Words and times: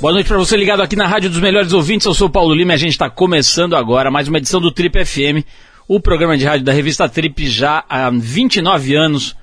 Boa 0.00 0.12
noite 0.12 0.28
para 0.28 0.38
você 0.38 0.56
ligado 0.56 0.80
aqui 0.80 0.94
na 0.94 1.08
Rádio 1.08 1.28
dos 1.28 1.40
Melhores 1.40 1.72
Ouvintes. 1.72 2.06
Eu 2.06 2.14
sou 2.14 2.30
Paulo 2.30 2.54
Lima 2.54 2.72
e 2.72 2.74
a 2.74 2.78
gente 2.78 2.92
está 2.92 3.10
começando 3.10 3.74
agora 3.74 4.12
mais 4.12 4.28
uma 4.28 4.38
edição 4.38 4.60
do 4.60 4.70
Trip 4.70 5.04
FM, 5.04 5.44
o 5.88 5.98
programa 5.98 6.38
de 6.38 6.44
rádio 6.44 6.64
da 6.64 6.72
revista 6.72 7.08
Trip 7.08 7.48
já 7.48 7.84
há 7.88 8.08
29 8.08 8.94
anos 8.94 9.34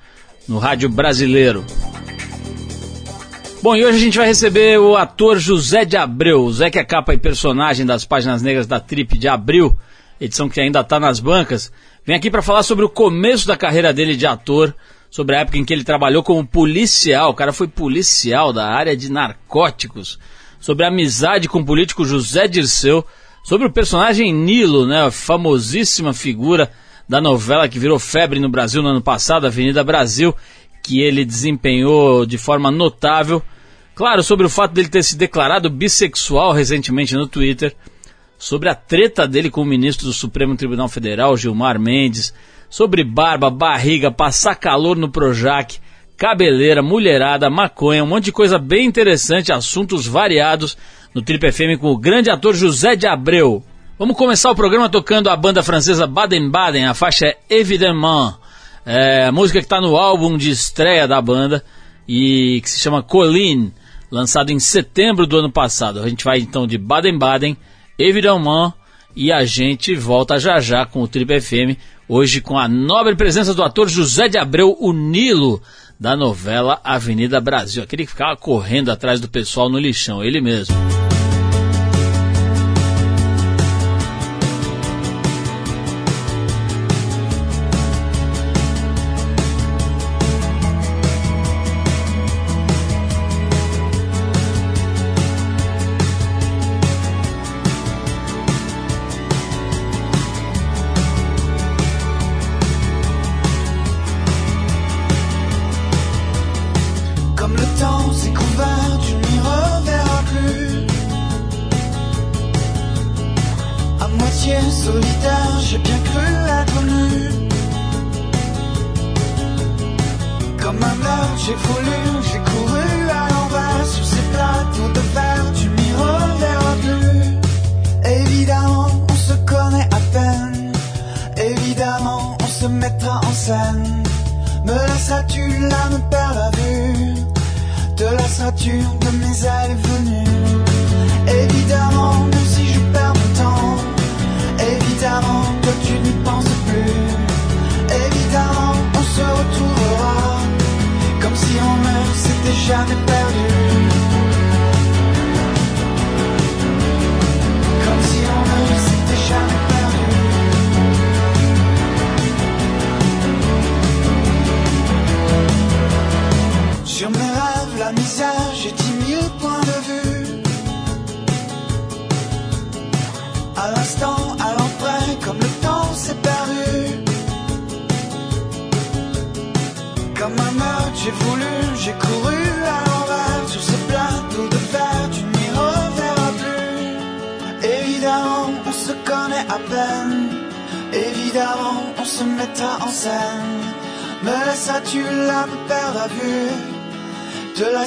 no 0.48 0.56
rádio 0.56 0.88
brasileiro. 0.88 1.62
Bom, 3.62 3.76
e 3.76 3.84
hoje 3.84 3.98
a 3.98 4.00
gente 4.00 4.16
vai 4.16 4.26
receber 4.26 4.80
o 4.80 4.96
ator 4.96 5.38
José 5.38 5.84
de 5.84 5.98
Abreu, 5.98 6.42
o 6.42 6.50
Zé 6.50 6.70
que 6.70 6.78
é 6.78 6.84
capa 6.84 7.12
e 7.12 7.18
personagem 7.18 7.84
das 7.84 8.06
páginas 8.06 8.40
negras 8.40 8.66
da 8.66 8.80
Trip 8.80 9.18
de 9.18 9.28
Abril, 9.28 9.76
edição 10.18 10.48
que 10.48 10.58
ainda 10.58 10.80
está 10.80 10.98
nas 10.98 11.20
bancas. 11.20 11.70
Vem 12.02 12.16
aqui 12.16 12.30
para 12.30 12.40
falar 12.40 12.62
sobre 12.62 12.82
o 12.82 12.88
começo 12.88 13.46
da 13.46 13.58
carreira 13.58 13.92
dele 13.92 14.16
de 14.16 14.26
ator, 14.26 14.74
sobre 15.10 15.36
a 15.36 15.40
época 15.40 15.58
em 15.58 15.66
que 15.66 15.74
ele 15.74 15.84
trabalhou 15.84 16.22
como 16.22 16.46
policial. 16.46 17.28
O 17.28 17.34
cara 17.34 17.52
foi 17.52 17.68
policial 17.68 18.54
da 18.54 18.66
área 18.66 18.96
de 18.96 19.12
narcóticos 19.12 20.18
sobre 20.66 20.84
a 20.84 20.88
amizade 20.88 21.48
com 21.48 21.60
o 21.60 21.64
político 21.64 22.04
José 22.04 22.48
Dirceu, 22.48 23.06
sobre 23.44 23.68
o 23.68 23.70
personagem 23.70 24.32
Nilo, 24.32 24.84
né, 24.84 25.04
a 25.04 25.12
famosíssima 25.12 26.12
figura 26.12 26.72
da 27.08 27.20
novela 27.20 27.68
que 27.68 27.78
virou 27.78 28.00
febre 28.00 28.40
no 28.40 28.48
Brasil 28.48 28.82
no 28.82 28.88
ano 28.88 29.00
passado, 29.00 29.46
Avenida 29.46 29.84
Brasil, 29.84 30.34
que 30.82 31.00
ele 31.00 31.24
desempenhou 31.24 32.26
de 32.26 32.36
forma 32.36 32.68
notável. 32.68 33.40
Claro, 33.94 34.24
sobre 34.24 34.44
o 34.44 34.50
fato 34.50 34.72
dele 34.72 34.88
ter 34.88 35.04
se 35.04 35.16
declarado 35.16 35.70
bissexual 35.70 36.50
recentemente 36.50 37.14
no 37.14 37.28
Twitter, 37.28 37.72
sobre 38.36 38.68
a 38.68 38.74
treta 38.74 39.24
dele 39.24 39.50
com 39.50 39.62
o 39.62 39.64
ministro 39.64 40.04
do 40.04 40.12
Supremo 40.12 40.56
Tribunal 40.56 40.88
Federal, 40.88 41.36
Gilmar 41.36 41.78
Mendes, 41.78 42.34
sobre 42.68 43.04
barba, 43.04 43.50
barriga, 43.50 44.10
passar 44.10 44.56
calor 44.56 44.96
no 44.96 45.08
Projac, 45.08 45.78
cabeleira, 46.16 46.82
mulherada, 46.82 47.50
maconha, 47.50 48.02
um 48.02 48.06
monte 48.06 48.26
de 48.26 48.32
coisa 48.32 48.58
bem 48.58 48.86
interessante, 48.86 49.52
assuntos 49.52 50.06
variados 50.06 50.76
no 51.14 51.22
Trip 51.22 51.52
FM 51.52 51.80
com 51.80 51.88
o 51.88 51.98
grande 51.98 52.30
ator 52.30 52.54
José 52.54 52.96
de 52.96 53.06
Abreu. 53.06 53.62
Vamos 53.98 54.16
começar 54.16 54.50
o 54.50 54.54
programa 54.54 54.88
tocando 54.88 55.28
a 55.28 55.36
banda 55.36 55.62
francesa 55.62 56.06
Baden-Baden, 56.06 56.86
a 56.86 56.94
faixa 56.94 57.26
é 57.26 57.38
Evidemment, 57.48 58.36
é, 58.84 59.30
música 59.30 59.58
que 59.58 59.64
está 59.64 59.80
no 59.80 59.96
álbum 59.96 60.36
de 60.36 60.50
estreia 60.50 61.08
da 61.08 61.20
banda 61.20 61.64
e 62.06 62.60
que 62.62 62.70
se 62.70 62.78
chama 62.78 63.02
Colline, 63.02 63.72
lançado 64.10 64.50
em 64.50 64.58
setembro 64.58 65.26
do 65.26 65.38
ano 65.38 65.50
passado. 65.50 66.00
A 66.00 66.08
gente 66.08 66.24
vai 66.24 66.38
então 66.38 66.66
de 66.66 66.78
Baden-Baden, 66.78 67.56
Evidemment 67.98 68.74
e 69.14 69.32
a 69.32 69.44
gente 69.44 69.94
volta 69.94 70.38
já 70.38 70.60
já 70.60 70.84
com 70.84 71.02
o 71.02 71.08
Trip 71.08 71.40
FM, 71.40 71.80
hoje 72.06 72.42
com 72.42 72.58
a 72.58 72.68
nobre 72.68 73.16
presença 73.16 73.54
do 73.54 73.62
ator 73.62 73.88
José 73.88 74.28
de 74.28 74.36
Abreu, 74.36 74.76
o 74.78 74.92
Nilo, 74.92 75.62
da 75.98 76.16
novela 76.16 76.80
Avenida 76.84 77.40
Brasil. 77.40 77.82
Aquele 77.82 78.04
que 78.04 78.12
ficava 78.12 78.36
correndo 78.36 78.90
atrás 78.90 79.20
do 79.20 79.28
pessoal 79.28 79.68
no 79.68 79.78
lixão, 79.78 80.22
ele 80.22 80.40
mesmo. 80.40 80.74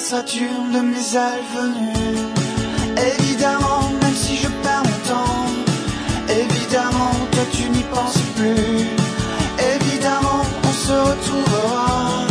Saturne 0.09 0.71
de 0.73 0.79
mes 0.79 1.15
ailes 1.15 1.45
venues. 1.53 2.17
Évidemment, 3.13 3.91
même 4.01 4.15
si 4.15 4.37
je 4.37 4.47
perds 4.47 4.81
mon 4.83 4.99
temps, 5.13 5.45
évidemment, 6.29 7.11
toi 7.31 7.43
tu 7.51 7.69
n'y 7.69 7.83
penses 7.83 8.23
plus. 8.35 8.87
Évidemment, 9.75 10.43
on 10.63 10.73
se 10.73 10.93
retrouvera, 10.93 12.25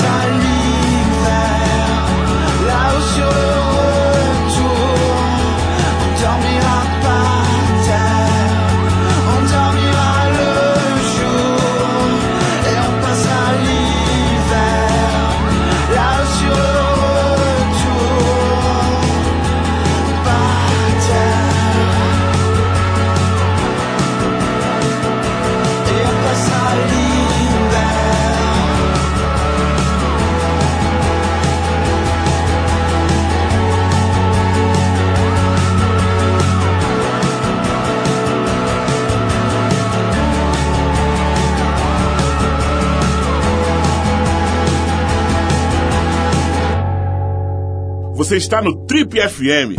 sun. 0.00 0.39
Você 48.30 48.36
está 48.36 48.62
no 48.62 48.86
Trip 48.86 49.18
FM. 49.20 49.74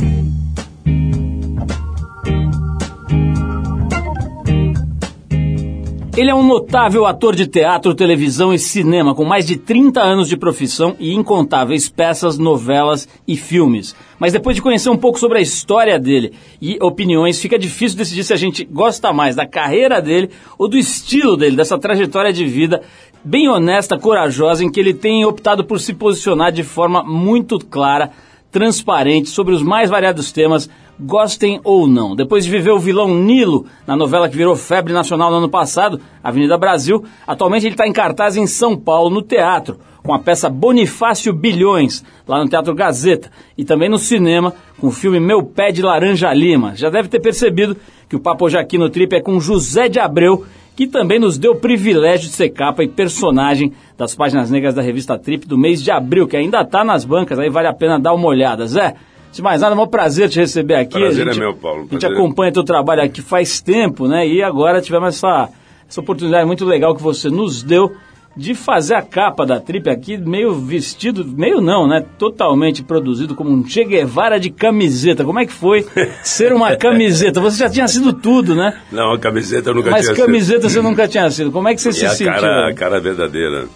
Ele 6.18 6.30
é 6.30 6.36
um 6.36 6.46
notável 6.46 7.06
ator 7.06 7.34
de 7.34 7.48
teatro, 7.48 7.96
televisão 7.96 8.54
e 8.54 8.60
cinema, 8.60 9.16
com 9.16 9.24
mais 9.24 9.48
de 9.48 9.56
30 9.56 10.02
anos 10.02 10.28
de 10.28 10.36
profissão 10.36 10.98
e 11.00 11.14
incontáveis 11.14 11.88
peças, 11.88 12.38
novelas 12.38 13.08
e 13.26 13.38
filmes. 13.38 13.96
Mas 14.20 14.34
depois 14.34 14.58
de 14.58 14.62
conhecer 14.62 14.90
um 14.90 14.98
pouco 14.98 15.18
sobre 15.18 15.38
a 15.38 15.42
história 15.42 15.98
dele 15.98 16.34
e 16.62 16.78
opiniões, 16.82 17.40
fica 17.40 17.58
difícil 17.58 17.98
decidir 17.98 18.26
se 18.26 18.34
a 18.34 18.38
gente 18.38 18.66
gosta 18.66 19.14
mais 19.14 19.34
da 19.34 19.48
carreira 19.48 20.02
dele 20.02 20.30
ou 20.58 20.68
do 20.68 20.78
estilo 20.78 21.38
dele, 21.38 21.56
dessa 21.56 21.80
trajetória 21.80 22.34
de 22.34 22.44
vida 22.44 22.82
bem 23.24 23.48
honesta, 23.48 23.98
corajosa, 23.98 24.62
em 24.62 24.70
que 24.70 24.80
ele 24.82 24.94
tem 24.94 25.24
optado 25.24 25.64
por 25.64 25.80
se 25.80 25.94
posicionar 25.94 26.52
de 26.52 26.64
forma 26.64 27.02
muito 27.02 27.58
clara, 27.60 28.12
transparente, 28.52 29.30
sobre 29.30 29.54
os 29.56 29.64
mais 29.64 29.90
variados 29.90 30.32
temas, 30.32 30.70
gostem 31.00 31.60
ou 31.64 31.88
não. 31.88 32.16
Depois 32.16 32.46
de 32.46 32.52
viver 32.52 32.72
o 32.72 32.80
vilão 32.80 33.16
Nilo 33.16 33.66
na 33.88 33.96
novela 33.96 34.30
que 34.30 34.38
virou 34.38 34.56
febre 34.56 34.94
nacional 34.94 35.32
no 35.32 35.38
ano 35.38 35.50
passado, 35.50 36.00
Avenida 36.24 36.58
Brasil, 36.58 37.04
atualmente 37.26 37.66
ele 37.66 37.74
está 37.74 37.88
em 37.88 37.94
cartaz 37.94 38.36
em 38.36 38.46
São 38.46 38.78
Paulo, 38.78 39.10
no 39.10 39.22
teatro, 39.22 39.80
com 40.04 40.14
a 40.14 40.20
peça 40.20 40.50
Bonifácio 40.50 41.34
Bilhões, 41.34 42.04
lá 42.28 42.44
no 42.44 42.50
Teatro 42.50 42.76
Gazeta, 42.76 43.32
e 43.58 43.64
também 43.64 43.90
no 43.90 43.98
cinema, 43.98 44.54
com 44.80 44.88
o 44.88 44.92
filme 44.92 45.20
Meu 45.20 45.44
Pé 45.44 45.72
de 45.72 45.82
Laranja 45.82 46.34
Lima. 46.34 46.76
Já 46.76 46.90
deve 46.90 47.08
ter 47.08 47.20
percebido 47.20 47.78
que 48.10 48.16
o 48.16 48.20
papo 48.20 48.46
hoje 48.46 48.58
aqui 48.58 48.78
no 48.78 48.90
Trip 48.90 49.16
é 49.16 49.22
com 49.22 49.40
José 49.40 49.88
de 49.88 50.00
Abreu, 50.00 50.46
que 50.82 50.88
também 50.88 51.20
nos 51.20 51.38
deu 51.38 51.52
o 51.52 51.56
privilégio 51.56 52.28
de 52.28 52.34
ser 52.34 52.50
capa 52.50 52.84
e 52.84 52.88
personagem 52.88 53.72
das 53.96 54.16
páginas 54.16 54.50
negras 54.50 54.74
da 54.74 54.82
revista 54.82 55.16
Trip 55.16 55.46
do 55.46 55.56
mês 55.56 55.80
de 55.80 55.92
abril, 55.92 56.28
que 56.28 56.36
ainda 56.36 56.62
está 56.62 56.84
nas 56.84 57.06
bancas, 57.06 57.38
aí 57.38 57.52
vale 57.52 57.68
a 57.68 57.74
pena 57.74 58.00
dar 58.00 58.16
uma 58.16 58.28
olhada. 58.28 58.66
Zé, 58.66 58.96
de 59.32 59.44
mais 59.44 59.62
nada, 59.62 59.76
é 59.76 59.80
um 59.80 59.86
prazer 59.86 60.28
te 60.28 60.40
receber 60.40 60.74
aqui. 60.74 60.98
Prazer 60.98 61.28
a 61.28 61.34
gente, 61.34 61.40
é 61.40 61.46
meu, 61.46 61.54
Paulo. 61.54 61.82
A 61.82 61.84
gente 61.84 62.00
Prazer. 62.00 62.18
acompanha 62.18 62.52
teu 62.52 62.64
trabalho 62.64 63.04
aqui 63.04 63.22
faz 63.22 63.62
tempo, 63.62 64.08
né? 64.08 64.28
E 64.28 64.42
agora 64.42 64.82
tivemos 64.82 65.10
essa, 65.10 65.50
essa 65.88 66.02
oportunidade 66.02 66.48
muito 66.48 66.66
legal 66.66 66.96
que 66.96 67.04
você 67.04 67.30
nos 67.30 67.62
deu 67.62 67.92
de 68.36 68.56
fazer 68.56 68.96
a 68.96 69.02
capa 69.02 69.46
da 69.46 69.60
Trip 69.60 69.90
aqui, 69.90 70.18
meio 70.18 70.54
vestido, 70.54 71.26
meio 71.26 71.60
não, 71.60 71.88
né? 71.88 72.06
Totalmente 72.18 72.82
produzido 72.82 73.36
como 73.36 73.52
um 73.52 73.68
Che 73.68 73.84
Guevara 73.84 74.40
de 74.40 74.50
camiseta. 74.50 75.24
Como 75.24 75.40
é 75.40 75.46
que 75.46 75.52
foi 75.54 75.86
ser 76.24 76.54
uma 76.54 76.76
camiseta? 76.76 77.42
Você 77.42 77.58
já 77.60 77.70
tinha 77.70 77.88
sido 77.88 78.14
tudo, 78.14 78.56
né? 78.56 78.78
Não, 78.92 79.12
a 79.14 79.20
camiseta 79.20 79.70
eu 79.70 79.76
nunca 79.76 79.92
Mas 79.92 80.06
tinha 80.06 80.16
camiseta 80.16 80.70
você 80.70 80.82
nunca 80.82 81.08
tinha 81.08 81.30
sido. 81.30 81.52
Como 81.52 81.68
é 81.68 81.76
que 81.76 81.82
você 81.82 81.90
E 81.90 81.94
se 81.94 82.06
a 82.06 82.10
sentiu? 82.10 82.34
cara, 82.34 82.70
a 82.70 82.74
cara 82.74 83.00
verdadeira. 83.00 83.68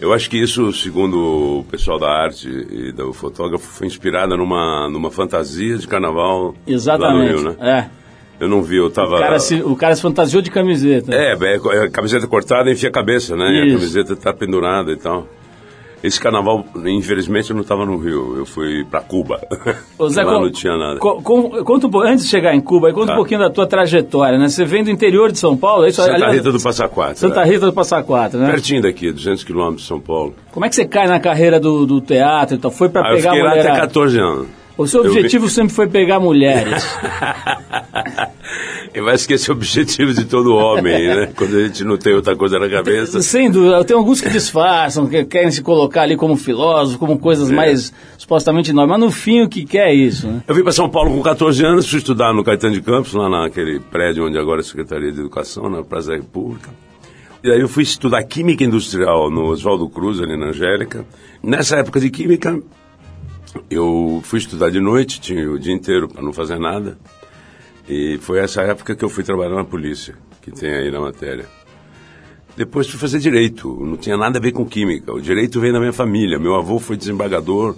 Eu 0.00 0.12
acho 0.12 0.28
que 0.28 0.36
isso, 0.36 0.72
segundo 0.72 1.60
o 1.60 1.64
pessoal 1.70 1.96
da 1.96 2.08
arte 2.08 2.48
e 2.48 2.90
do 2.90 3.12
fotógrafo, 3.12 3.64
foi 3.64 3.86
inspirada 3.86 4.36
numa, 4.36 4.88
numa 4.90 5.12
fantasia 5.12 5.78
de 5.78 5.86
carnaval 5.86 6.56
Exatamente. 6.66 7.34
Rio, 7.34 7.42
né? 7.44 7.56
É. 7.60 8.01
Eu 8.42 8.48
não 8.48 8.60
vi, 8.60 8.76
eu 8.76 8.90
tava... 8.90 9.14
O 9.16 9.18
cara, 9.20 9.38
se, 9.38 9.62
o 9.62 9.76
cara 9.76 9.94
se 9.94 10.02
fantasiou 10.02 10.42
de 10.42 10.50
camiseta. 10.50 11.14
É, 11.14 11.32
é, 11.40 11.84
é, 11.84 11.88
camiseta 11.90 12.26
cortada 12.26 12.70
enfia 12.72 12.88
a 12.88 12.92
cabeça, 12.92 13.36
né? 13.36 13.44
E 13.52 13.66
Isso. 13.68 13.76
a 13.76 13.78
camiseta 13.78 14.16
tá 14.16 14.32
pendurada 14.32 14.90
e 14.90 14.96
tal. 14.96 15.28
Esse 16.02 16.20
carnaval, 16.20 16.64
infelizmente, 16.84 17.50
eu 17.50 17.54
não 17.54 17.62
estava 17.62 17.86
no 17.86 17.96
Rio. 17.96 18.36
Eu 18.36 18.44
fui 18.44 18.84
para 18.90 19.00
Cuba. 19.00 19.40
Ô, 19.96 20.08
Zé, 20.08 20.24
Lá 20.26 20.40
não 20.40 20.50
tinha 20.50 20.76
nada. 20.76 20.98
co- 20.98 21.22
con- 21.22 21.62
conta 21.62 21.86
um 21.86 22.00
antes 22.00 22.24
de 22.24 22.30
chegar 22.32 22.52
em 22.52 22.60
Cuba, 22.60 22.92
conta 22.92 23.06
Tá. 23.06 23.12
um 23.12 23.16
pouquinho 23.16 23.38
da 23.38 23.48
tua 23.48 23.68
trajetória, 23.68 24.36
né? 24.36 24.48
Você 24.48 24.64
vem 24.64 24.82
do 24.82 24.90
interior 24.90 25.30
de 25.30 25.38
São 25.38 25.56
Paulo, 25.56 25.84
é 25.84 25.90
isso? 25.90 26.02
Santa 26.02 26.14
Aliás, 26.14 26.34
Rita 26.34 26.50
do 26.50 26.60
Passa 26.60 26.88
Quatro. 26.88 27.18
Santa 27.18 27.42
é. 27.42 27.44
Rita 27.44 27.66
do 27.66 27.72
Passa 27.72 28.02
Quatro, 28.02 28.40
né? 28.40 28.50
Pertinho 28.50 28.82
daqui, 28.82 29.12
200 29.12 29.44
quilômetros 29.44 29.82
de 29.82 29.86
São 29.86 30.00
Paulo. 30.00 30.34
Como 30.50 30.66
é 30.66 30.68
que 30.68 30.74
você 30.74 30.84
cai 30.84 31.06
na 31.06 31.20
carreira 31.20 31.60
do, 31.60 31.86
do 31.86 32.00
teatro 32.00 32.56
e 32.56 32.58
tal? 32.58 32.72
Foi 32.72 32.88
pra 32.88 33.02
Ah, 33.06 33.10
eu 33.12 33.16
pegar 33.18 33.30
fiquei 33.30 33.44
lá 33.44 33.50
mulher? 33.50 33.70
até 33.70 33.80
14 33.82 34.18
anos. 34.18 34.48
O 34.76 34.86
seu 34.86 35.04
Eu 35.04 35.10
objetivo 35.12 35.48
sempre 35.50 35.74
foi 35.74 35.86
pegar 35.86 36.18
mulheres. 36.18 36.82
Eu 38.94 39.08
acho 39.08 39.26
que 39.26 39.34
esse 39.34 39.50
é 39.50 39.52
o 39.52 39.56
objetivo 39.56 40.12
de 40.12 40.24
todo 40.24 40.54
homem, 40.54 41.08
né? 41.08 41.32
Quando 41.34 41.56
a 41.56 41.62
gente 41.66 41.82
não 41.84 41.96
tem 41.96 42.14
outra 42.14 42.36
coisa 42.36 42.58
na 42.58 42.68
cabeça. 42.68 43.22
Sem 43.22 43.50
dúvida, 43.50 43.82
tem 43.84 43.96
alguns 43.96 44.20
que 44.20 44.28
disfarçam, 44.28 45.06
que 45.06 45.24
querem 45.24 45.50
se 45.50 45.62
colocar 45.62 46.02
ali 46.02 46.14
como 46.16 46.36
filósofo, 46.36 46.98
como 46.98 47.18
coisas 47.18 47.50
É. 47.50 47.54
mais 47.54 47.92
supostamente 48.18 48.70
enormes, 48.70 48.90
mas 48.98 49.00
no 49.00 49.10
fim 49.10 49.42
o 49.42 49.48
que 49.48 49.64
quer 49.64 49.88
é 49.88 49.94
isso, 49.94 50.26
né? 50.28 50.42
Eu 50.46 50.54
vim 50.54 50.62
para 50.62 50.72
São 50.72 50.88
Paulo 50.90 51.10
com 51.10 51.22
14 51.22 51.64
anos, 51.64 51.88
fui 51.88 51.98
estudar 51.98 52.34
no 52.34 52.44
Caetano 52.44 52.74
de 52.74 52.82
Campos, 52.82 53.14
lá 53.14 53.28
naquele 53.30 53.80
prédio 53.80 54.26
onde 54.26 54.38
agora 54.38 54.60
é 54.60 54.62
a 54.62 54.64
Secretaria 54.64 55.10
de 55.10 55.20
Educação, 55.20 55.70
na 55.70 55.82
Praça 55.82 56.08
da 56.10 56.16
República. 56.16 56.68
E 57.42 57.50
aí 57.50 57.60
eu 57.60 57.68
fui 57.68 57.82
estudar 57.82 58.22
Química 58.24 58.62
Industrial 58.62 59.30
no 59.30 59.46
Oswaldo 59.46 59.88
Cruz, 59.88 60.20
ali 60.20 60.36
na 60.36 60.46
Angélica. 60.46 61.04
Nessa 61.42 61.76
época 61.76 61.98
de 61.98 62.10
Química, 62.10 62.60
eu 63.70 64.20
fui 64.24 64.38
estudar 64.38 64.70
de 64.70 64.80
noite, 64.80 65.20
tinha 65.20 65.50
o 65.50 65.58
dia 65.58 65.72
inteiro 65.72 66.08
para 66.08 66.22
não 66.22 66.32
fazer 66.32 66.58
nada. 66.58 66.98
E 67.88 68.18
foi 68.20 68.38
essa 68.38 68.62
época 68.62 68.94
que 68.94 69.04
eu 69.04 69.08
fui 69.08 69.24
trabalhar 69.24 69.54
na 69.54 69.64
polícia, 69.64 70.14
que 70.40 70.50
tem 70.50 70.70
aí 70.70 70.90
na 70.90 71.00
matéria. 71.00 71.46
Depois 72.56 72.88
fui 72.88 72.98
fazer 72.98 73.18
direito, 73.18 73.68
não 73.82 73.96
tinha 73.96 74.16
nada 74.16 74.38
a 74.38 74.42
ver 74.42 74.52
com 74.52 74.64
química. 74.64 75.12
O 75.12 75.20
direito 75.20 75.58
veio 75.60 75.72
da 75.72 75.80
minha 75.80 75.92
família. 75.92 76.38
Meu 76.38 76.54
avô 76.54 76.78
foi 76.78 76.96
desembargador 76.96 77.74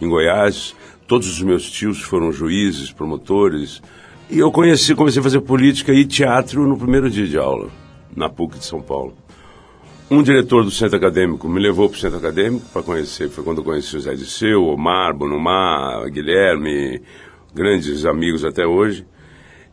em 0.00 0.08
Goiás, 0.08 0.74
todos 1.06 1.28
os 1.28 1.42
meus 1.42 1.70
tios 1.70 2.00
foram 2.00 2.32
juízes, 2.32 2.92
promotores. 2.92 3.82
E 4.30 4.38
eu 4.38 4.50
conheci, 4.50 4.94
comecei 4.94 5.20
a 5.20 5.22
fazer 5.22 5.40
política 5.40 5.92
e 5.92 6.04
teatro 6.04 6.66
no 6.66 6.78
primeiro 6.78 7.10
dia 7.10 7.26
de 7.26 7.36
aula, 7.36 7.68
na 8.16 8.28
PUC 8.28 8.58
de 8.58 8.64
São 8.64 8.80
Paulo. 8.80 9.14
Um 10.10 10.22
diretor 10.22 10.62
do 10.62 10.70
centro 10.70 10.98
acadêmico 10.98 11.48
me 11.48 11.58
levou 11.58 11.88
para 11.88 11.96
o 11.96 11.98
centro 11.98 12.18
acadêmico 12.18 12.66
para 12.70 12.82
conhecer. 12.82 13.30
Foi 13.30 13.42
quando 13.42 13.58
eu 13.58 13.64
conheci 13.64 13.96
o 13.96 14.00
Zé 14.00 14.14
Disseu, 14.14 14.66
Omar, 14.66 15.16
Bonumar, 15.16 16.10
Guilherme, 16.10 17.00
grandes 17.54 18.04
amigos 18.04 18.44
até 18.44 18.66
hoje. 18.66 19.06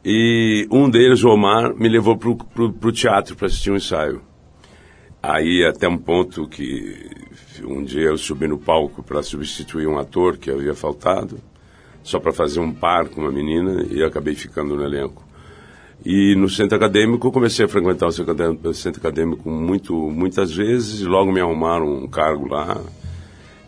E 0.06 0.66
um 0.72 0.89
deles, 0.89 1.22
o 1.25 1.30
Omar, 1.30 1.75
me 1.75 1.89
levou 1.89 2.18
para 2.18 2.30
o 2.30 2.92
teatro 2.94 3.36
para 3.36 3.48
assistir 3.48 3.72
um 3.72 3.75
ensaio. 3.75 4.22
Aí 5.22 5.66
até 5.66 5.88
um 5.88 5.98
ponto 5.98 6.48
que 6.48 7.10
um 7.66 7.83
dia 7.83 8.07
eu 8.07 8.18
subi 8.18 8.48
no 8.48 8.57
palco 8.57 9.04
para 9.04 9.22
substituir 9.22 9.86
um 9.86 10.00
ator 10.00 10.38
que 10.38 10.50
havia 10.50 10.74
faltado, 10.74 11.39
só 12.01 12.22
para 12.22 12.31
fazer 12.31 12.62
um 12.62 12.72
par 12.74 13.10
com 13.10 13.19
uma 13.19 13.31
menina 13.31 13.86
e 13.92 14.01
acabei 14.01 14.33
ficando 14.33 14.78
no 14.78 14.83
elenco. 14.83 15.31
E 16.03 16.36
no 16.36 16.50
centro 16.50 16.75
acadêmico 16.75 17.27
eu 17.27 17.31
comecei 17.31 17.65
a 17.65 17.68
frequentar 17.68 18.07
o 18.07 18.74
centro 18.74 19.00
acadêmico, 19.00 19.48
muito, 19.50 19.94
muitas 19.94 20.51
vezes 20.51 21.01
e 21.01 21.06
logo 21.06 21.31
me 21.31 21.39
arrumaram 21.39 21.88
um 21.88 22.07
cargo 22.07 22.48
lá 22.48 22.81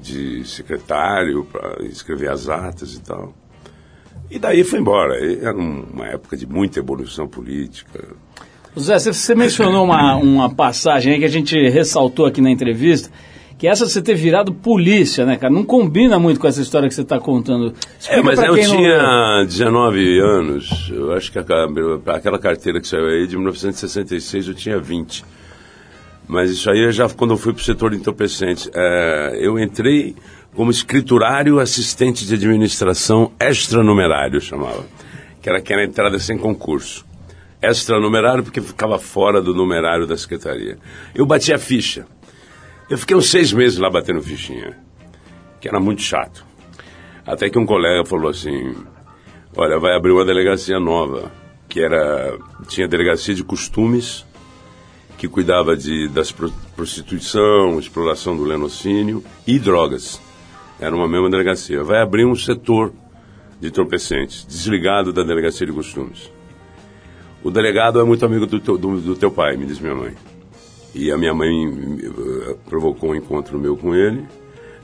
de 0.01 0.43
secretário 0.45 1.45
para 1.45 1.83
escrever 1.85 2.29
as 2.31 2.49
atas 2.49 2.95
e 2.95 3.01
tal. 3.01 3.33
E 4.31 4.39
daí 4.39 4.63
foi 4.63 4.79
embora. 4.79 5.15
Era 5.23 5.55
um- 5.55 5.85
uma 5.93 6.07
época 6.07 6.35
de 6.35 6.47
muita 6.47 6.79
evolução 6.79 7.27
política. 7.27 8.03
Zé, 8.79 8.97
você- 8.97 9.35
mencionou 9.35 9.85
uma, 9.85 10.15
uma 10.15 10.49
passagem 10.53 11.19
que 11.19 11.25
a 11.25 11.29
gente 11.29 11.55
ressaltou 11.69 12.25
aqui 12.25 12.41
na 12.41 12.49
entrevista, 12.49 13.11
que 13.57 13.67
essa 13.67 13.85
de 13.85 13.91
você 13.91 14.01
ter 14.01 14.15
virado 14.15 14.53
polícia, 14.53 15.25
né, 15.25 15.37
cara? 15.37 15.53
Não 15.53 15.63
combina 15.63 16.19
muito 16.19 16.39
com 16.39 16.47
essa 16.47 16.61
história 16.61 16.87
que 16.87 16.93
você 16.95 17.01
está 17.01 17.19
contando. 17.19 17.73
Explica 17.99 18.19
É, 18.19 18.21
mas 18.21 18.39
eu 18.41 18.55
quem 18.55 18.67
não- 18.67 18.75
tinha 18.77 19.43
19 19.45 20.19
anos, 20.19 20.91
eu 20.93 21.13
acho 21.13 21.31
que 21.31 21.39
aquela, 21.39 22.39
carteira 22.39 22.81
que 22.81 22.87
saiu 22.87 23.05
aí 23.07 23.25
de 23.27 23.35
1966 23.37 24.47
eu 24.47 24.53
tinha 24.53 24.79
20. 24.79 25.23
Mas 26.27 26.51
isso 26.51 26.69
aí 26.69 26.85
é 26.85 26.91
já 26.91 27.07
quando 27.09 27.31
eu 27.31 27.37
fui 27.37 27.53
para 27.53 27.61
o 27.61 27.63
setor 27.63 27.91
de 27.91 27.97
entorpecentes. 27.97 28.69
É, 28.73 29.37
eu 29.41 29.59
entrei 29.59 30.15
como 30.55 30.71
escriturário 30.71 31.59
assistente 31.59 32.25
de 32.25 32.33
administração 32.35 33.31
extranumerário, 33.39 34.39
chamava. 34.39 34.85
Que 35.41 35.49
era 35.49 35.57
aquela 35.57 35.83
entrada 35.83 36.17
sem 36.19 36.37
concurso. 36.37 37.05
Extranumerário 37.61 38.43
porque 38.43 38.61
ficava 38.61 38.97
fora 38.99 39.41
do 39.41 39.53
numerário 39.53 40.05
da 40.05 40.17
secretaria. 40.17 40.77
Eu 41.13 41.25
bati 41.25 41.53
a 41.53 41.57
ficha. 41.57 42.05
Eu 42.93 42.97
fiquei 42.99 43.17
uns 43.17 43.31
seis 43.31 43.51
meses 43.51 43.79
lá 43.79 43.89
batendo 43.89 44.21
fichinha, 44.21 44.77
que 45.59 45.67
era 45.67 45.79
muito 45.79 46.03
chato. 46.03 46.45
Até 47.25 47.49
que 47.49 47.57
um 47.57 47.65
colega 47.65 48.05
falou 48.05 48.29
assim: 48.29 48.75
Olha, 49.57 49.79
vai 49.79 49.95
abrir 49.95 50.11
uma 50.11 50.23
delegacia 50.23 50.79
nova, 50.79 51.31
que 51.67 51.79
era. 51.79 52.37
tinha 52.67 52.87
delegacia 52.87 53.33
de 53.33 53.43
costumes, 53.43 54.23
que 55.17 55.27
cuidava 55.27 55.75
de, 55.75 56.07
das 56.09 56.31
pro- 56.31 56.53
prostituição, 56.75 57.79
exploração 57.79 58.37
do 58.37 58.43
lenocínio 58.43 59.23
e 59.47 59.57
drogas. 59.57 60.21
Era 60.79 60.95
uma 60.95 61.07
mesma 61.07 61.31
delegacia. 61.31 61.83
Vai 61.83 61.99
abrir 61.99 62.27
um 62.27 62.35
setor 62.35 62.93
de 63.59 63.69
entorpecentes, 63.69 64.45
desligado 64.45 65.11
da 65.11 65.23
delegacia 65.23 65.65
de 65.65 65.73
costumes. 65.73 66.31
O 67.41 67.49
delegado 67.49 67.99
é 67.99 68.03
muito 68.03 68.23
amigo 68.23 68.45
do 68.45 68.59
teu, 68.59 68.77
do, 68.77 69.01
do 69.01 69.15
teu 69.15 69.31
pai, 69.31 69.57
me 69.57 69.65
diz 69.65 69.79
minha 69.79 69.95
mãe. 69.95 70.13
E 70.93 71.11
a 71.11 71.17
minha 71.17 71.33
mãe 71.33 71.49
eh, 72.03 72.55
provocou 72.69 73.11
um 73.11 73.15
encontro 73.15 73.57
meu 73.59 73.75
com 73.75 73.95
ele. 73.95 74.25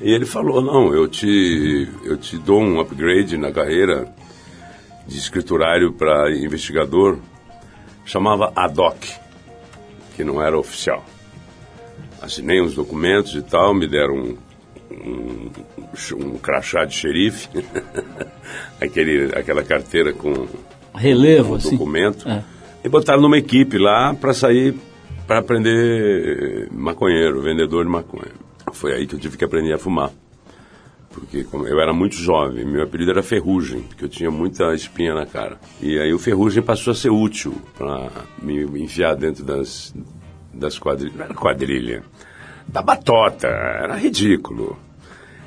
E 0.02 0.12
ele 0.12 0.26
falou: 0.26 0.62
Não, 0.62 0.94
eu 0.94 1.08
te, 1.08 1.88
eu 2.04 2.18
te 2.18 2.38
dou 2.38 2.62
um 2.62 2.80
upgrade 2.80 3.38
na 3.38 3.52
carreira 3.52 4.12
de 5.08 5.18
escriturário 5.18 5.92
para 5.94 6.32
investigador. 6.36 7.18
Chamava 8.06 8.52
ADOC, 8.56 9.08
que 10.16 10.24
não 10.24 10.42
era 10.42 10.58
oficial. 10.58 11.06
Assinei 12.22 12.60
uns 12.62 12.74
documentos 12.74 13.36
e 13.36 13.42
tal, 13.42 13.74
me 13.74 13.88
deram 13.88 14.16
um, 14.16 14.38
um, 14.92 15.52
um 16.26 16.38
crachá 16.38 16.86
de 16.86 16.96
xerife, 16.96 17.48
aquele, 18.82 19.26
aquela 19.36 19.64
carteira 19.64 20.12
com 20.12 20.48
Relevo, 20.96 21.54
um 21.54 21.56
assim. 21.56 21.72
documento, 21.78 22.28
É. 22.28 22.44
e 22.84 22.90
botaram 22.90 23.22
numa 23.22 23.38
equipe 23.38 23.78
lá 23.78 24.14
para 24.14 24.34
sair 24.34 24.76
para 25.30 25.42
aprender 25.42 26.68
maconheiro, 26.72 27.40
vendedor 27.40 27.86
de 27.86 27.92
maconha. 27.92 28.32
Foi 28.74 28.94
aí 28.94 29.06
que 29.06 29.14
eu 29.14 29.20
tive 29.20 29.38
que 29.38 29.46
aprender 29.46 29.72
a 29.72 29.78
fumar. 29.78 30.10
Porque 31.12 31.46
eu 31.54 31.80
era 31.80 31.94
muito 31.94 32.16
jovem, 32.16 32.66
meu 32.66 32.82
apelido 32.82 33.12
era 33.12 33.22
Ferrugem, 33.22 33.82
porque 33.84 34.06
eu 34.06 34.10
tinha 34.10 34.32
muita 34.32 34.74
espinha 34.74 35.14
na 35.14 35.28
cara. 35.28 35.60
E 35.80 36.00
aí 36.00 36.12
o 36.12 36.18
Ferrugem 36.18 36.64
passou 36.64 36.90
a 36.90 36.96
ser 36.96 37.12
útil 37.12 37.54
para 37.78 38.10
me 38.42 38.64
enfiar 38.82 39.16
dentro 39.16 39.46
das, 39.46 39.94
das 40.52 40.80
quadrilhas. 40.80 41.16
Não 41.16 41.26
era 41.26 41.34
quadrilha, 41.36 42.04
da 42.68 42.82
batota, 42.82 43.46
era 43.46 43.96
ridículo. 43.98 44.80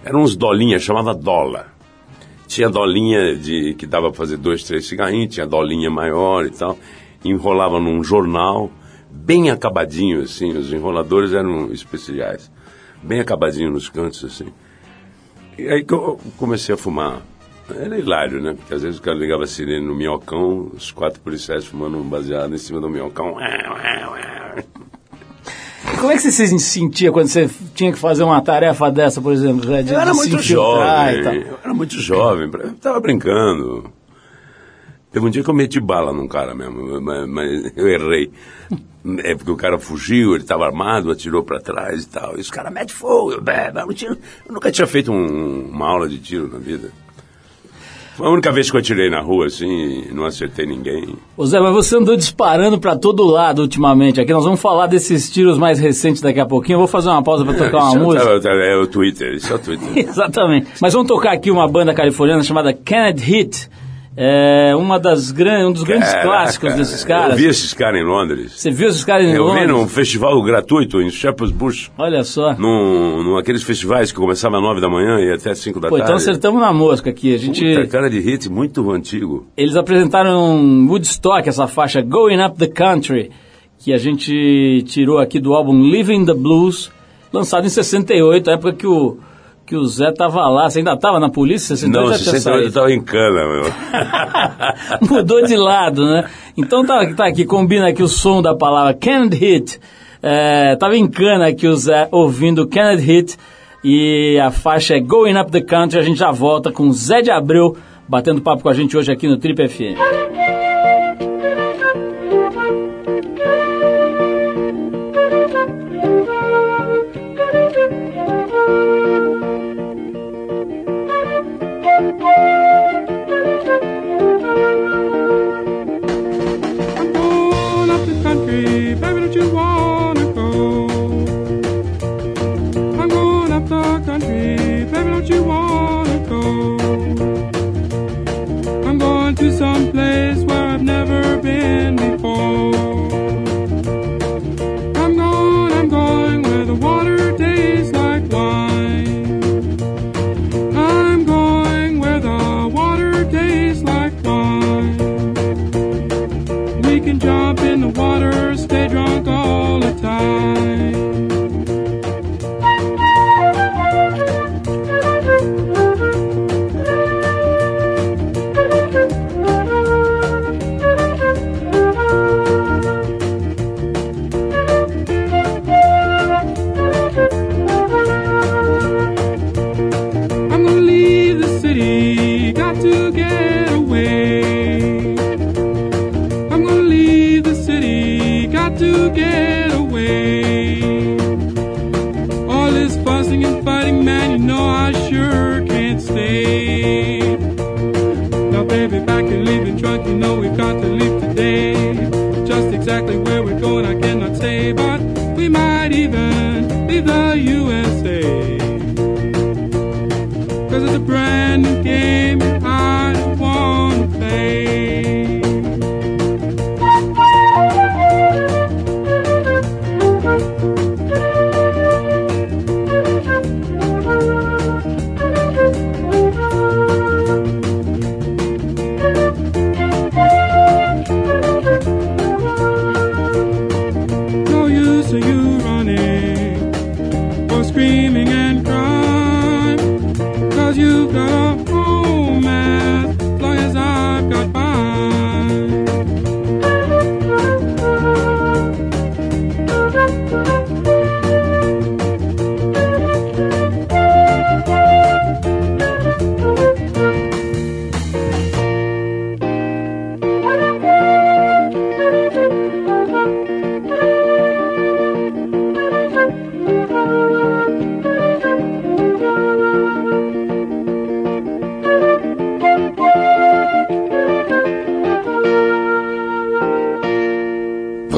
Eram 0.05 0.23
uns 0.23 0.37
dolinhas, 0.37 0.85
chamava 0.85 1.13
dola. 1.13 1.67
Tinha 2.47 2.71
dolinha 2.71 3.35
de 3.35 3.75
que 3.75 3.85
dava 3.85 4.11
para 4.11 4.19
fazer 4.19 4.37
dois, 4.37 4.63
três 4.63 4.87
cigarrinhos, 4.87 5.35
tinha 5.35 5.47
dolinha 5.47 5.91
maior 5.91 6.47
e 6.47 6.51
tal. 6.51 6.79
Enrolava 7.25 7.81
num 7.81 8.05
jornal, 8.05 8.71
bem 9.13 9.51
acabadinho, 9.51 10.23
assim. 10.23 10.57
Os 10.57 10.73
enroladores 10.73 11.33
eram 11.33 11.73
especiais. 11.73 12.51
Bem 13.03 13.21
acabadinho 13.21 13.71
nos 13.71 13.89
cantos, 13.89 14.25
assim. 14.25 14.47
E 15.59 15.69
aí 15.69 15.85
que 15.85 15.93
eu 15.93 16.19
comecei 16.39 16.75
a 16.75 16.79
fumar. 16.79 17.21
Era 17.75 17.99
hilário, 17.99 18.41
né? 18.43 18.55
Porque 18.55 18.75
às 18.75 18.83
vezes 18.83 18.99
o 18.99 19.03
cara 19.03 19.17
ligava 19.17 19.45
a 19.45 19.47
sirene 19.47 19.87
no 19.87 19.95
minhocão, 19.95 20.71
os 20.75 20.91
quatro 20.91 21.21
policiais 21.21 21.65
fumando 21.65 21.97
um 21.99 22.03
baseado 22.03 22.55
em 22.55 22.59
cima 22.59 22.81
do 22.81 22.89
minhocão. 22.89 23.37
Como 25.99 26.11
é 26.11 26.17
que 26.17 26.23
você 26.23 26.31
se 26.33 26.59
sentia 26.59 27.11
quando 27.13 27.29
você 27.29 27.49
tinha 27.75 27.93
que 27.93 27.99
fazer 27.99 28.23
uma 28.25 28.41
tarefa 28.41 28.91
dessa, 28.91 29.21
por 29.21 29.33
exemplo? 29.33 29.65
Zé, 29.67 29.83
de- 29.83 29.93
Eu 29.93 30.01
era 30.01 30.13
muito 30.15 30.39
jovem. 30.43 31.43
Eu 31.43 31.59
era 31.63 31.75
muito 31.75 32.01
jovem. 32.01 32.51
Eu 32.53 32.73
tava 32.75 33.01
brincando. 33.01 33.91
Teve 35.13 35.27
um 35.27 35.31
dia 35.31 35.43
que 35.45 35.51
eu 35.51 35.55
meti 35.55 35.79
bala 35.81 36.13
num 36.13 36.27
cara 36.27 36.55
mesmo, 36.55 37.01
mas, 37.01 37.29
mas 37.29 37.73
eu 37.77 37.87
errei. 37.89 38.31
É 39.25 39.35
porque 39.35 39.51
o 39.51 39.57
cara 39.57 39.79
fugiu, 39.79 40.35
ele 40.35 40.43
estava 40.45 40.65
armado, 40.65 41.11
atirou 41.11 41.43
para 41.43 41.61
trás 41.61 42.05
e 42.05 42.09
tal. 42.09 42.37
E 42.39 42.41
os 42.41 42.51
caras 42.51 42.73
metem 42.73 42.95
fogo. 42.95 43.41
Bé, 43.41 43.71
não 43.75 43.89
tinha- 43.93 44.13
eu 44.47 44.53
nunca 44.55 44.71
tinha 44.71 44.87
feito 44.87 45.13
um- 45.13 45.69
uma 45.71 45.89
aula 45.89 46.09
de 46.09 46.19
tiro 46.19 46.49
na 46.51 46.59
vida. 46.59 46.91
Foi 48.15 48.27
a 48.27 48.31
única 48.31 48.53
vez 48.53 48.71
que 48.71 48.77
eu 48.77 48.81
atirei 48.81 49.09
na 49.11 49.21
rua, 49.21 49.47
assim, 49.47 50.05
não 50.13 50.25
acertei 50.27 50.67
ninguém. 50.67 51.17
Ô 51.37 51.47
Zé, 51.47 51.59
mas 51.61 51.73
você 51.73 51.97
andou 51.97 52.15
disparando 52.15 52.79
pra 52.79 52.95
todo 52.95 53.25
lado 53.25 53.63
ultimamente. 53.63 54.21
Aqui 54.21 54.33
nós 54.33 54.45
vamos 54.45 54.61
falar 54.61 54.87
desses 54.87 55.31
tiros 55.31 55.57
mais 55.59 55.79
recentes 55.79 56.21
daqui 56.23 56.39
a 56.39 56.45
pouquinho. 56.47 56.75
Eu 56.77 56.81
vou 56.81 56.87
fazer 56.89 57.09
uma 57.09 57.23
pausa 57.23 57.43
pra 57.45 57.55
tocar 57.55 57.79
uma 57.91 57.95
é 57.95 57.99
música. 57.99 58.49
É, 58.51 58.77
o 58.77 58.87
Twitter, 58.87 59.35
isso 59.35 59.51
é 59.53 59.57
o 59.57 59.59
Twitter. 59.59 59.89
Exatamente. 60.09 60.69
Mas 60.81 60.93
vamos 60.93 61.09
tocar 61.09 61.33
aqui 61.33 61.51
uma 61.51 61.67
banda 61.67 61.93
californiana 61.95 62.43
chamada 62.43 62.73
Kennedy 62.73 63.23
Hit. 63.25 63.71
É 64.15 64.77
uma 64.77 64.99
das 65.01 65.31
gran... 65.31 65.69
um 65.69 65.73
dos 65.73 65.85
grandes 65.85 66.13
clássicos 66.23 66.75
desses 66.75 67.01
Eu 67.03 67.09
caras. 67.09 67.37
vi 67.41 67.47
esses 67.47 67.73
caras 67.73 67.99
em 68.01 68.05
Londres. 68.05 68.53
Você 68.61 68.71
viu 68.71 68.89
esses 68.89 69.03
caras 69.05 69.25
em 69.27 69.31
Eu 69.33 69.45
vi 69.47 69.51
Londres? 69.61 69.69
num 69.69 69.89
festival 69.89 70.43
gratuito 70.43 71.01
em 71.01 71.09
Shepherd's 71.11 71.51
Bush. 71.51 71.91
Olha 71.97 72.23
só. 72.23 72.53
num, 72.55 73.23
num 73.23 73.37
aqueles 73.39 73.63
festivais 73.63 74.13
que 74.13 74.19
começavam 74.19 74.59
às 74.59 74.65
nove 74.65 74.81
da 74.83 74.89
manhã 74.91 75.19
e 75.19 75.33
até 75.33 75.55
cinco 75.55 75.81
da 75.81 75.89
Pô, 75.89 75.97
então 75.97 76.09
tarde. 76.09 76.23
acertamos 76.23 76.61
na 76.61 76.73
mosca 76.75 77.09
aqui. 77.09 77.35
A 77.35 77.39
gente... 77.39 77.65
Puta, 77.65 77.87
cara 77.87 78.11
de 78.11 78.21
hit 78.21 78.51
muito 78.51 78.91
antigo. 78.91 79.47
Eles 79.57 79.77
apresentaram 79.77 80.87
Woodstock, 80.89 81.49
essa 81.49 81.67
faixa 81.67 82.03
Going 82.03 82.43
Up 82.45 82.59
the 82.59 82.67
Country, 82.69 83.31
que 83.79 83.95
a 83.95 83.99
gente 83.99 84.83
tirou 84.87 85.19
aqui 85.19 85.41
do 85.41 85.55
álbum 85.55 85.81
Living 85.91 86.27
the 86.27 86.35
Blues, 86.35 86.93
lançado 87.33 87.65
em 87.65 87.71
68, 87.71 88.51
a 88.51 88.53
época 88.55 88.75
que 88.75 88.87
o, 88.87 89.17
que 89.73 89.77
o 89.77 89.87
Zé 89.87 90.13
tava 90.13 90.47
lá. 90.49 90.69
Você 90.69 90.81
ainda 90.81 90.95
tava 90.99 91.19
na 91.19 91.31
polícia? 91.31 91.75
68 91.75 91.99
Não, 91.99 92.13
já 92.13 92.23
tinha 92.23 92.33
68 92.33 92.67
eu 92.67 92.71
saído. 92.71 92.75
tava 92.75 92.93
em 92.93 93.01
cana, 93.01 93.47
meu. 95.01 95.09
Mudou 95.17 95.43
de 95.47 95.57
lado, 95.57 96.05
né? 96.05 96.29
Então 96.59 96.85
tá, 96.85 97.07
tá 97.15 97.27
aqui, 97.27 97.47
combina 97.47 97.89
aqui 97.89 98.03
o 98.03 98.09
som 98.09 98.43
da 98.43 98.55
palavra 98.55 98.93
Canned 98.93 99.35
Hit. 99.35 99.81
É, 100.23 100.77
tava 100.77 100.95
em 100.95 101.09
cana 101.09 101.49
aqui 101.49 101.67
o 101.67 101.75
Zé 101.75 102.07
ouvindo 102.13 102.69
Canned 102.69 103.03
Hit 103.03 103.39
e 103.83 104.39
a 104.39 104.51
faixa 104.51 104.95
é 104.95 105.01
Going 105.01 105.39
Up 105.39 105.51
the 105.51 105.63
Country. 105.63 105.99
A 105.99 106.03
gente 106.03 106.19
já 106.19 106.31
volta 106.31 106.71
com 106.71 106.89
o 106.89 106.93
Zé 106.93 107.23
de 107.23 107.31
Abreu 107.31 107.75
batendo 108.07 108.43
papo 108.43 108.63
com 108.63 108.69
a 108.69 108.75
gente 108.75 108.95
hoje 108.95 109.11
aqui 109.11 109.27
no 109.27 109.39
Trip 109.39 109.69
FM. 109.69 110.72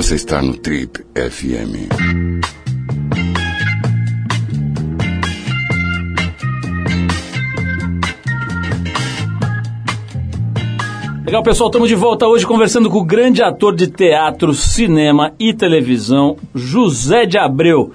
Você 0.05 0.17
está 0.17 0.43
no 0.43 0.55
Trip 0.55 1.01
FM. 1.15 1.89
Legal, 11.25 11.43
pessoal, 11.43 11.71
estamos 11.71 11.89
de 11.89 11.95
volta 11.95 12.27
hoje 12.27 12.47
conversando 12.47 12.91
com 12.91 12.99
o 12.99 13.05
grande 13.05 13.43
ator 13.43 13.75
de 13.75 13.87
teatro, 13.87 14.53
cinema 14.53 15.33
e 15.41 15.55
televisão, 15.55 16.37
José 16.55 17.25
de 17.25 17.39
Abreu. 17.39 17.95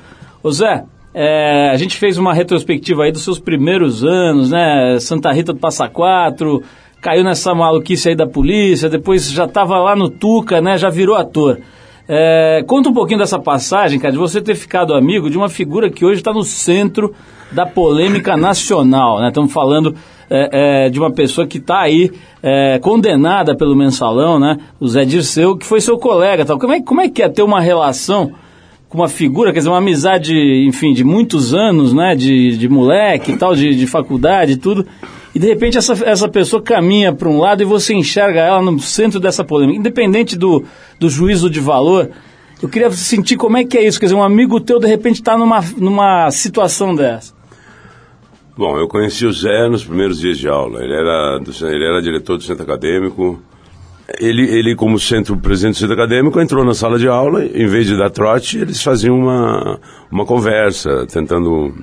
Zé, 0.52 0.86
é, 1.14 1.70
a 1.70 1.78
gente 1.78 1.96
fez 1.96 2.18
uma 2.18 2.34
retrospectiva 2.34 3.04
aí 3.04 3.12
dos 3.12 3.24
seus 3.24 3.38
primeiros 3.38 4.04
anos, 4.04 4.50
né? 4.50 4.98
Santa 5.00 5.32
Rita 5.32 5.54
do 5.54 5.60
Passa 5.60 5.88
Quatro, 5.88 6.64
caiu 7.00 7.24
nessa 7.24 7.54
maluquice 7.54 8.10
aí 8.10 8.16
da 8.16 8.26
polícia, 8.26 8.90
depois 8.90 9.30
já 9.30 9.46
estava 9.46 9.78
lá 9.78 9.96
no 9.96 10.10
Tuca, 10.10 10.60
né? 10.60 10.76
Já 10.76 10.90
virou 10.90 11.16
ator. 11.16 11.60
É, 12.12 12.64
conta 12.66 12.90
um 12.90 12.94
pouquinho 12.94 13.20
dessa 13.20 13.38
passagem, 13.38 14.00
cara, 14.00 14.12
de 14.12 14.18
você 14.18 14.42
ter 14.42 14.56
ficado 14.56 14.96
amigo 14.96 15.30
de 15.30 15.38
uma 15.38 15.48
figura 15.48 15.92
que 15.92 16.04
hoje 16.04 16.22
está 16.22 16.34
no 16.34 16.42
centro 16.42 17.14
da 17.52 17.68
polêmica 17.68 18.36
nacional, 18.36 19.20
né? 19.20 19.28
Estamos 19.28 19.54
falando 19.54 19.94
é, 20.28 20.86
é, 20.86 20.90
de 20.90 21.00
uma 21.00 21.12
pessoa 21.12 21.46
que 21.46 21.60
está 21.60 21.82
aí 21.82 22.12
é, 22.42 22.80
condenada 22.80 23.56
pelo 23.56 23.76
mensalão, 23.76 24.40
né? 24.40 24.58
O 24.80 24.88
Zé 24.88 25.06
Dirceu, 25.06 25.56
que 25.56 25.68
foi 25.68 25.82
seu 25.82 26.00
colega, 26.00 26.44
tal. 26.44 26.58
Como 26.58 26.74
é, 26.74 26.82
como 26.82 27.00
é 27.00 27.10
que 27.10 27.22
é 27.22 27.30
ter 27.30 27.44
uma 27.44 27.62
relação 27.62 28.32
com 28.90 28.98
uma 28.98 29.08
figura, 29.08 29.54
quer 29.54 29.60
dizer, 29.60 29.70
uma 29.70 29.78
amizade, 29.78 30.34
enfim, 30.68 30.94
de 30.94 31.04
muitos 31.04 31.54
anos, 31.54 31.94
né? 31.94 32.16
De, 32.16 32.58
de 32.58 32.68
moleque 32.68 33.34
e 33.34 33.38
tal, 33.38 33.54
de, 33.54 33.76
de 33.76 33.86
faculdade 33.86 34.54
e 34.54 34.58
tudo. 34.58 34.84
E 35.34 35.40
de 35.40 35.48
repente 35.48 35.78
essa, 35.78 35.94
essa 36.06 36.28
pessoa 36.28 36.62
caminha 36.62 37.14
para 37.14 37.30
um 37.30 37.40
lado 37.40 37.62
e 37.62 37.66
você 37.66 37.94
enxerga 37.94 38.40
ela 38.40 38.62
no 38.62 38.80
centro 38.80 39.20
dessa 39.20 39.44
polêmica. 39.44 39.80
Independente 39.80 40.36
do, 40.38 40.64
do 41.00 41.10
juízo 41.10 41.50
de 41.50 41.60
valor, 41.60 42.10
eu 42.62 42.68
queria 42.68 42.90
sentir 42.92 43.38
como 43.38 43.56
é 43.58 43.64
que 43.64 43.78
é 43.78 43.86
isso. 43.86 44.00
Quer 44.00 44.08
dizer, 44.08 44.16
um 44.16 44.24
amigo 44.24 44.60
teu 44.60 44.80
de 44.80 44.88
repente 44.88 45.16
está 45.16 45.38
numa, 45.38 45.62
numa 45.78 46.32
situação 46.32 46.96
dessa. 46.96 47.34
Bom, 48.58 48.78
eu 48.78 48.88
conheci 48.88 49.26
o 49.26 49.32
Zé 49.32 49.70
nos 49.70 49.86
primeiros 49.86 50.20
dias 50.20 50.38
de 50.38 50.50
aula. 50.50 50.84
Ele 50.84 50.94
era, 50.94 51.38
do- 51.40 51.68
ele 51.68 51.86
era 51.86 52.02
diretor 52.02 52.36
do 52.38 52.44
centro 52.44 52.64
acadêmico. 52.64 53.40
Ele, 54.20 54.42
ele, 54.50 54.76
como 54.76 55.00
centro, 55.00 55.38
presidente 55.38 55.76
do 55.76 55.78
centro 55.80 55.94
acadêmico, 55.94 56.42
entrou 56.42 56.66
na 56.66 56.74
sala 56.74 56.98
de 56.98 57.08
aula. 57.08 57.46
Em 57.46 57.68
vez 57.68 57.86
de 57.86 57.96
dar 57.96 58.10
trote, 58.10 58.58
eles 58.58 58.82
faziam 58.82 59.16
uma, 59.18 59.80
uma 60.12 60.26
conversa, 60.26 61.06
tentando 61.06 61.74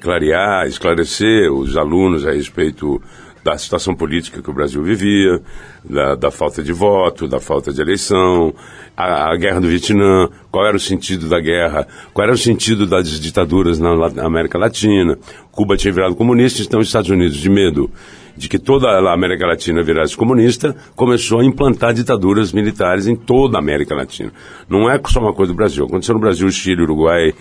clarear, 0.00 0.66
esclarecer 0.66 1.52
os 1.52 1.76
alunos 1.76 2.26
a 2.26 2.32
respeito 2.32 3.00
da 3.42 3.58
situação 3.58 3.94
política 3.94 4.40
que 4.40 4.50
o 4.50 4.54
Brasil 4.54 4.82
vivia, 4.82 5.40
da, 5.84 6.14
da 6.14 6.30
falta 6.30 6.62
de 6.62 6.72
voto, 6.72 7.26
da 7.26 7.40
falta 7.40 7.72
de 7.72 7.80
eleição, 7.80 8.54
a, 8.96 9.32
a 9.32 9.36
guerra 9.36 9.60
do 9.60 9.66
Vietnã, 9.66 10.28
qual 10.50 10.64
era 10.64 10.76
o 10.76 10.80
sentido 10.80 11.28
da 11.28 11.40
guerra, 11.40 11.86
qual 12.14 12.24
era 12.24 12.34
o 12.34 12.38
sentido 12.38 12.86
das 12.86 13.08
ditaduras 13.20 13.80
na, 13.80 14.10
na 14.10 14.24
América 14.24 14.58
Latina. 14.58 15.18
Cuba 15.50 15.76
tinha 15.76 15.92
virado 15.92 16.14
comunista, 16.14 16.62
então 16.62 16.78
os 16.78 16.86
Estados 16.86 17.10
Unidos, 17.10 17.36
de 17.36 17.50
medo 17.50 17.90
de 18.36 18.48
que 18.48 18.58
toda 18.58 18.88
a 18.88 19.12
América 19.12 19.46
Latina 19.46 19.82
virasse 19.82 20.16
comunista, 20.16 20.74
começou 20.96 21.40
a 21.40 21.44
implantar 21.44 21.92
ditaduras 21.92 22.52
militares 22.52 23.06
em 23.06 23.14
toda 23.14 23.58
a 23.58 23.60
América 23.60 23.94
Latina. 23.94 24.32
Não 24.68 24.90
é 24.90 24.98
só 25.06 25.20
uma 25.20 25.34
coisa 25.34 25.52
do 25.52 25.56
Brasil. 25.56 25.84
Aconteceu 25.84 26.14
no 26.14 26.20
Brasil, 26.20 26.50
Chile, 26.50 26.82
Uruguai, 26.82 27.34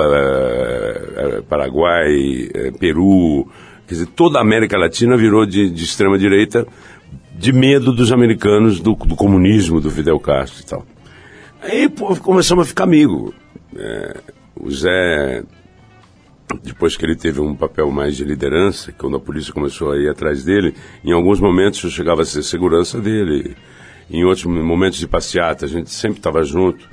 Pa- 0.00 1.20
eh, 1.36 1.42
Paraguai, 1.48 2.48
eh, 2.54 2.70
Peru. 2.78 3.46
Quer 3.86 3.94
dizer, 3.94 4.06
toda 4.06 4.38
a 4.38 4.42
América 4.42 4.78
Latina 4.78 5.16
virou 5.16 5.44
de, 5.44 5.70
de 5.70 5.84
extrema 5.84 6.18
direita 6.18 6.66
de 7.36 7.52
medo 7.52 7.92
dos 7.92 8.12
americanos, 8.12 8.80
do, 8.80 8.94
do 8.94 9.16
comunismo, 9.16 9.80
do 9.80 9.90
Fidel 9.90 10.18
Castro 10.20 10.62
e 10.62 10.66
tal. 10.66 10.86
Aí 11.62 11.88
pô, 11.88 12.14
começamos 12.16 12.64
a 12.64 12.68
ficar 12.68 12.84
amigo. 12.84 13.34
É, 13.76 14.16
o 14.56 14.70
Zé 14.70 15.42
depois 16.64 16.96
que 16.96 17.04
ele 17.04 17.14
teve 17.14 17.40
um 17.40 17.54
papel 17.54 17.90
mais 17.92 18.16
de 18.16 18.24
liderança, 18.24 18.92
quando 18.92 19.16
a 19.16 19.20
polícia 19.20 19.52
começou 19.52 19.92
a 19.92 19.96
ir 19.96 20.08
atrás 20.08 20.42
dele, 20.44 20.74
em 21.04 21.12
alguns 21.12 21.38
momentos 21.40 21.82
eu 21.84 21.90
chegava 21.90 22.22
a 22.22 22.24
ser 22.24 22.42
segurança 22.42 23.00
dele, 23.00 23.56
em 24.10 24.24
outros 24.24 24.44
momentos 24.46 24.98
de 24.98 25.06
passeata, 25.06 25.64
a 25.64 25.68
gente 25.68 25.90
sempre 25.90 26.18
estava 26.18 26.42
junto, 26.42 26.88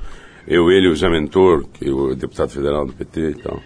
eu, 0.48 0.70
ele 0.70 0.88
o 0.88 0.96
Zé 0.96 1.08
Mentor, 1.08 1.66
que 1.72 1.88
é 1.88 1.92
o 1.92 2.14
deputado 2.14 2.50
federal 2.50 2.86
do 2.86 2.92
PT 2.92 3.20
e 3.30 3.34
tal. 3.34 3.60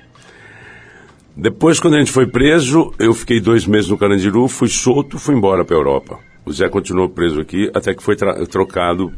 Depois, 1.37 1.81
quando 1.81 1.95
a 1.95 1.99
gente 1.99 2.13
foi 2.13 2.27
preso, 2.27 2.93
eu 2.99 3.15
fiquei 3.15 3.41
dois 3.41 3.67
meses 3.67 3.89
no 3.89 3.97
Carandiru, 3.97 4.49
fui 4.49 4.69
solto, 4.69 5.19
fui 5.19 5.35
embora 5.35 5.65
para 5.65 5.77
a 5.77 5.79
Europa. 5.79 6.19
O 6.45 6.53
Zé 6.53 6.69
continuou 6.69 7.09
preso 7.09 7.41
aqui, 7.41 7.71
até 7.73 7.95
que 7.95 8.03
foi 8.03 8.17
trocado 8.51 9.11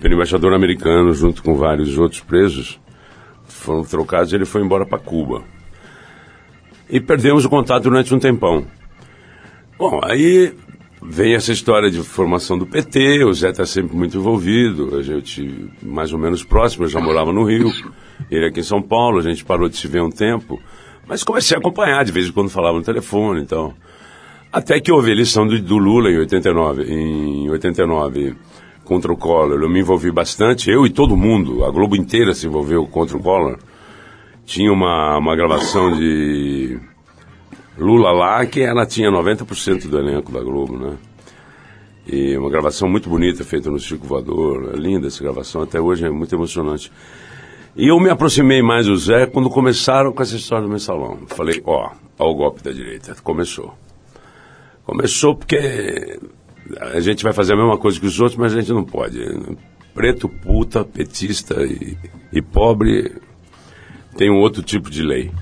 pelo 0.00 0.14
embaixador 0.14 0.52
americano, 0.52 1.12
junto 1.12 1.42
com 1.42 1.56
vários 1.56 1.98
outros 1.98 2.20
presos. 2.20 2.78
Foram 3.46 3.82
trocados 3.82 4.32
e 4.32 4.36
ele 4.36 4.44
foi 4.44 4.62
embora 4.62 4.86
para 4.86 4.98
Cuba 4.98 5.42
e 6.88 7.00
perdemos 7.00 7.44
o 7.44 7.50
contato 7.50 7.84
durante 7.84 8.14
um 8.14 8.18
tempão. 8.18 8.66
Bom, 9.78 10.00
aí 10.02 10.54
vem 11.04 11.34
essa 11.34 11.52
história 11.52 11.90
de 11.90 12.02
formação 12.02 12.58
do 12.58 12.66
PT, 12.66 13.24
o 13.24 13.32
Zé 13.32 13.50
está 13.50 13.66
sempre 13.66 13.96
muito 13.96 14.16
envolvido, 14.16 14.96
a 14.96 15.02
gente 15.02 15.70
mais 15.82 16.12
ou 16.12 16.18
menos 16.18 16.42
próximo, 16.42 16.84
eu 16.84 16.88
já 16.88 17.00
morava 17.00 17.32
no 17.32 17.44
Rio, 17.44 17.70
ele 18.30 18.46
aqui 18.46 18.60
em 18.60 18.64
São 18.64 18.80
Paulo, 18.80 19.18
a 19.18 19.22
gente 19.22 19.44
parou 19.44 19.68
de 19.68 19.76
se 19.76 19.86
ver 19.86 20.02
um 20.02 20.10
tempo, 20.10 20.60
mas 21.06 21.22
comecei 21.22 21.56
a 21.56 21.60
acompanhar, 21.60 22.04
de 22.04 22.12
vez 22.12 22.28
em 22.28 22.32
quando 22.32 22.48
falava 22.48 22.78
no 22.78 22.84
telefone 22.84 23.42
e 23.42 23.46
tal. 23.46 23.74
Até 24.52 24.80
que 24.80 24.90
houve 24.90 25.10
a 25.10 25.12
eleição 25.12 25.46
do, 25.46 25.60
do 25.60 25.76
Lula 25.76 26.10
em 26.10 26.18
89, 26.18 26.84
em 26.84 27.50
89 27.50 28.34
contra 28.84 29.12
o 29.12 29.16
Collor, 29.16 29.60
eu 29.60 29.68
me 29.68 29.80
envolvi 29.80 30.10
bastante, 30.10 30.70
eu 30.70 30.86
e 30.86 30.90
todo 30.90 31.16
mundo, 31.16 31.64
a 31.64 31.70
Globo 31.70 31.96
inteira 31.96 32.34
se 32.34 32.46
envolveu 32.46 32.86
contra 32.86 33.16
o 33.16 33.20
Collor 33.20 33.58
tinha 34.44 34.72
uma, 34.72 35.18
uma 35.18 35.34
gravação 35.34 35.92
de 35.92 36.78
Lula 37.76 38.12
lá 38.12 38.46
que 38.46 38.60
ela 38.60 38.86
tinha 38.86 39.10
90% 39.10 39.88
do 39.88 39.98
elenco 39.98 40.32
da 40.32 40.40
Globo, 40.40 40.78
né? 40.78 40.96
E 42.06 42.36
uma 42.36 42.50
gravação 42.50 42.88
muito 42.88 43.08
bonita 43.08 43.44
feita 43.44 43.70
no 43.70 43.78
Chico 43.78 44.06
Voador, 44.06 44.72
é 44.74 44.76
linda 44.76 45.06
essa 45.06 45.22
gravação, 45.22 45.62
até 45.62 45.80
hoje 45.80 46.04
é 46.04 46.10
muito 46.10 46.34
emocionante. 46.34 46.92
E 47.74 47.88
eu 47.88 47.98
me 47.98 48.10
aproximei 48.10 48.62
mais 48.62 48.86
do 48.86 48.96
Zé 48.96 49.26
quando 49.26 49.50
começaram 49.50 50.12
com 50.12 50.22
essa 50.22 50.36
história 50.36 50.64
do 50.64 50.70
mensalão. 50.70 51.18
Falei, 51.26 51.60
ó, 51.64 51.90
ó 52.18 52.30
o 52.30 52.34
golpe 52.34 52.62
da 52.62 52.70
direita, 52.70 53.16
começou. 53.22 53.74
Começou 54.84 55.34
porque 55.34 56.20
a 56.78 57.00
gente 57.00 57.24
vai 57.24 57.32
fazer 57.32 57.54
a 57.54 57.56
mesma 57.56 57.78
coisa 57.78 57.98
que 57.98 58.06
os 58.06 58.20
outros, 58.20 58.38
mas 58.38 58.52
a 58.52 58.60
gente 58.60 58.72
não 58.72 58.84
pode. 58.84 59.18
Preto, 59.94 60.28
puta, 60.28 60.84
petista 60.84 61.64
e, 61.64 61.96
e 62.32 62.42
pobre 62.42 63.12
tem 64.16 64.30
um 64.30 64.38
outro 64.38 64.62
tipo 64.62 64.90
de 64.90 65.02
lei. 65.02 65.32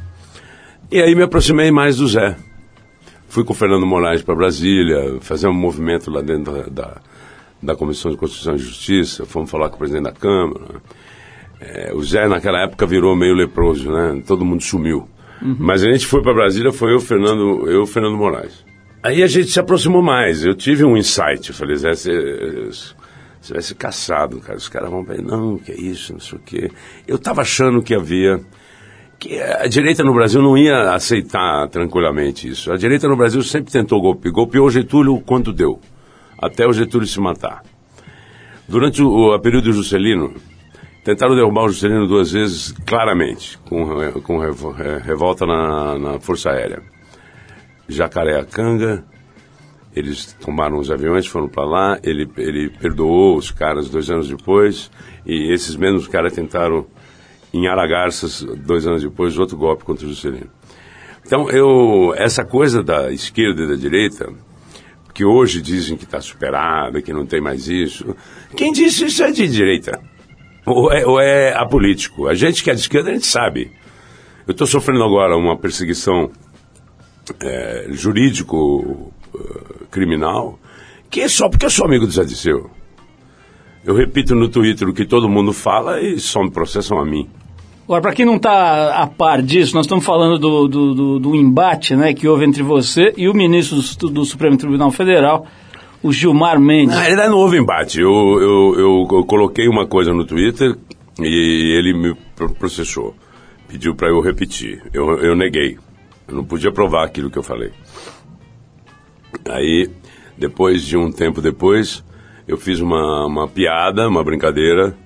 E 0.92 1.00
aí 1.00 1.14
me 1.14 1.22
aproximei 1.22 1.70
mais 1.70 1.96
do 1.96 2.07
Zé. 2.07 2.37
Fui 3.26 3.42
com 3.44 3.55
o 3.55 3.57
Fernando 3.57 3.87
Moraes 3.87 4.20
para 4.20 4.35
Brasília, 4.35 5.16
fazer 5.22 5.48
um 5.48 5.55
movimento 5.55 6.11
lá 6.11 6.20
dentro 6.20 6.70
da, 6.70 7.00
da, 7.62 7.74
Comissão 7.74 8.11
de 8.11 8.18
Constituição 8.18 8.57
e 8.57 8.59
Justiça, 8.59 9.24
fomos 9.24 9.50
falar 9.50 9.70
com 9.70 9.76
o 9.76 9.78
presidente 9.78 10.05
da 10.05 10.12
Câmara. 10.12 10.83
É, 11.59 11.94
o 11.94 12.02
Zé 12.02 12.28
naquela 12.28 12.61
época 12.61 12.85
virou 12.85 13.16
meio 13.16 13.35
leproso, 13.35 13.90
né? 13.90 14.22
Todo 14.26 14.44
mundo 14.44 14.62
sumiu. 14.62 15.09
Mas 15.40 15.83
a 15.83 15.90
gente 15.90 16.05
foi 16.05 16.20
para 16.20 16.35
Brasília, 16.35 16.70
foi 16.70 16.92
eu, 16.92 17.00
Fernando, 17.00 17.66
eu, 17.70 17.72
e 17.72 17.76
o 17.76 17.87
Fernando 17.87 18.18
Moraes. 18.18 18.62
Aí 19.02 19.22
a 19.22 19.26
gente 19.26 19.48
se 19.48 19.59
aproximou 19.59 20.02
mais. 20.02 20.44
Eu 20.44 20.55
tive 20.55 20.85
um 20.85 20.94
insight. 20.94 21.48
Eu 21.48 21.55
falei, 21.55 21.74
Zé, 21.76 21.94
você, 21.94 22.68
você 23.40 23.52
vai 23.55 23.62
ser 23.62 23.74
caçado, 23.76 24.40
cara. 24.40 24.59
Os 24.59 24.68
caras 24.68 24.90
vão 24.90 25.02
falar, 25.07 25.22
não, 25.22 25.57
que 25.57 25.72
é 25.72 25.81
isso, 25.81 26.12
não 26.12 26.20
sei 26.20 26.38
o 26.38 26.42
quê. 26.42 26.70
Eu 27.09 27.16
estava 27.16 27.40
achando 27.40 27.83
que 27.83 27.94
havia 27.94 28.38
que 29.22 29.40
a 29.40 29.68
direita 29.68 30.02
no 30.02 30.12
Brasil 30.12 30.42
não 30.42 30.58
ia 30.58 30.94
aceitar 30.94 31.68
tranquilamente 31.68 32.48
isso. 32.48 32.72
A 32.72 32.76
direita 32.76 33.06
no 33.06 33.16
Brasil 33.16 33.40
sempre 33.42 33.70
tentou 33.72 34.00
golpe. 34.00 34.30
Golpeou 34.30 34.68
Getúlio 34.68 35.20
quanto 35.20 35.52
deu, 35.52 35.78
até 36.37 36.66
o 36.66 36.72
Getúlio 36.72 37.06
se 37.06 37.20
matar. 37.20 37.62
Durante 38.66 39.00
o, 39.00 39.32
o 39.32 39.38
período 39.38 39.66
do 39.66 39.72
Juscelino, 39.72 40.35
tentaram 41.04 41.37
derrubar 41.37 41.64
o 41.64 41.68
Juscelino 41.68 42.08
duas 42.08 42.32
vezes 42.32 42.72
claramente, 42.85 43.56
com, 43.58 43.85
com 44.22 44.38
revo- 44.38 44.72
re- 44.72 44.98
revolta 44.98 45.46
na, 45.46 45.98
na 45.98 46.18
Força 46.20 46.50
Aérea. 46.50 46.82
Jacareacanga, 47.88 49.04
eles 49.94 50.32
tomaram 50.40 50.78
os 50.78 50.90
aviões, 50.90 51.26
foram 51.26 51.48
para 51.48 51.64
lá, 51.64 51.98
ele, 52.02 52.28
ele 52.37 52.70
perdoou 52.70 53.37
os 53.37 53.52
caras 53.52 53.88
dois 53.88 54.11
anos 54.11 54.28
depois, 54.28 54.90
e 55.24 55.52
esses 55.52 55.76
mesmos 55.76 56.08
caras 56.08 56.32
tentaram 56.32 56.87
em 57.52 57.68
Aragarças, 57.68 58.42
dois 58.42 58.86
anos 58.86 59.02
depois, 59.02 59.38
outro 59.38 59.56
golpe 59.56 59.84
contra 59.84 60.06
o 60.06 60.08
Juscelino. 60.08 60.50
Então, 61.24 61.48
eu, 61.50 62.14
essa 62.16 62.44
coisa 62.44 62.82
da 62.82 63.12
esquerda 63.12 63.62
e 63.62 63.68
da 63.68 63.74
direita, 63.74 64.32
que 65.14 65.24
hoje 65.24 65.60
dizem 65.60 65.96
que 65.96 66.04
está 66.04 66.20
superada, 66.20 67.02
que 67.02 67.12
não 67.12 67.26
tem 67.26 67.40
mais 67.40 67.68
isso, 67.68 68.16
quem 68.56 68.72
disse 68.72 69.06
isso 69.06 69.22
é 69.22 69.30
de 69.30 69.46
direita. 69.48 70.00
Ou 70.64 70.92
é, 70.92 71.06
ou 71.06 71.20
é 71.20 71.52
apolítico. 71.54 72.28
A 72.28 72.34
gente 72.34 72.62
que 72.62 72.70
é 72.70 72.74
de 72.74 72.80
esquerda, 72.80 73.10
a 73.10 73.14
gente 73.14 73.26
sabe. 73.26 73.72
Eu 74.46 74.52
estou 74.52 74.66
sofrendo 74.66 75.04
agora 75.04 75.36
uma 75.36 75.58
perseguição 75.58 76.30
é, 77.40 77.88
jurídico-criminal, 77.90 80.58
que 81.10 81.20
é 81.20 81.28
só 81.28 81.48
porque 81.48 81.66
eu 81.66 81.70
sou 81.70 81.86
amigo 81.86 82.06
do 82.06 82.12
Zé 82.12 82.24
Disseu. 82.24 82.70
Eu 83.84 83.94
repito 83.94 84.34
no 84.34 84.48
Twitter 84.48 84.88
o 84.88 84.94
que 84.94 85.04
todo 85.04 85.28
mundo 85.28 85.52
fala 85.52 86.00
e 86.00 86.18
só 86.20 86.42
me 86.42 86.50
processam 86.50 86.98
a 86.98 87.04
mim. 87.04 87.28
Agora, 87.85 88.01
para 88.01 88.12
quem 88.12 88.25
não 88.25 88.37
está 88.37 88.95
a 89.03 89.07
par 89.07 89.42
disso, 89.42 89.75
nós 89.75 89.85
estamos 89.87 90.05
falando 90.05 90.38
do, 90.38 90.68
do, 90.68 90.95
do, 90.95 91.18
do 91.18 91.35
embate 91.37 91.95
né, 91.97 92.14
que 92.14 92.29
houve 92.29 92.45
entre 92.45 92.62
você 92.62 93.12
e 93.16 93.29
o 93.29 93.35
ministro 93.35 93.79
do, 93.99 94.09
do 94.11 94.25
Supremo 94.25 94.57
Tribunal 94.57 94.90
Federal, 94.90 95.47
o 96.03 96.12
Gilmar 96.12 96.61
Mendes. 96.61 96.95
Na 96.95 97.03
realidade, 97.03 97.31
não 97.31 97.38
houve 97.38 97.59
embate. 97.59 98.01
Eu, 98.01 98.11
eu, 98.11 98.75
eu, 98.79 99.09
eu 99.11 99.25
coloquei 99.25 99.68
uma 99.68 99.87
coisa 99.87 100.12
no 100.12 100.25
Twitter 100.25 100.77
e 101.21 101.77
ele 101.79 101.92
me 101.92 102.14
pro- 102.37 102.55
processou. 102.55 103.14
Pediu 103.68 103.95
para 103.95 104.09
eu 104.09 104.21
repetir. 104.21 104.83
Eu, 104.92 105.18
eu 105.18 105.35
neguei. 105.35 105.77
Eu 106.29 106.37
não 106.37 106.45
podia 106.45 106.71
provar 106.73 107.05
aquilo 107.05 107.31
que 107.31 107.38
eu 107.38 107.42
falei. 107.42 107.73
Aí, 109.49 109.90
depois 110.38 110.85
de 110.85 110.97
um 110.97 111.11
tempo 111.11 111.40
depois, 111.40 112.05
eu 112.47 112.57
fiz 112.57 112.81
uma, 112.81 113.27
uma 113.27 113.49
piada, 113.49 114.09
uma 114.09 114.23
brincadeira, 114.23 114.97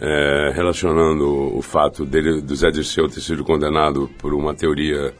eh, 0.00 0.52
relacionando 0.54 1.54
o 1.54 1.60
fato 1.60 2.06
dele, 2.06 2.40
do 2.40 2.56
Zé 2.56 2.70
Dirceu 2.70 3.06
ter 3.08 3.20
sido 3.20 3.44
condenado 3.44 4.08
por 4.18 4.32
uma 4.32 4.54
teoria 4.54 5.12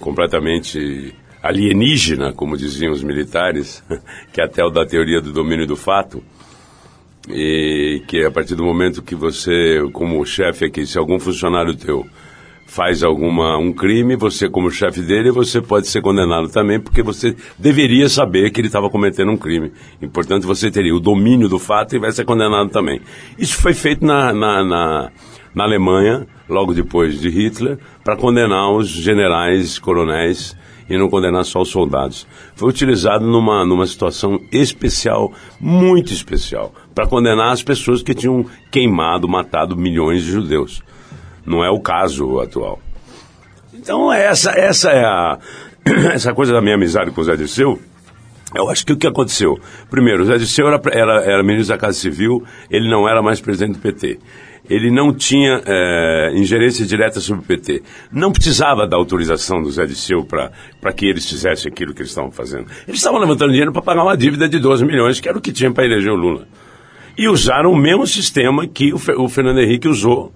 completamente 0.00 1.14
alienígena, 1.42 2.32
como 2.32 2.56
diziam 2.56 2.92
os 2.92 3.02
militares, 3.02 3.82
que 4.32 4.40
é 4.40 4.44
até 4.44 4.62
o 4.62 4.70
da 4.70 4.84
teoria 4.84 5.20
do 5.20 5.32
domínio 5.32 5.66
do 5.66 5.76
fato, 5.76 6.22
e 7.28 8.02
que 8.06 8.24
a 8.24 8.30
partir 8.30 8.54
do 8.54 8.64
momento 8.64 9.02
que 9.02 9.14
você, 9.14 9.80
como 9.92 10.24
chefe 10.26 10.66
aqui, 10.66 10.84
se 10.84 10.98
algum 10.98 11.18
funcionário 11.18 11.74
teu 11.74 12.06
faz 12.72 13.02
alguma 13.04 13.58
um 13.58 13.70
crime, 13.70 14.16
você 14.16 14.48
como 14.48 14.70
chefe 14.70 15.02
dele, 15.02 15.30
você 15.30 15.60
pode 15.60 15.86
ser 15.88 16.00
condenado 16.00 16.48
também, 16.48 16.80
porque 16.80 17.02
você 17.02 17.36
deveria 17.58 18.08
saber 18.08 18.50
que 18.50 18.62
ele 18.62 18.68
estava 18.68 18.88
cometendo 18.88 19.30
um 19.30 19.36
crime. 19.36 19.70
E, 20.00 20.08
portanto, 20.08 20.46
você 20.46 20.70
teria 20.70 20.96
o 20.96 20.98
domínio 20.98 21.50
do 21.50 21.58
fato 21.58 21.94
e 21.94 21.98
vai 21.98 22.10
ser 22.12 22.24
condenado 22.24 22.70
também. 22.70 23.02
Isso 23.38 23.58
foi 23.58 23.74
feito 23.74 24.06
na, 24.06 24.32
na, 24.32 24.64
na, 24.64 25.10
na 25.54 25.64
Alemanha, 25.64 26.26
logo 26.48 26.72
depois 26.72 27.20
de 27.20 27.28
Hitler, 27.28 27.78
para 28.02 28.16
condenar 28.16 28.72
os 28.72 28.88
generais, 28.88 29.78
coronéis, 29.78 30.56
e 30.88 30.96
não 30.96 31.10
condenar 31.10 31.44
só 31.44 31.60
os 31.60 31.68
soldados. 31.68 32.26
Foi 32.54 32.70
utilizado 32.70 33.26
numa, 33.26 33.66
numa 33.66 33.86
situação 33.86 34.40
especial, 34.50 35.30
muito 35.60 36.10
especial, 36.10 36.72
para 36.94 37.06
condenar 37.06 37.52
as 37.52 37.62
pessoas 37.62 38.02
que 38.02 38.14
tinham 38.14 38.46
queimado, 38.70 39.28
matado 39.28 39.76
milhões 39.76 40.22
de 40.22 40.30
judeus. 40.30 40.82
Não 41.44 41.64
é 41.64 41.70
o 41.70 41.80
caso 41.80 42.40
atual. 42.40 42.80
Então, 43.72 44.12
essa, 44.12 44.52
essa 44.52 44.90
é 44.90 45.04
a. 45.04 45.38
Essa 46.14 46.32
coisa 46.32 46.52
da 46.52 46.60
minha 46.60 46.76
amizade 46.76 47.10
com 47.10 47.20
o 47.20 47.24
Zé 47.24 47.34
Dirceu, 47.34 47.76
eu 48.54 48.70
acho 48.70 48.86
que 48.86 48.92
o 48.92 48.96
que 48.96 49.06
aconteceu? 49.06 49.58
Primeiro, 49.90 50.22
o 50.22 50.26
Zé 50.26 50.38
Dirceu 50.38 50.68
era, 50.68 50.80
era, 50.92 51.24
era 51.24 51.42
ministro 51.42 51.74
da 51.74 51.78
Casa 51.78 51.98
Civil, 51.98 52.44
ele 52.70 52.88
não 52.88 53.08
era 53.08 53.20
mais 53.20 53.40
presidente 53.40 53.72
do 53.72 53.78
PT. 53.80 54.20
Ele 54.70 54.92
não 54.92 55.12
tinha 55.12 55.60
eh, 55.66 56.32
ingerência 56.34 56.86
direta 56.86 57.18
sobre 57.18 57.42
o 57.42 57.44
PT. 57.44 57.82
Não 58.12 58.30
precisava 58.30 58.86
da 58.86 58.96
autorização 58.96 59.60
do 59.60 59.70
Zé 59.72 59.86
Dirceu 59.86 60.24
para 60.24 60.92
que 60.92 61.06
eles 61.06 61.28
fizessem 61.28 61.70
aquilo 61.70 61.92
que 61.92 62.02
eles 62.02 62.10
estavam 62.10 62.30
fazendo. 62.30 62.66
Eles 62.86 63.00
estavam 63.00 63.18
levantando 63.18 63.50
dinheiro 63.50 63.72
para 63.72 63.82
pagar 63.82 64.04
uma 64.04 64.16
dívida 64.16 64.48
de 64.48 64.60
12 64.60 64.84
milhões, 64.84 65.18
que 65.18 65.28
era 65.28 65.36
o 65.36 65.40
que 65.40 65.50
tinha 65.50 65.72
para 65.72 65.84
eleger 65.84 66.12
o 66.12 66.16
Lula. 66.16 66.46
E 67.18 67.28
usaram 67.28 67.72
o 67.72 67.76
mesmo 67.76 68.06
sistema 68.06 68.66
que 68.68 68.92
o, 68.92 69.00
o 69.18 69.28
Fernando 69.28 69.58
Henrique 69.58 69.88
usou 69.88 70.32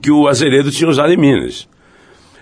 que 0.00 0.10
o 0.10 0.28
Azeredo 0.28 0.70
tinha 0.70 0.88
usado 0.88 1.12
em 1.12 1.16
Minas. 1.16 1.68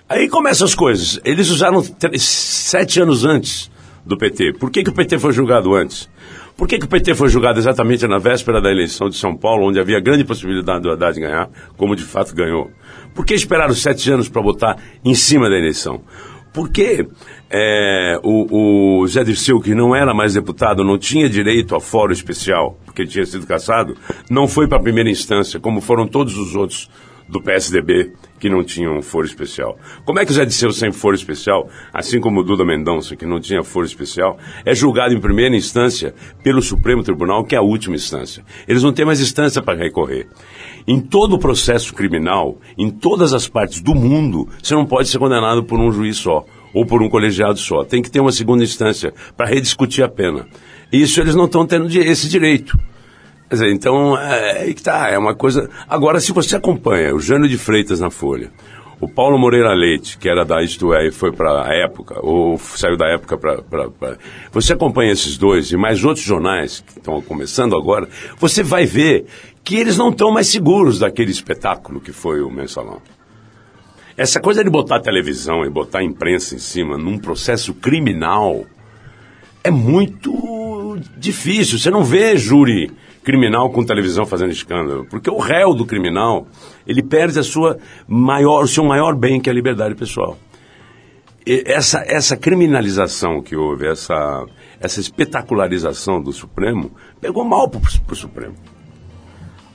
Aí 0.09 0.29
começam 0.29 0.66
as 0.66 0.74
coisas. 0.74 1.20
Eles 1.24 1.50
usaram 1.50 1.83
sete 2.18 3.00
anos 3.00 3.24
antes 3.24 3.70
do 4.05 4.16
PT. 4.16 4.55
Por 4.55 4.70
que, 4.70 4.83
que 4.83 4.90
o 4.90 4.92
PT 4.92 5.18
foi 5.18 5.33
julgado 5.33 5.74
antes? 5.74 6.09
Por 6.57 6.68
que, 6.68 6.79
que 6.79 6.85
o 6.85 6.88
PT 6.88 7.14
foi 7.14 7.29
julgado 7.29 7.59
exatamente 7.59 8.07
na 8.07 8.18
véspera 8.18 8.61
da 8.61 8.70
eleição 8.70 9.09
de 9.09 9.16
São 9.16 9.35
Paulo, 9.35 9.66
onde 9.66 9.81
havia 9.81 9.98
grande 10.00 10.24
possibilidade 10.24 10.83
do 10.83 10.90
Haddad 10.90 11.18
ganhar, 11.18 11.48
como 11.76 11.96
de 11.96 12.03
fato 12.03 12.35
ganhou? 12.35 12.70
Por 13.14 13.24
que 13.24 13.35
esperaram 13.35 13.72
sete 13.72 14.11
anos 14.11 14.29
para 14.29 14.42
votar 14.42 14.76
em 15.05 15.14
cima 15.14 15.48
da 15.48 15.57
eleição? 15.57 16.03
Porque 16.53 17.07
é, 17.48 18.18
o, 18.22 19.00
o 19.00 19.07
Zé 19.07 19.22
Dirceu, 19.22 19.61
que 19.61 19.74
não 19.74 19.94
era 19.94 20.12
mais 20.12 20.35
deputado, 20.35 20.85
não 20.85 20.98
tinha 20.98 21.31
direito 21.31 21.74
a 21.76 21.81
fórum 21.81 22.12
especial, 22.12 22.76
porque 22.85 23.07
tinha 23.07 23.24
sido 23.24 23.46
cassado, 23.46 23.96
não 24.29 24.48
foi 24.48 24.66
para 24.66 24.79
a 24.79 24.83
primeira 24.83 25.09
instância, 25.09 25.61
como 25.61 25.81
foram 25.81 26.07
todos 26.07 26.37
os 26.37 26.55
outros 26.55 26.90
do 27.31 27.40
PSDB 27.40 28.12
que 28.38 28.49
não 28.49 28.64
tinham 28.64 29.01
foro 29.03 29.27
especial. 29.27 29.79
Como 30.05 30.19
é 30.19 30.25
que 30.25 30.33
o 30.33 30.35
Zé 30.35 30.45
Disseu 30.45 30.73
sem 30.73 30.90
foro 30.90 31.14
especial, 31.14 31.69
assim 31.93 32.21
como 32.21 32.40
o 32.40 32.43
Duda 32.43 32.64
Mendonça, 32.64 33.14
que 33.14 33.27
não 33.27 33.38
tinha 33.38 33.62
foro 33.62 33.87
especial, 33.87 34.38
é 34.64 34.75
julgado 34.75 35.14
em 35.14 35.21
primeira 35.21 35.55
instância 35.55 36.14
pelo 36.43 36.61
Supremo 36.61 37.03
Tribunal, 37.03 37.45
que 37.45 37.55
é 37.55 37.59
a 37.59 37.62
última 37.62 37.95
instância. 37.95 38.45
Eles 38.66 38.83
não 38.83 38.93
têm 38.93 39.05
mais 39.05 39.21
instância 39.21 39.62
para 39.62 39.79
recorrer. 39.79 40.27
Em 40.87 41.01
todo 41.01 41.35
o 41.35 41.38
processo 41.38 41.95
criminal, 41.95 42.59
em 42.77 42.90
todas 42.90 43.33
as 43.33 43.47
partes 43.47 43.81
do 43.81 43.95
mundo, 43.95 44.49
você 44.62 44.75
não 44.75 44.87
pode 44.87 45.09
ser 45.09 45.19
condenado 45.19 45.62
por 45.62 45.79
um 45.79 45.93
juiz 45.93 46.16
só 46.16 46.45
ou 46.73 46.87
por 46.87 47.03
um 47.03 47.09
colegiado 47.09 47.59
só. 47.59 47.85
Tem 47.85 48.03
que 48.03 48.11
ter 48.11 48.21
uma 48.21 48.33
segunda 48.33 48.64
instância 48.64 49.12
para 49.37 49.47
rediscutir 49.47 50.03
a 50.03 50.09
pena. 50.09 50.49
Isso 50.90 51.21
eles 51.21 51.35
não 51.35 51.45
estão 51.45 51.66
tendo 51.66 51.87
esse 51.87 52.29
direito. 52.29 52.77
Quer 53.51 53.57
dizer, 53.57 53.73
então, 53.73 54.17
é 54.17 54.61
aí 54.61 54.75
que 54.75 54.83
tá, 54.83 55.09
é 55.09 55.19
uma 55.19 55.35
coisa... 55.35 55.69
Agora, 55.89 56.21
se 56.21 56.31
você 56.31 56.55
acompanha 56.55 57.13
o 57.13 57.19
Jânio 57.19 57.49
de 57.49 57.59
Freitas 57.59 57.99
na 57.99 58.09
Folha, 58.09 58.53
o 59.01 59.09
Paulo 59.09 59.37
Moreira 59.37 59.75
Leite, 59.75 60.19
que 60.19 60.29
era 60.29 60.45
da 60.45 60.63
Isto 60.63 60.95
É 60.95 61.09
e 61.09 61.11
foi 61.11 61.33
para 61.33 61.67
a 61.67 61.75
época, 61.75 62.21
ou 62.25 62.57
saiu 62.59 62.97
da 62.97 63.09
época 63.09 63.37
para... 63.37 63.59
Você 64.53 64.73
acompanha 64.73 65.11
esses 65.11 65.37
dois 65.37 65.73
e 65.73 65.77
mais 65.77 66.05
outros 66.05 66.25
jornais 66.25 66.79
que 66.79 66.99
estão 66.99 67.21
começando 67.21 67.77
agora, 67.77 68.09
você 68.39 68.63
vai 68.63 68.87
ver 68.87 69.27
que 69.65 69.75
eles 69.75 69.99
não 69.99 70.11
estão 70.11 70.31
mais 70.31 70.47
seguros 70.47 71.01
daquele 71.01 71.33
espetáculo 71.33 72.01
que 72.01 72.13
foi 72.13 72.43
o 72.43 72.51
Mensalão. 72.53 73.03
Essa 74.17 74.39
coisa 74.39 74.63
de 74.63 74.71
botar 74.71 75.01
televisão 75.01 75.65
e 75.65 75.69
botar 75.69 76.05
imprensa 76.05 76.55
em 76.55 76.61
cima 76.61 76.97
num 76.97 77.19
processo 77.19 77.75
criminal 77.75 78.65
é 79.65 79.73
muito 79.73 81.01
difícil. 81.17 81.81
Você 81.81 81.91
não 81.91 82.05
vê 82.05 82.37
júri 82.37 82.93
criminal 83.23 83.71
com 83.71 83.85
televisão 83.85 84.25
fazendo 84.25 84.51
escândalo, 84.51 85.07
porque 85.11 85.31
o 85.31 85.39
réu 85.39 85.75
do 85.75 85.85
criminal 85.85 86.47
ele 86.87 87.03
perde 87.03 87.39
a 87.39 87.43
sua 87.43 87.79
maior, 88.09 88.65
o 88.65 88.69
seu 88.69 88.85
maior 88.85 89.15
bem 89.15 89.41
que 89.41 89.49
é 89.49 89.53
a 89.53 89.55
liberdade 89.55 89.95
pessoal. 89.95 90.37
E 91.47 91.63
essa 91.67 92.05
essa 92.07 92.37
criminalização 92.37 93.43
que 93.43 93.57
houve, 93.57 93.87
essa 93.87 94.45
essa 94.81 95.01
espetacularização 95.01 96.23
do 96.23 96.33
Supremo 96.33 96.91
pegou 97.21 97.45
mal 97.45 97.69
para 97.69 97.81
o 97.81 98.17
Supremo. 98.17 98.55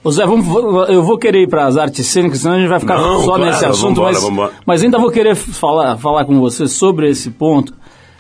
Ô 0.04 0.12
Zé, 0.12 0.24
vamos, 0.24 0.46
eu 0.90 1.02
vou 1.02 1.18
querer 1.18 1.42
ir 1.42 1.50
para 1.50 1.66
as 1.66 1.78
artes 1.78 2.06
cênicas, 2.06 2.40
senão 2.40 2.56
a 2.56 2.60
gente 2.60 2.70
vai 2.70 2.80
ficar 2.80 2.96
Não, 2.96 3.22
só 3.22 3.26
claro, 3.38 3.46
nesse 3.46 3.66
assunto, 3.66 3.96
vambora, 3.96 4.14
mas, 4.14 4.24
vambora. 4.24 4.52
mas 4.64 4.84
ainda 4.84 5.00
vou 5.00 5.10
querer 5.10 5.36
falar, 5.36 5.98
falar 5.98 6.26
com 6.26 6.40
você 6.40 6.68
sobre 6.68 7.10
esse 7.10 7.32
ponto. 7.32 7.74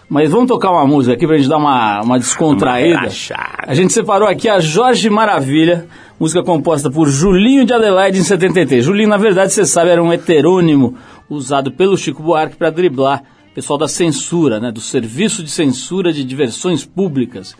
Mas 0.08 0.30
vamos 0.30 0.48
tocar 0.48 0.72
uma 0.72 0.86
música 0.86 1.15
aqui 1.15 1.26
pra 1.26 1.38
gente 1.38 1.50
dar 1.50 1.58
uma, 1.58 2.02
uma 2.02 2.20
descontraída. 2.20 3.00
Relaxada. 3.00 3.63
A 3.65 3.74
gente 3.74 3.91
separou 3.91 4.28
aqui 4.28 4.48
a 4.48 4.60
Jorge 4.60 5.10
Maravilha, 5.10 5.88
música 6.20 6.44
composta 6.44 6.91
por 6.91 7.10
Julinho 7.10 7.65
de 7.65 7.74
Adelaide 7.74 8.20
em 8.20 8.24
73. 8.24 8.86
Julinho, 8.86 9.10
na 9.10 9.18
verdade, 9.18 9.52
você 9.52 9.65
sabe, 9.65 9.89
era 9.89 10.04
um 10.04 10.13
heterônimo 10.13 10.96
usado 11.30 11.72
pelo 11.72 11.98
Chico 11.98 12.22
Buarque 12.22 12.56
para 12.56 12.70
driblar 12.70 13.24
o 13.52 13.56
pessoal 13.56 13.80
da 13.80 13.88
censura, 13.88 14.60
né, 14.60 14.72
do 14.72 14.82
Serviço 14.82 15.41
de 15.41 15.50
Censura 15.50 16.13
de 16.13 16.24
Diversões 16.24 16.86
Públicas 16.86 17.56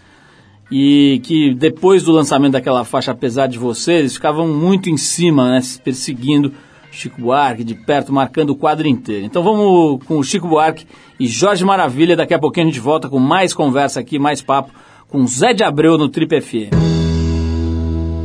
e 0.72 1.22
que 1.24 1.54
depois 1.54 2.04
do 2.04 2.12
lançamento 2.12 2.54
daquela 2.54 2.84
faixa 2.84 3.12
Apesar 3.12 3.48
de 3.48 3.58
Você, 3.58 3.94
eles 3.94 4.14
ficavam 4.14 4.48
muito 4.48 4.90
em 4.90 4.98
cima, 4.98 5.52
né, 5.52 5.62
se 5.62 5.80
perseguindo 5.80 6.52
Chico 6.96 7.22
Buarque 7.22 7.64
de 7.64 7.76
perto, 7.76 8.14
marcando 8.14 8.52
o 8.52 8.56
quadro 8.56 8.88
inteiro. 8.88 9.26
Então 9.26 9.44
vamos 9.44 10.04
com 10.06 10.18
o 10.18 10.24
Chico 10.24 10.48
Buarque 10.48 10.86
e 11.20 11.28
Jorge 11.28 11.64
Maravilha, 11.64 12.16
daqui 12.16 12.34
a 12.34 12.40
pouquinho 12.40 12.68
a 12.68 12.70
gente 12.70 12.80
volta 12.80 13.10
com 13.10 13.20
mais 13.20 13.54
conversa 13.54 14.00
aqui, 14.00 14.18
mais 14.18 14.42
papo 14.42 14.72
com 15.08 15.26
Zé 15.28 15.54
de 15.54 15.64
Abreu 15.64 15.98
no 15.98 16.10
Trip 16.10 16.42
FM. 16.42 16.72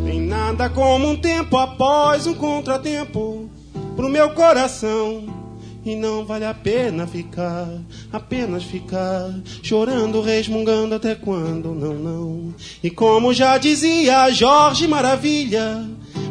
Tem 0.04 0.20
nada 0.20 0.68
como 0.70 1.10
um 1.10 1.16
tempo 1.16 1.56
após 1.56 2.26
um 2.26 2.34
contratempo 2.34 3.48
pro 3.94 4.08
meu 4.08 4.30
coração. 4.30 5.26
E 5.84 5.94
não 5.96 6.26
vale 6.26 6.44
a 6.44 6.52
pena 6.52 7.06
ficar, 7.06 7.66
apenas 8.12 8.64
ficar 8.64 9.32
chorando, 9.62 10.20
resmungando 10.20 10.94
até 10.94 11.14
quando 11.14 11.74
não, 11.74 11.94
não. 11.94 12.54
E 12.82 12.90
como 12.90 13.32
já 13.32 13.56
dizia 13.56 14.30
Jorge 14.30 14.86
Maravilha, 14.86 15.88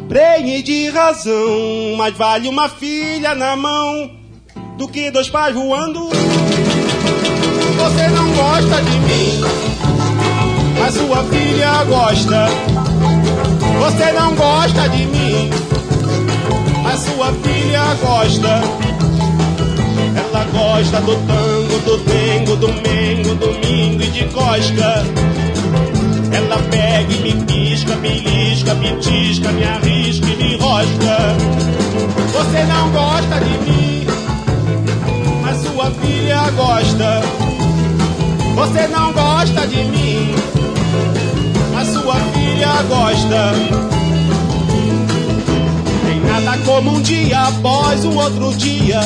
prenhe 0.08 0.62
de 0.62 0.88
razão, 0.90 1.96
mais 1.96 2.16
vale 2.16 2.48
uma 2.48 2.68
filha 2.68 3.34
na 3.34 3.56
mão 3.56 4.12
do 4.78 4.86
que 4.86 5.10
dois 5.10 5.28
pais 5.28 5.52
voando. 5.52 6.08
Você 6.08 8.08
não 8.08 8.32
gosta 8.32 8.80
de 8.82 8.98
mim, 9.00 9.40
mas 10.78 10.94
sua 10.94 11.24
filha 11.24 11.82
gosta. 11.84 12.46
Você 13.80 14.12
não 14.12 14.32
gosta 14.36 14.88
de 14.90 15.06
mim, 15.06 15.50
mas 16.84 17.00
sua 17.00 17.32
filha 17.32 17.94
gosta. 18.00 19.09
Ela 20.40 20.50
gosta 20.52 21.00
do 21.02 21.14
tango, 21.26 21.78
do 21.80 21.98
dengo, 21.98 22.56
do 22.56 22.68
mengo, 22.68 23.34
domingo 23.34 24.02
e 24.02 24.06
de 24.06 24.24
cosca. 24.28 25.04
Ela 26.32 26.56
pega 26.70 27.12
e 27.12 27.18
me 27.18 27.44
pisca, 27.44 27.94
belisca 27.96 28.74
pisca, 28.74 28.74
pitisca, 28.76 29.52
me 29.52 29.64
arrisca 29.64 30.26
e 30.26 30.36
me 30.36 30.54
enrosca. 30.54 31.36
Você 32.32 32.64
não 32.64 32.90
gosta 32.90 33.38
de 33.38 33.70
mim, 33.70 34.06
mas 35.42 35.58
sua 35.58 35.90
filha 35.90 36.50
gosta. 36.52 37.20
Você 38.54 38.88
não 38.88 39.12
gosta 39.12 39.66
de 39.66 39.84
mim, 39.84 40.34
mas 41.74 41.88
sua 41.88 42.14
filha 42.14 42.82
gosta. 42.88 43.99
Nada 46.44 46.58
como 46.64 46.96
um 46.96 47.02
dia 47.02 47.40
após 47.40 48.04
um 48.04 48.16
outro 48.16 48.54
dia 48.56 49.00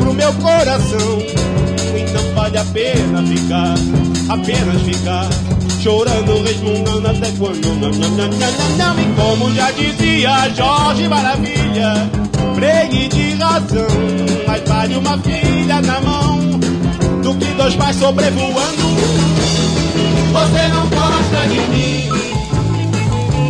pro 0.00 0.12
meu 0.12 0.32
coração. 0.34 1.18
Então 1.96 2.34
vale 2.34 2.58
a 2.58 2.64
pena 2.64 3.22
ficar, 3.22 3.74
apenas 4.28 4.82
ficar. 4.82 5.28
Chorando, 5.80 6.44
resmungando 6.44 7.08
até 7.08 7.32
quando 7.32 7.66
não, 7.80 7.90
não, 7.90 8.08
não, 8.10 8.28
não, 8.28 8.76
não. 8.76 9.00
E 9.00 9.14
como 9.16 9.52
já 9.52 9.70
dizia 9.72 10.48
Jorge 10.50 11.08
Maravilha, 11.08 12.08
pregue 12.54 13.08
de 13.08 13.34
razão. 13.34 13.86
Mais 14.46 14.62
vale 14.68 14.96
uma 14.96 15.18
filha 15.18 15.82
na 15.82 16.00
mão 16.00 16.38
do 17.22 17.34
que 17.34 17.46
dois 17.54 17.74
pais 17.74 17.96
sobrevoando. 17.96 18.82
Você 20.32 20.68
não 20.68 20.88
gosta 20.88 21.48
de 21.48 21.60
mim, 21.68 22.08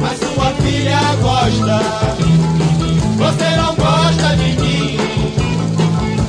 mas 0.01 0.19
sua 0.19 0.51
filha 0.63 1.01
gosta. 1.21 2.32
Você 3.23 3.49
não 3.57 3.75
gosta 3.77 4.37
de 4.37 4.61
mim, 4.61 4.99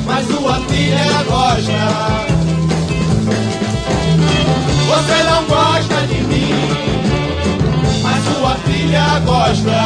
mas 0.05 0.27
sua 0.27 0.59
filha 0.67 1.23
gosta. 1.27 1.81
Você 4.89 5.23
não 5.23 5.43
gosta 5.45 6.07
de 6.07 6.21
mim, 6.21 6.53
mas 8.03 8.23
sua 8.25 8.55
filha 8.57 9.19
gosta. 9.25 9.85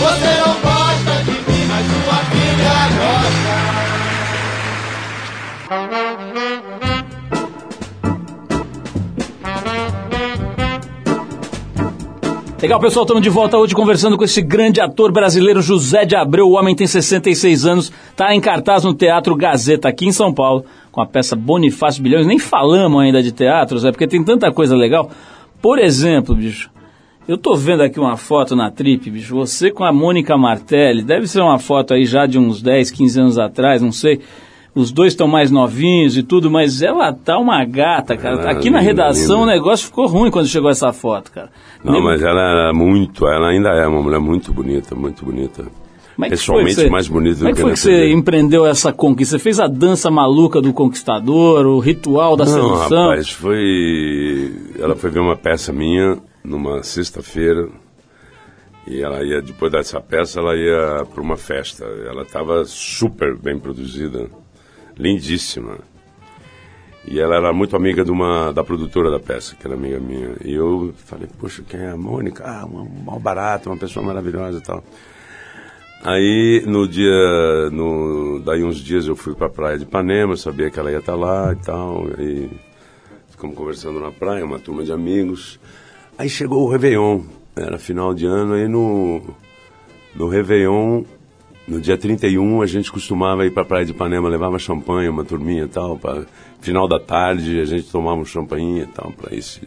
Você 0.00 0.32
não 0.44 0.54
gosta 0.60 1.14
de 1.24 1.30
mim, 1.30 1.62
mas 1.68 1.86
sua 1.86 2.18
filha 2.32 2.78
gosta. 2.98 3.60
Legal, 12.62 12.78
pessoal, 12.78 13.04
estamos 13.04 13.22
de 13.22 13.30
volta 13.30 13.56
hoje 13.56 13.74
conversando 13.74 14.18
com 14.18 14.24
esse 14.24 14.42
grande 14.42 14.82
ator 14.82 15.10
brasileiro 15.10 15.62
José 15.62 16.04
de 16.04 16.14
Abreu. 16.14 16.46
O 16.46 16.52
homem 16.58 16.76
tem 16.76 16.86
66 16.86 17.64
anos, 17.64 17.90
está 18.10 18.34
em 18.34 18.40
cartaz 18.40 18.84
no 18.84 18.92
Teatro 18.92 19.34
Gazeta 19.34 19.88
aqui 19.88 20.06
em 20.06 20.12
São 20.12 20.30
Paulo, 20.30 20.66
com 20.92 21.00
a 21.00 21.06
peça 21.06 21.34
Bonifácio 21.34 22.02
Bilhões. 22.02 22.26
Nem 22.26 22.38
falamos 22.38 23.00
ainda 23.00 23.22
de 23.22 23.32
teatro, 23.32 23.78
Zé, 23.78 23.90
porque 23.90 24.06
tem 24.06 24.22
tanta 24.22 24.52
coisa 24.52 24.76
legal. 24.76 25.10
Por 25.62 25.78
exemplo, 25.78 26.34
bicho, 26.34 26.70
eu 27.26 27.38
tô 27.38 27.56
vendo 27.56 27.82
aqui 27.82 27.98
uma 27.98 28.18
foto 28.18 28.54
na 28.54 28.70
Trip, 28.70 29.10
bicho, 29.10 29.34
você 29.34 29.70
com 29.70 29.82
a 29.82 29.90
Mônica 29.90 30.36
Martelli, 30.36 31.02
deve 31.02 31.26
ser 31.26 31.40
uma 31.40 31.58
foto 31.58 31.94
aí 31.94 32.04
já 32.04 32.26
de 32.26 32.38
uns 32.38 32.60
10, 32.60 32.90
15 32.90 33.20
anos 33.20 33.38
atrás, 33.38 33.80
não 33.80 33.90
sei. 33.90 34.20
Os 34.74 34.92
dois 34.92 35.12
estão 35.12 35.26
mais 35.26 35.50
novinhos 35.50 36.16
e 36.16 36.22
tudo, 36.22 36.48
mas 36.50 36.80
ela 36.80 37.12
tá 37.12 37.38
uma 37.38 37.64
gata, 37.64 38.16
cara. 38.16 38.40
Ela 38.40 38.50
aqui 38.52 38.70
na 38.70 38.78
redação 38.80 39.40
linda. 39.40 39.52
o 39.52 39.54
negócio 39.54 39.86
ficou 39.86 40.06
ruim 40.06 40.30
quando 40.30 40.46
chegou 40.46 40.70
essa 40.70 40.92
foto, 40.92 41.32
cara. 41.32 41.50
Não, 41.84 42.00
mas 42.00 42.22
ela 42.22 42.40
era 42.40 42.72
muito, 42.72 43.26
ela 43.26 43.48
ainda 43.48 43.70
é 43.70 43.86
uma 43.86 44.00
mulher 44.02 44.20
muito 44.20 44.52
bonita, 44.52 44.94
muito 44.94 45.24
bonita. 45.24 45.64
Como 46.14 46.26
é 46.26 46.28
Pessoalmente 46.28 46.74
você- 46.74 46.90
mais 46.90 47.08
bonita 47.08 47.36
do 47.36 47.38
Como 47.38 47.48
é 47.48 47.52
que 47.52 47.56
que 47.56 47.62
foi 47.62 47.72
que 47.72 47.78
você 47.80 48.12
empreendeu 48.12 48.66
essa 48.66 48.92
conquista? 48.92 49.38
Você 49.38 49.42
fez 49.42 49.58
a 49.58 49.66
dança 49.66 50.10
maluca 50.10 50.60
do 50.60 50.72
conquistador, 50.72 51.66
o 51.66 51.78
ritual 51.78 52.36
da 52.36 52.44
Não, 52.44 52.52
sedução? 52.52 53.08
rapaz, 53.08 53.30
foi. 53.30 54.52
Ela 54.78 54.94
foi 54.94 55.10
ver 55.10 55.20
uma 55.20 55.36
peça 55.36 55.72
minha 55.72 56.18
numa 56.44 56.82
sexta-feira. 56.82 57.68
E 58.86 59.00
ela 59.02 59.22
ia, 59.24 59.40
depois 59.40 59.72
dessa 59.72 60.00
peça, 60.00 60.40
ela 60.40 60.54
ia 60.56 61.04
para 61.12 61.22
uma 61.22 61.36
festa. 61.36 61.84
Ela 62.06 62.22
estava 62.22 62.64
super 62.66 63.36
bem 63.36 63.58
produzida, 63.58 64.28
lindíssima. 65.00 65.78
E 67.06 67.18
ela 67.18 67.36
era 67.36 67.52
muito 67.52 67.74
amiga 67.74 68.04
de 68.04 68.10
uma, 68.10 68.52
da 68.52 68.62
produtora 68.62 69.10
da 69.10 69.18
peça, 69.18 69.56
que 69.56 69.66
era 69.66 69.74
amiga 69.74 69.98
minha. 69.98 70.36
E 70.44 70.52
eu 70.52 70.92
falei, 70.96 71.28
poxa, 71.38 71.62
quem 71.66 71.80
é 71.80 71.90
a 71.90 71.96
Mônica? 71.96 72.44
Ah, 72.46 72.66
uma, 72.66 72.84
mal 72.84 73.18
barata, 73.18 73.70
uma 73.70 73.78
pessoa 73.78 74.04
maravilhosa 74.04 74.58
e 74.58 74.60
tal. 74.60 74.84
Aí, 76.02 76.62
no 76.66 76.88
dia, 76.88 77.70
no, 77.70 78.40
daí 78.44 78.62
uns 78.64 78.76
dias 78.76 79.06
eu 79.06 79.16
fui 79.16 79.34
para 79.34 79.48
a 79.48 79.50
praia 79.50 79.78
de 79.78 79.84
Ipanema, 79.84 80.36
sabia 80.36 80.70
que 80.70 80.78
ela 80.78 80.90
ia 80.90 80.98
estar 80.98 81.14
lá 81.14 81.52
e 81.52 81.56
tal, 81.56 82.06
e 82.18 82.48
ficamos 83.30 83.54
conversando 83.54 84.00
na 84.00 84.10
praia, 84.10 84.44
uma 84.44 84.58
turma 84.58 84.82
de 84.82 84.92
amigos. 84.92 85.60
Aí 86.16 86.28
chegou 86.28 86.64
o 86.64 86.70
Réveillon, 86.70 87.22
era 87.54 87.78
final 87.78 88.14
de 88.14 88.24
ano, 88.24 88.54
aí 88.54 88.66
no, 88.66 89.22
no 90.14 90.28
Réveillon, 90.28 91.04
no 91.70 91.80
dia 91.80 91.96
31, 91.96 92.60
a 92.62 92.66
gente 92.66 92.90
costumava 92.90 93.46
ir 93.46 93.50
para 93.52 93.62
a 93.62 93.66
praia 93.66 93.84
de 93.84 93.92
Ipanema, 93.92 94.28
levava 94.28 94.58
champanhe, 94.58 95.08
uma 95.08 95.24
turminha 95.24 95.64
e 95.64 95.68
tal, 95.68 95.96
para 95.96 96.26
final 96.60 96.88
da 96.88 96.98
tarde 96.98 97.60
a 97.60 97.64
gente 97.64 97.90
tomava 97.90 98.20
um 98.20 98.24
champanhe 98.24 98.82
e 98.82 98.86
tal, 98.86 99.12
para 99.12 99.34
ir 99.34 99.42
se 99.42 99.60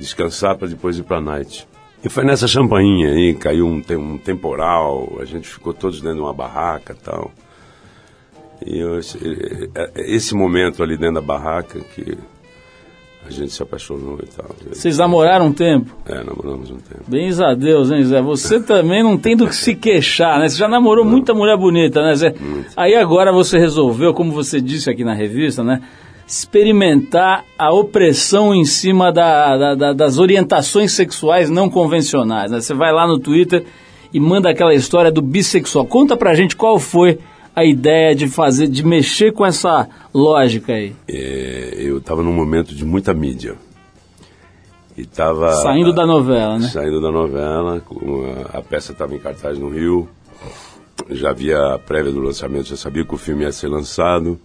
descansar, 0.00 0.56
para 0.56 0.66
depois 0.68 0.98
ir 0.98 1.04
para 1.04 1.18
a 1.18 1.20
night. 1.20 1.66
E 2.02 2.08
foi 2.08 2.24
nessa 2.24 2.46
champainha 2.46 3.10
aí, 3.10 3.34
caiu 3.34 3.66
um, 3.66 3.82
um 3.96 4.18
temporal, 4.18 5.16
a 5.20 5.24
gente 5.24 5.48
ficou 5.48 5.72
todos 5.72 6.00
dentro 6.00 6.16
de 6.16 6.22
uma 6.22 6.34
barraca 6.34 6.92
e 6.92 7.02
tal. 7.02 7.30
E 8.64 8.78
eu- 8.78 8.98
esse 9.96 10.34
momento 10.34 10.82
ali 10.82 10.96
dentro 10.96 11.14
da 11.14 11.20
barraca 11.20 11.78
que 11.80 12.18
a 13.26 13.30
gente 13.30 13.52
se 13.52 13.62
apaixonou 13.62 14.18
e 14.22 14.26
tal. 14.26 14.46
Vocês 14.72 14.96
namoraram 14.96 15.46
um 15.46 15.52
tempo? 15.52 15.94
É, 16.06 16.14
namoramos 16.24 16.70
um 16.70 16.76
tempo. 16.76 17.02
Bens 17.06 17.40
a 17.40 17.52
Deus, 17.54 17.90
hein, 17.90 18.02
Zé? 18.04 18.22
Você 18.22 18.58
também 18.64 19.02
não 19.02 19.18
tem 19.18 19.36
do 19.36 19.46
que 19.46 19.54
se 19.54 19.74
queixar, 19.74 20.38
né? 20.38 20.48
Você 20.48 20.56
já 20.56 20.66
namorou 20.68 21.04
muita 21.04 21.34
mulher 21.34 21.56
bonita, 21.58 22.00
né, 22.02 22.14
Zé? 22.14 22.34
Aí 22.76 22.94
agora 22.94 23.30
você 23.32 23.58
resolveu, 23.58 24.14
como 24.14 24.32
você 24.32 24.60
disse 24.60 24.88
aqui 24.88 25.04
na 25.04 25.14
revista, 25.14 25.62
né? 25.62 25.82
Experimentar 26.26 27.44
a 27.58 27.72
opressão 27.72 28.54
em 28.54 28.64
cima 28.64 29.12
da- 29.12 29.56
da- 29.56 29.74
da- 29.74 29.92
das 29.92 30.18
orientações 30.18 30.92
sexuais 30.92 31.50
não 31.50 31.68
convencionais. 31.68 32.50
Né? 32.50 32.60
Você 32.60 32.72
vai 32.72 32.92
lá 32.92 33.06
no 33.06 33.18
Twitter 33.18 33.64
e 34.14 34.18
manda 34.18 34.48
aquela 34.48 34.74
história 34.74 35.12
do 35.12 35.20
bissexual. 35.20 35.84
Conta 35.84 36.16
pra 36.16 36.34
gente 36.34 36.56
qual 36.56 36.78
foi 36.78 37.18
a 37.54 37.64
ideia 37.64 38.14
de 38.14 38.28
fazer, 38.28 38.68
de 38.68 38.84
mexer 38.84 39.32
com 39.32 39.44
essa 39.44 39.88
lógica 40.14 40.72
aí. 40.72 40.94
É, 41.08 41.74
eu 41.78 41.98
estava 41.98 42.22
num 42.22 42.32
momento 42.32 42.74
de 42.74 42.84
muita 42.84 43.12
mídia. 43.12 43.56
E 44.96 45.06
tava 45.06 45.52
Saindo 45.52 45.92
da 45.92 46.04
novela, 46.04 46.58
né? 46.58 46.66
Saindo 46.68 47.00
da 47.00 47.10
novela, 47.12 47.80
a 48.52 48.60
peça 48.60 48.90
estava 48.90 49.14
em 49.14 49.18
cartaz 49.18 49.56
no 49.56 49.68
Rio. 49.68 50.08
Já 51.10 51.30
havia 51.30 51.74
a 51.74 51.78
prévia 51.78 52.10
do 52.10 52.20
lançamento, 52.20 52.68
já 52.68 52.76
sabia 52.76 53.04
que 53.04 53.14
o 53.14 53.18
filme 53.18 53.44
ia 53.44 53.52
ser 53.52 53.68
lançado. 53.68 54.40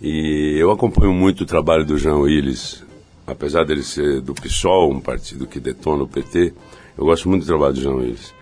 E 0.00 0.56
eu 0.58 0.70
acompanho 0.70 1.12
muito 1.12 1.42
o 1.42 1.46
trabalho 1.46 1.84
do 1.84 1.98
Jean 1.98 2.18
Willis, 2.18 2.84
apesar 3.26 3.64
dele 3.64 3.82
ser 3.82 4.20
do 4.20 4.34
PSOL, 4.34 4.92
um 4.92 5.00
partido 5.00 5.46
que 5.46 5.58
detona 5.58 6.04
o 6.04 6.08
PT. 6.08 6.52
Eu 6.96 7.04
gosto 7.04 7.28
muito 7.28 7.42
do 7.42 7.46
trabalho 7.48 7.74
do 7.74 7.80
Jean 7.80 7.94
Willis. 7.94 8.32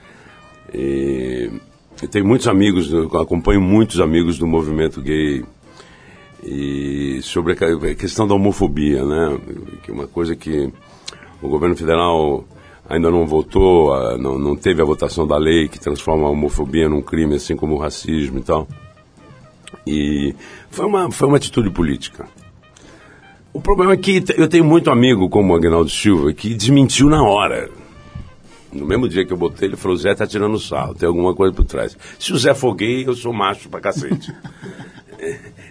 E 0.74 1.50
eu 2.02 2.08
tenho 2.08 2.26
muitos 2.26 2.48
amigos, 2.48 2.92
acompanho 3.14 3.60
muitos 3.60 4.00
amigos 4.00 4.38
do 4.38 4.46
movimento 4.46 5.00
gay 5.00 5.44
e 6.42 7.20
sobre 7.22 7.52
a 7.52 7.94
questão 7.94 8.26
da 8.26 8.34
homofobia, 8.34 9.04
né? 9.04 9.38
Que 9.82 9.90
é 9.90 9.94
uma 9.94 10.06
coisa 10.06 10.36
que 10.36 10.70
o 11.40 11.48
governo 11.48 11.76
federal 11.76 12.44
ainda 12.88 13.10
não 13.10 13.26
votou, 13.26 14.18
não, 14.18 14.38
não 14.38 14.56
teve 14.56 14.82
a 14.82 14.84
votação 14.84 15.26
da 15.26 15.38
lei 15.38 15.68
que 15.68 15.80
transforma 15.80 16.26
a 16.26 16.30
homofobia 16.30 16.88
num 16.88 17.00
crime, 17.00 17.36
assim 17.36 17.56
como 17.56 17.74
o 17.74 17.78
racismo 17.78 18.38
e 18.38 18.42
tal. 18.42 18.68
E 19.86 20.34
foi 20.70 20.86
uma, 20.86 21.10
foi 21.10 21.28
uma 21.28 21.36
atitude 21.36 21.70
política. 21.70 22.26
O 23.52 23.60
problema 23.60 23.92
é 23.92 23.96
que 23.96 24.22
eu 24.36 24.48
tenho 24.48 24.64
muito 24.64 24.90
amigo 24.90 25.28
como 25.28 25.52
o 25.52 25.56
Agnaldo 25.56 25.90
Silva 25.90 26.32
que 26.32 26.54
desmentiu 26.54 27.08
na 27.08 27.22
hora. 27.22 27.70
No 28.74 28.84
mesmo 28.84 29.08
dia 29.08 29.24
que 29.24 29.32
eu 29.32 29.36
botei, 29.36 29.68
ele 29.68 29.76
falou: 29.76 29.96
Zé 29.96 30.14
tá 30.14 30.26
tirando 30.26 30.58
sarro, 30.58 30.94
tem 30.94 31.06
alguma 31.06 31.34
coisa 31.34 31.54
por 31.54 31.64
trás. 31.64 31.96
Se 32.18 32.32
o 32.32 32.38
Zé 32.38 32.52
for 32.54 32.74
gay, 32.74 33.06
eu 33.06 33.14
sou 33.14 33.32
macho 33.32 33.68
pra 33.68 33.80
cacete. 33.80 34.32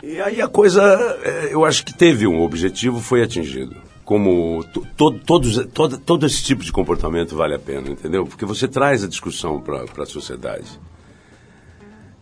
E 0.02 0.20
aí 0.20 0.42
a 0.42 0.48
coisa, 0.48 0.82
eh, 1.24 1.50
eu 1.52 1.64
acho 1.64 1.86
que 1.86 1.94
teve 1.94 2.26
um 2.26 2.42
objetivo, 2.42 3.00
foi 3.00 3.22
atingido. 3.22 3.76
Como 4.04 4.64
to, 4.74 4.86
to- 4.98 5.20
todos, 5.20 5.66
todo, 5.74 5.98
todo 6.00 6.26
esse 6.26 6.44
tipo 6.44 6.64
de 6.64 6.72
comportamento 6.72 7.36
vale 7.36 7.54
a 7.54 7.60
pena, 7.60 7.90
entendeu? 7.90 8.26
Porque 8.26 8.46
você 8.46 8.68
traz 8.68 9.04
a 9.04 9.08
discussão 9.08 9.62
para 9.62 9.84
a 10.04 10.06
sociedade. 10.08 10.80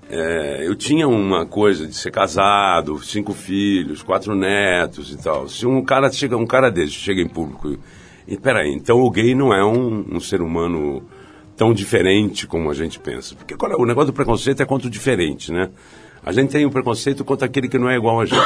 É, 0.10 0.68
eu 0.68 0.76
tinha 0.76 1.08
uma 1.08 1.46
coisa 1.46 1.88
de 1.88 1.96
ser 1.96 2.12
casado, 2.12 3.02
cinco 3.02 3.34
filhos, 3.34 4.04
quatro 4.04 4.36
netos 4.36 5.12
e 5.14 5.18
tal. 5.18 5.48
Se 5.48 5.66
um 5.66 5.82
cara 5.84 6.12
chega, 6.12 6.36
um 6.36 6.46
cara 6.46 6.70
desse 6.70 6.92
chega 6.92 7.22
em 7.22 7.30
público 7.30 7.78
e, 8.32 8.38
peraí, 8.38 8.72
então 8.74 9.02
o 9.02 9.12
gay 9.12 9.36
não 9.36 9.54
é 9.54 9.62
um, 9.62 10.06
um 10.16 10.20
ser 10.22 10.42
humano 10.42 11.04
tão 11.58 11.74
diferente 11.74 12.48
como 12.48 12.72
a 12.72 12.74
gente 12.74 12.98
pensa. 12.98 13.36
Porque 13.36 13.54
é- 13.54 13.76
o 13.76 13.86
negócio 13.86 14.14
do 14.14 14.16
preconceito 14.16 14.64
é 14.64 14.66
contra 14.66 14.88
o 14.88 14.90
diferente, 14.90 15.52
né? 15.52 15.70
A 16.24 16.32
gente 16.32 16.50
tem 16.50 16.66
o 16.66 16.72
preconceito 16.72 17.26
contra 17.26 17.46
aquele 17.46 17.68
que 17.68 17.78
não 17.78 17.90
é 17.90 17.98
igual 17.98 18.22
a 18.22 18.26
gente. 18.26 18.42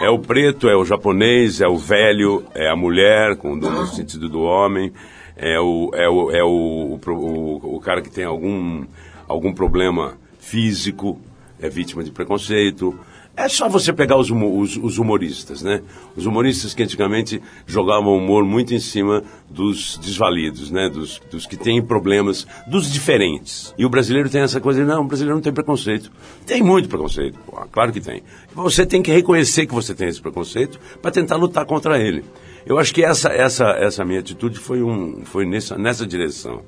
É 0.00 0.10
o 0.10 0.18
preto, 0.18 0.68
é 0.68 0.76
o 0.76 0.84
japonês, 0.84 1.60
é 1.60 1.68
o 1.68 1.78
velho, 1.78 2.44
é 2.52 2.68
a 2.68 2.74
mulher, 2.74 3.36
com, 3.36 3.54
no 3.54 3.86
sentido 3.86 4.28
do 4.28 4.40
homem, 4.40 4.92
é 5.36 5.60
o, 5.60 5.90
é 5.94 6.08
o, 6.08 6.30
é 6.32 6.42
o, 6.42 6.98
o, 7.06 7.76
o 7.76 7.80
cara 7.80 8.02
que 8.02 8.10
tem 8.10 8.24
algum, 8.24 8.84
algum 9.28 9.52
problema 9.52 10.14
físico, 10.40 11.20
é 11.60 11.68
vítima 11.68 12.02
de 12.02 12.10
preconceito. 12.10 12.98
É 13.34 13.48
só 13.48 13.66
você 13.66 13.94
pegar 13.94 14.18
os, 14.18 14.30
os- 14.30 14.76
os 14.76 14.98
humoristas, 14.98 15.62
né? 15.62 15.80
Os 16.14 16.26
humoristas 16.26 16.74
que 16.74 16.82
antigamente 16.82 17.40
jogavam 17.66 18.14
humor 18.14 18.44
muito 18.44 18.74
em 18.74 18.78
cima 18.78 19.24
dos 19.48 19.96
desvalidos, 19.96 20.70
né? 20.70 20.90
Dos, 20.90 21.18
dos 21.30 21.46
que 21.46 21.56
têm 21.56 21.80
problemas, 21.82 22.46
dos 22.66 22.92
diferentes. 22.92 23.74
E 23.78 23.86
o 23.86 23.88
brasileiro 23.88 24.28
tem 24.28 24.42
essa 24.42 24.60
coisa 24.60 24.80
de, 24.82 24.86
não, 24.86 25.00
o 25.00 25.06
brasileiro 25.06 25.34
não 25.36 25.42
tem 25.42 25.52
preconceito. 25.52 26.12
Tem 26.46 26.62
muito 26.62 26.90
preconceito, 26.90 27.38
claro 27.70 27.90
que 27.90 28.02
tem. 28.02 28.22
Você 28.54 28.84
tem 28.84 29.00
que 29.02 29.10
reconhecer 29.10 29.64
que 29.66 29.72
você 29.74 29.94
tem 29.94 30.08
esse 30.08 30.20
preconceito 30.20 30.78
para 31.00 31.10
tentar 31.10 31.36
lutar 31.36 31.64
contra 31.64 31.98
ele. 31.98 32.22
Eu 32.66 32.78
acho 32.78 32.92
que 32.94 33.02
essa, 33.02 33.30
essa, 33.30 33.70
essa 33.70 34.04
minha 34.04 34.20
atitude 34.20 34.58
foi, 34.58 34.82
um, 34.82 35.24
foi 35.24 35.46
nessa, 35.46 35.78
nessa 35.78 36.06
direção 36.06 36.62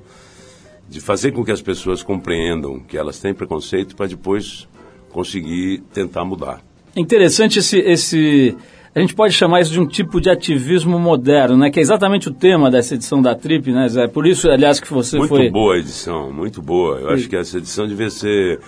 de 0.89 0.99
fazer 0.99 1.31
com 1.31 1.45
que 1.45 1.51
as 1.51 1.61
pessoas 1.61 2.01
compreendam 2.01 2.79
que 2.79 2.97
elas 2.97 3.19
têm 3.19 3.33
preconceito 3.35 3.95
para 3.95 4.07
depois 4.07 4.67
conseguir 5.15 5.81
tentar 5.93 6.23
mudar. 6.25 6.61
É 6.95 6.99
interessante 6.99 7.59
esse, 7.59 7.79
esse. 7.79 8.55
A 8.93 8.99
gente 8.99 9.13
pode 9.15 9.33
chamar 9.33 9.61
isso 9.61 9.71
de 9.71 9.79
um 9.79 9.85
tipo 9.87 10.21
de 10.21 10.29
ativismo 10.29 10.97
moderno, 10.99 11.57
né? 11.57 11.69
Que 11.69 11.79
é 11.79 11.81
exatamente 11.81 12.29
o 12.29 12.33
tema 12.33 12.69
dessa 12.71 12.95
edição 12.95 13.21
da 13.21 13.33
Trip, 13.35 13.71
né, 13.71 13.87
Zé? 13.89 14.07
Por 14.07 14.25
isso, 14.27 14.49
aliás, 14.49 14.79
que 14.79 14.91
você 14.93 15.17
Muito 15.17 15.29
foi. 15.29 15.49
boa 15.49 15.75
a 15.75 15.77
edição, 15.79 16.31
muito 16.31 16.61
boa. 16.61 16.99
Eu 16.99 17.09
acho 17.09 17.27
que 17.27 17.35
essa 17.35 17.57
edição 17.57 17.87
devia 17.87 18.09
ser 18.09 18.59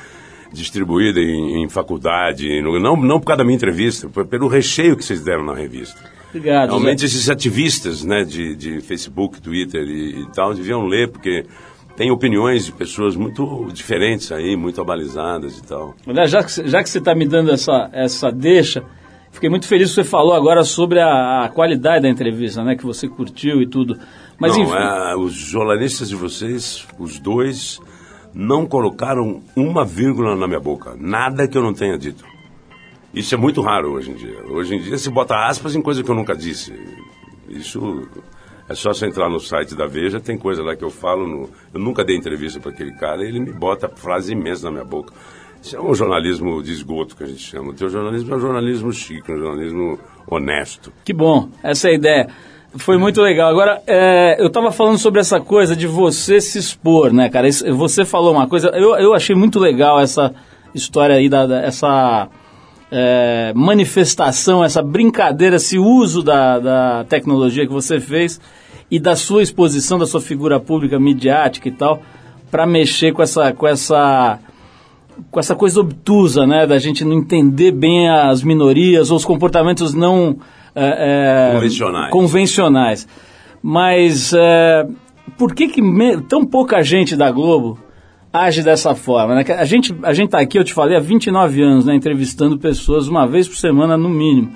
distribuída 0.52 1.20
em, 1.20 1.64
em 1.64 1.70
faculdade, 1.70 2.62
no- 2.62 2.80
não, 2.80 2.96
não 2.98 3.20
por 3.20 3.28
causa 3.28 3.40
da 3.40 3.44
minha 3.44 3.56
entrevista, 3.56 4.10
foi 4.12 4.26
pelo 4.26 4.48
recheio 4.48 4.96
que 4.98 5.04
vocês 5.04 5.22
deram 5.22 5.46
na 5.46 5.54
revista. 5.54 6.00
Obrigado. 6.30 6.70
Realmente 6.70 7.00
Zé. 7.00 7.06
esses 7.06 7.30
ativistas 7.30 8.04
né, 8.04 8.24
de, 8.24 8.56
de 8.56 8.82
Facebook, 8.82 9.42
Twitter 9.42 9.82
e, 9.84 10.22
e 10.24 10.32
tal 10.34 10.54
deviam 10.54 10.86
ler, 10.86 11.10
porque 11.10 11.46
tem 11.98 12.12
opiniões 12.12 12.66
de 12.66 12.72
pessoas 12.72 13.16
muito 13.16 13.68
diferentes 13.74 14.32
aí, 14.32 14.56
muito 14.56 14.80
abalizadas 14.80 15.58
e 15.58 15.64
tal. 15.64 15.96
Aliás, 16.08 16.30
já 16.32 16.44
que, 16.44 16.52
você- 16.52 16.68
já 16.68 16.82
que 16.84 16.90
você 16.90 17.00
está 17.00 17.14
me 17.16 17.28
dando 17.28 17.52
essa, 17.52 17.90
essa 17.92 18.32
deixa, 18.32 18.84
fiquei 19.32 19.50
muito 19.50 19.68
feliz 19.68 19.90
que 19.90 19.96
você 19.96 20.04
falou 20.04 20.34
agora 20.34 20.64
sobre 20.64 21.00
a, 21.02 21.44
a 21.46 21.50
qualidade 21.50 22.04
da 22.04 22.10
entrevista, 22.10 22.64
né? 22.64 22.76
Que 22.76 22.86
você 22.86 23.08
curtiu 23.10 23.62
e 23.62 23.68
tudo. 23.68 23.98
Mas 24.40 24.56
não, 24.56 24.64
enfim. 24.64 24.76
é, 24.76 25.16
os 25.18 25.34
jornalistas 25.34 26.08
de 26.08 26.16
vocês, 26.16 26.86
os 27.00 27.18
dois, 27.20 27.80
não 28.34 28.68
colocaram 28.68 29.42
uma 29.56 29.84
vírgula 29.84 30.36
na 30.36 30.48
minha 30.48 30.60
boca. 30.60 30.96
Nada 31.00 31.48
que 31.48 31.58
eu 31.58 31.64
não 31.64 31.74
tenha 31.74 31.98
dito. 31.98 32.24
Isso 33.12 33.34
é 33.34 33.38
muito 33.38 33.62
raro 33.62 33.94
hoje 33.94 34.12
em 34.12 34.14
dia. 34.14 34.38
Hoje 34.48 34.76
em 34.76 34.80
dia 34.80 34.98
se 35.00 35.10
bota 35.10 35.36
aspas 35.48 35.76
em 35.76 35.82
coisa 35.82 36.04
que 36.04 36.12
eu 36.12 36.14
nunca 36.16 36.36
disse. 36.36 36.72
Isso 37.50 38.08
é 38.70 38.76
só 38.76 38.94
você 38.94 39.06
entrar 39.08 39.30
no 39.30 39.40
site 39.40 39.76
da 39.76 39.86
Veja, 39.88 40.20
tem 40.20 40.38
coisa 40.38 40.62
lá 40.64 40.76
que 40.76 40.84
eu 40.84 40.90
falo. 40.90 41.28
No, 41.28 41.50
eu 41.74 41.80
nunca 41.80 42.04
dei 42.04 42.16
entrevista 42.18 42.60
para 42.60 42.72
aquele 42.72 42.92
cara 42.94 43.24
e 43.24 43.28
ele 43.28 43.40
me 43.40 43.54
bota 43.54 43.88
frase 43.90 44.34
imensa 44.34 44.66
na 44.66 44.72
minha 44.72 44.86
boca. 44.86 45.14
Isso 45.62 45.76
é 45.76 45.82
um 45.82 45.94
jornalismo 45.96 46.62
de 46.62 46.72
esgoto 46.72 47.16
que 47.16 47.24
a 47.24 47.28
gente 47.28 47.42
chama. 47.42 47.70
O 47.72 47.74
teu 47.74 47.90
jornalismo 47.90 48.34
é 48.34 48.38
um 48.38 48.40
jornalismo 48.40 48.92
chique, 48.94 49.32
um 49.32 49.38
jornalismo 49.40 50.00
honesto. 50.30 50.92
Que 51.04 51.14
bom, 51.14 51.50
essa 51.64 51.88
é 51.88 51.92
a 51.92 51.96
ideia. 51.96 52.28
Foi 52.76 52.98
muito 52.98 53.22
legal. 53.22 53.50
Agora, 53.50 53.82
é, 53.88 54.40
eu 54.40 54.48
estava 54.48 54.72
falando 54.72 54.98
sobre 55.00 55.20
essa 55.20 55.40
coisa 55.40 55.76
de 55.76 55.88
você 55.88 56.40
se 56.40 56.60
expor, 56.60 57.12
né, 57.12 57.28
cara? 57.30 57.48
Isso- 57.48 57.66
você 57.76 58.06
falou 58.06 58.34
uma 58.34 58.48
coisa, 58.48 58.68
eu, 58.70 58.96
eu 58.98 59.14
achei 59.16 59.36
muito 59.36 59.58
legal 59.60 60.00
essa 60.00 60.34
história 60.76 61.16
aí, 61.16 61.28
da, 61.28 61.48
da- 61.48 61.62
essa 61.62 62.28
é, 62.92 63.52
manifestação, 63.56 64.64
essa 64.64 64.82
brincadeira, 64.82 65.58
esse 65.58 65.78
uso 65.78 66.22
da, 66.24 66.60
da 66.60 67.04
tecnologia 67.06 67.66
que 67.66 67.74
você 67.74 68.00
fez 68.00 68.40
e 68.90 69.00
da 69.00 69.16
sua 69.16 69.44
exposição, 69.44 70.00
da 70.00 70.06
sua 70.06 70.22
figura 70.22 70.60
pública, 70.60 71.00
midiática 71.00 71.68
e 71.68 71.72
tal, 71.72 72.02
para 72.50 72.66
mexer 72.66 73.12
com 73.14 73.22
essa, 73.22 73.52
com 73.54 73.68
essa 73.68 74.40
com 75.32 75.40
essa 75.40 75.56
coisa 75.56 75.80
obtusa, 75.82 76.46
né, 76.46 76.68
da 76.68 76.78
gente 76.78 77.04
não 77.04 77.18
entender 77.18 77.72
bem 77.72 78.08
as 78.08 78.44
minorias 78.44 79.10
ou 79.10 79.18
os 79.18 79.26
comportamentos 79.26 79.94
não 79.96 80.38
é, 80.76 81.50
é, 81.50 81.54
Convencionais. 81.56 82.12
convencionais. 82.12 83.08
Mas 83.64 84.32
é, 84.34 84.88
por 85.36 85.56
que, 85.56 85.68
que 85.70 85.82
me- 85.82 86.22
tão 86.22 86.46
pouca 86.46 86.84
gente 86.84 87.16
da 87.16 87.32
Globo 87.32 87.80
age 88.32 88.62
dessa 88.62 88.94
forma? 88.96 89.36
Né? 89.36 89.46
A 89.58 89.66
gente 89.66 89.96
a 90.04 90.12
está 90.12 90.40
aqui, 90.40 90.58
eu 90.58 90.64
te 90.64 90.74
falei, 90.74 90.98
há 90.98 91.00
29 91.00 91.62
anos, 91.62 91.86
né, 91.86 91.96
entrevistando 91.96 92.58
pessoas 92.58 93.08
uma 93.08 93.26
vez 93.26 93.48
por 93.48 93.56
semana 93.56 93.98
no 93.98 94.10
mínimo. 94.10 94.52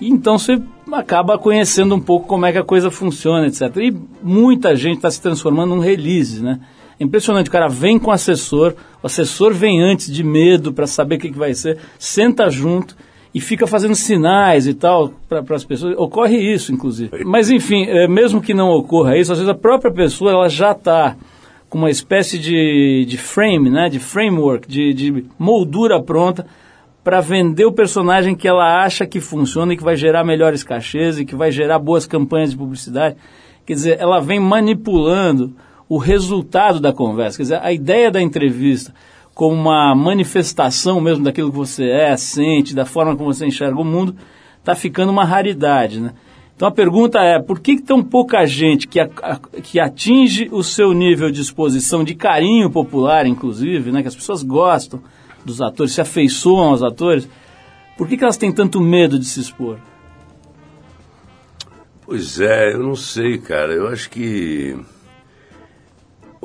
E 0.00 0.08
então 0.08 0.38
você 0.38 0.60
acaba 0.92 1.38
conhecendo 1.38 1.94
um 1.94 2.00
pouco 2.00 2.26
como 2.26 2.46
é 2.46 2.52
que 2.52 2.58
a 2.58 2.64
coisa 2.64 2.90
funciona, 2.90 3.46
etc. 3.46 3.76
E 3.76 3.96
muita 4.22 4.76
gente 4.76 4.96
está 4.96 5.10
se 5.10 5.20
transformando 5.20 5.74
num 5.74 5.80
release, 5.80 6.42
né? 6.42 6.60
É 6.98 7.04
impressionante, 7.04 7.48
o 7.48 7.52
cara 7.52 7.68
vem 7.68 7.98
com 7.98 8.10
o 8.10 8.12
assessor, 8.12 8.74
o 9.02 9.06
assessor 9.06 9.52
vem 9.52 9.82
antes 9.82 10.10
de 10.10 10.22
medo 10.22 10.72
para 10.72 10.86
saber 10.86 11.16
o 11.16 11.18
que, 11.18 11.30
que 11.30 11.38
vai 11.38 11.52
ser, 11.52 11.78
senta 11.98 12.48
junto 12.48 12.96
e 13.34 13.40
fica 13.40 13.66
fazendo 13.66 13.94
sinais 13.94 14.66
e 14.66 14.72
tal 14.72 15.12
para 15.28 15.44
as 15.54 15.64
pessoas. 15.64 15.94
Ocorre 15.98 16.38
isso, 16.38 16.72
inclusive. 16.72 17.22
Mas 17.24 17.50
enfim, 17.50 17.84
é, 17.84 18.08
mesmo 18.08 18.40
que 18.40 18.54
não 18.54 18.70
ocorra 18.70 19.16
isso, 19.16 19.30
às 19.30 19.38
vezes 19.38 19.50
a 19.50 19.54
própria 19.54 19.92
pessoa 19.92 20.30
ela 20.30 20.48
já 20.48 20.72
está 20.72 21.16
com 21.68 21.78
uma 21.78 21.90
espécie 21.90 22.38
de, 22.38 23.04
de 23.06 23.18
frame, 23.18 23.70
né, 23.70 23.88
de 23.88 23.98
framework, 23.98 24.68
de, 24.68 24.94
de 24.94 25.24
moldura 25.38 26.00
pronta 26.00 26.46
para 27.02 27.20
vender 27.20 27.64
o 27.64 27.72
personagem 27.72 28.34
que 28.34 28.48
ela 28.48 28.82
acha 28.82 29.06
que 29.06 29.20
funciona 29.20 29.72
e 29.72 29.76
que 29.76 29.84
vai 29.84 29.96
gerar 29.96 30.24
melhores 30.24 30.64
cachês 30.64 31.18
e 31.18 31.24
que 31.24 31.36
vai 31.36 31.52
gerar 31.52 31.78
boas 31.78 32.06
campanhas 32.06 32.50
de 32.50 32.56
publicidade. 32.56 33.16
Quer 33.64 33.74
dizer, 33.74 34.00
ela 34.00 34.20
vem 34.20 34.40
manipulando 34.40 35.54
o 35.88 35.98
resultado 35.98 36.80
da 36.80 36.92
conversa. 36.92 37.36
Quer 37.36 37.42
dizer, 37.44 37.60
a 37.62 37.72
ideia 37.72 38.10
da 38.10 38.20
entrevista 38.20 38.92
como 39.36 39.54
uma 39.54 39.94
manifestação 39.94 40.98
mesmo 40.98 41.22
daquilo 41.22 41.50
que 41.50 41.56
você 41.58 41.90
é, 41.90 42.16
sente, 42.16 42.74
da 42.74 42.86
forma 42.86 43.14
como 43.14 43.32
você 43.32 43.46
enxerga 43.46 43.78
o 43.78 43.84
mundo, 43.84 44.16
está 44.58 44.74
ficando 44.74 45.12
uma 45.12 45.24
raridade, 45.24 46.00
né? 46.00 46.12
Então 46.56 46.66
a 46.68 46.72
pergunta 46.72 47.18
é, 47.20 47.38
por 47.38 47.60
que 47.60 47.78
tão 47.78 48.02
pouca 48.02 48.44
gente 48.46 48.88
que, 48.88 48.98
a- 48.98 49.08
que 49.62 49.78
atinge 49.78 50.48
o 50.50 50.62
seu 50.64 50.92
nível 50.94 51.30
de 51.30 51.42
exposição, 51.42 52.02
de 52.02 52.14
carinho 52.14 52.70
popular, 52.70 53.26
inclusive, 53.26 53.92
né, 53.92 54.00
que 54.00 54.08
as 54.08 54.16
pessoas 54.16 54.42
gostam 54.42 55.02
dos 55.44 55.60
atores, 55.60 55.92
se 55.92 56.00
afeiçoam 56.00 56.70
aos 56.70 56.82
atores, 56.82 57.28
por 57.98 58.08
que, 58.08 58.16
que 58.16 58.24
elas 58.24 58.38
têm 58.38 58.50
tanto 58.50 58.80
medo 58.80 59.18
de 59.18 59.26
se 59.26 59.38
expor? 59.40 59.78
Pois 62.04 62.40
é, 62.40 62.72
eu 62.72 62.82
não 62.82 62.94
sei, 62.94 63.36
cara. 63.38 63.72
Eu 63.72 63.88
acho 63.88 64.08
que. 64.10 64.76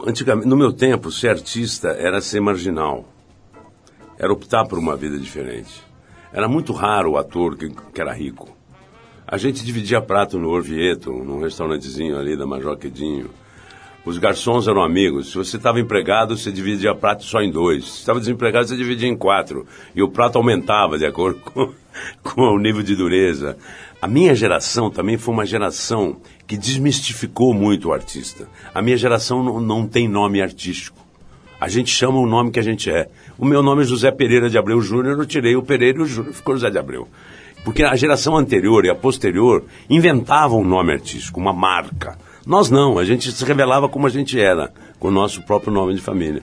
Antigamente, 0.05 0.47
no 0.47 0.57
meu 0.57 0.73
tempo, 0.73 1.11
ser 1.11 1.29
artista 1.29 1.89
era 1.89 2.19
ser 2.19 2.41
marginal. 2.41 3.05
Era 4.17 4.33
optar 4.33 4.65
por 4.65 4.79
uma 4.79 4.95
vida 4.95 5.17
diferente. 5.19 5.83
Era 6.33 6.47
muito 6.47 6.73
raro 6.73 7.11
o 7.11 7.17
ator 7.17 7.55
que, 7.55 7.69
que 7.69 8.01
era 8.01 8.11
rico. 8.13 8.49
A 9.31 9.37
gente 9.37 9.63
dividia 9.63 10.01
prato 10.01 10.37
no 10.37 10.49
Orvieto, 10.49 11.09
num 11.09 11.39
restaurantezinho 11.39 12.19
ali 12.19 12.35
da 12.35 12.45
Major 12.45 12.75
Quedinho. 12.75 13.29
Os 14.05 14.17
garçons 14.17 14.67
eram 14.67 14.83
amigos. 14.83 15.29
Se 15.29 15.37
você 15.37 15.55
estava 15.55 15.79
empregado, 15.79 16.35
você 16.35 16.51
dividia 16.51 16.93
prato 16.93 17.23
só 17.23 17.39
em 17.41 17.49
dois. 17.49 17.85
Se 17.85 17.99
estava 17.99 18.19
desempregado, 18.19 18.67
você 18.67 18.75
dividia 18.75 19.07
em 19.07 19.15
quatro. 19.15 19.65
E 19.95 20.03
o 20.03 20.09
prato 20.09 20.37
aumentava 20.37 20.97
de 20.97 21.05
acordo 21.05 21.39
com, 21.45 21.73
com 22.21 22.41
o 22.41 22.59
nível 22.59 22.83
de 22.83 22.93
dureza. 22.93 23.57
A 24.01 24.07
minha 24.07 24.35
geração 24.35 24.91
também 24.91 25.17
foi 25.17 25.33
uma 25.33 25.45
geração 25.45 26.17
que 26.45 26.57
desmistificou 26.57 27.53
muito 27.53 27.87
o 27.87 27.93
artista. 27.93 28.49
A 28.75 28.81
minha 28.81 28.97
geração 28.97 29.41
não, 29.41 29.61
não 29.61 29.87
tem 29.87 30.09
nome 30.09 30.41
artístico. 30.41 30.99
A 31.57 31.69
gente 31.69 31.89
chama 31.89 32.19
o 32.19 32.27
nome 32.27 32.51
que 32.51 32.59
a 32.59 32.63
gente 32.63 32.91
é. 32.91 33.07
O 33.37 33.45
meu 33.45 33.63
nome 33.63 33.83
é 33.83 33.85
José 33.85 34.11
Pereira 34.11 34.49
de 34.49 34.57
Abreu 34.57 34.81
Júnior, 34.81 35.17
eu 35.17 35.25
tirei 35.25 35.55
o 35.55 35.63
Pereira 35.63 35.99
e 35.99 36.01
o 36.01 36.05
Júnior 36.05 36.33
ficou 36.33 36.55
José 36.55 36.69
de 36.69 36.77
Abreu. 36.77 37.07
Porque 37.63 37.83
a 37.83 37.95
geração 37.95 38.35
anterior 38.35 38.85
e 38.85 38.89
a 38.89 38.95
posterior 38.95 39.65
inventavam 39.89 40.61
um 40.61 40.67
nome 40.67 40.93
artístico, 40.93 41.39
uma 41.39 41.53
marca. 41.53 42.17
Nós 42.45 42.71
não, 42.71 42.97
a 42.97 43.05
gente 43.05 43.31
se 43.31 43.45
revelava 43.45 43.87
como 43.87 44.07
a 44.07 44.09
gente 44.09 44.39
era, 44.39 44.73
com 44.99 45.09
o 45.09 45.11
nosso 45.11 45.43
próprio 45.43 45.71
nome 45.71 45.93
de 45.93 46.01
família. 46.01 46.41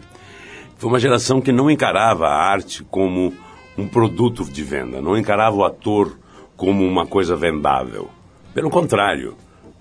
Foi 0.76 0.88
uma 0.88 1.00
geração 1.00 1.40
que 1.40 1.50
não 1.50 1.68
encarava 1.68 2.28
a 2.28 2.36
arte 2.36 2.84
como 2.84 3.32
um 3.76 3.88
produto 3.88 4.44
de 4.44 4.62
venda, 4.62 5.02
não 5.02 5.16
encarava 5.16 5.56
o 5.56 5.64
ator 5.64 6.16
como 6.56 6.84
uma 6.84 7.04
coisa 7.04 7.34
vendável. 7.34 8.08
Pelo 8.54 8.70
contrário, 8.70 9.36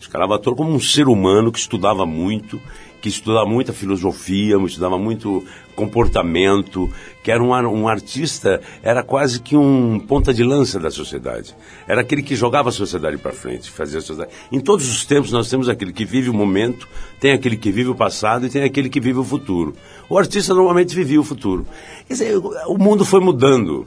encarava 0.05 0.33
o 0.33 0.35
ator 0.35 0.55
como 0.55 0.71
um 0.71 0.79
ser 0.79 1.07
humano 1.07 1.51
que 1.51 1.59
estudava 1.59 2.05
muito, 2.05 2.61
que 3.01 3.09
estudava 3.09 3.45
muita 3.45 3.73
filosofia, 3.73 4.57
estudava 4.57 4.97
muito 4.97 5.43
comportamento, 5.75 6.89
que 7.23 7.31
era 7.31 7.41
um, 7.41 7.51
um 7.51 7.87
artista, 7.87 8.59
era 8.81 9.03
quase 9.03 9.39
que 9.39 9.55
um 9.55 9.99
ponta 9.99 10.33
de 10.33 10.43
lança 10.43 10.79
da 10.79 10.89
sociedade. 10.89 11.55
Era 11.87 12.01
aquele 12.01 12.23
que 12.23 12.35
jogava 12.35 12.69
a 12.69 12.71
sociedade 12.71 13.17
para 13.17 13.31
frente, 13.31 13.69
fazia 13.69 13.99
a 13.99 14.01
sociedade. 14.01 14.31
Em 14.51 14.59
todos 14.59 14.89
os 14.89 15.05
tempos 15.05 15.31
nós 15.31 15.49
temos 15.49 15.69
aquele 15.69 15.93
que 15.93 16.03
vive 16.03 16.29
o 16.29 16.33
momento, 16.33 16.87
tem 17.19 17.31
aquele 17.31 17.57
que 17.57 17.71
vive 17.71 17.89
o 17.89 17.95
passado 17.95 18.45
e 18.45 18.49
tem 18.49 18.63
aquele 18.63 18.89
que 18.89 18.99
vive 18.99 19.19
o 19.19 19.23
futuro. 19.23 19.75
O 20.09 20.17
artista 20.17 20.53
normalmente 20.53 20.95
vivia 20.95 21.19
o 21.19 21.23
futuro. 21.23 21.65
Dizer, 22.09 22.37
o 22.37 22.77
mundo 22.77 23.05
foi 23.05 23.19
mudando. 23.19 23.85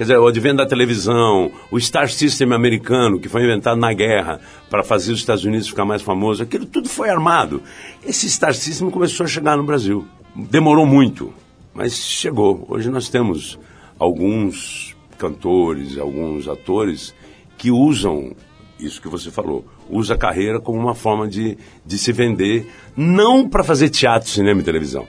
Quer 0.00 0.04
dizer, 0.04 0.18
o 0.18 0.26
advento 0.26 0.56
da 0.56 0.66
televisão, 0.66 1.52
o 1.70 1.78
Star 1.78 2.08
System 2.08 2.54
americano, 2.54 3.20
que 3.20 3.28
foi 3.28 3.44
inventado 3.44 3.78
na 3.78 3.92
guerra 3.92 4.40
para 4.70 4.82
fazer 4.82 5.12
os 5.12 5.18
Estados 5.18 5.44
Unidos 5.44 5.68
ficar 5.68 5.84
mais 5.84 6.00
famoso, 6.00 6.42
aquilo 6.42 6.64
tudo 6.64 6.88
foi 6.88 7.10
armado. 7.10 7.62
Esse 8.02 8.26
Star 8.30 8.54
System 8.54 8.88
começou 8.88 9.24
a 9.24 9.28
chegar 9.28 9.58
no 9.58 9.62
Brasil. 9.62 10.06
Demorou 10.34 10.86
muito, 10.86 11.34
mas 11.74 11.94
chegou. 11.98 12.64
Hoje 12.70 12.88
nós 12.88 13.10
temos 13.10 13.58
alguns 13.98 14.96
cantores, 15.18 15.98
alguns 15.98 16.48
atores 16.48 17.14
que 17.58 17.70
usam 17.70 18.34
isso 18.78 19.02
que 19.02 19.08
você 19.08 19.30
falou, 19.30 19.66
usa 19.90 20.14
a 20.14 20.18
carreira 20.18 20.58
como 20.58 20.78
uma 20.78 20.94
forma 20.94 21.28
de, 21.28 21.58
de 21.84 21.98
se 21.98 22.10
vender, 22.10 22.72
não 22.96 23.46
para 23.46 23.62
fazer 23.62 23.90
teatro, 23.90 24.30
cinema 24.30 24.62
e 24.62 24.64
televisão, 24.64 25.06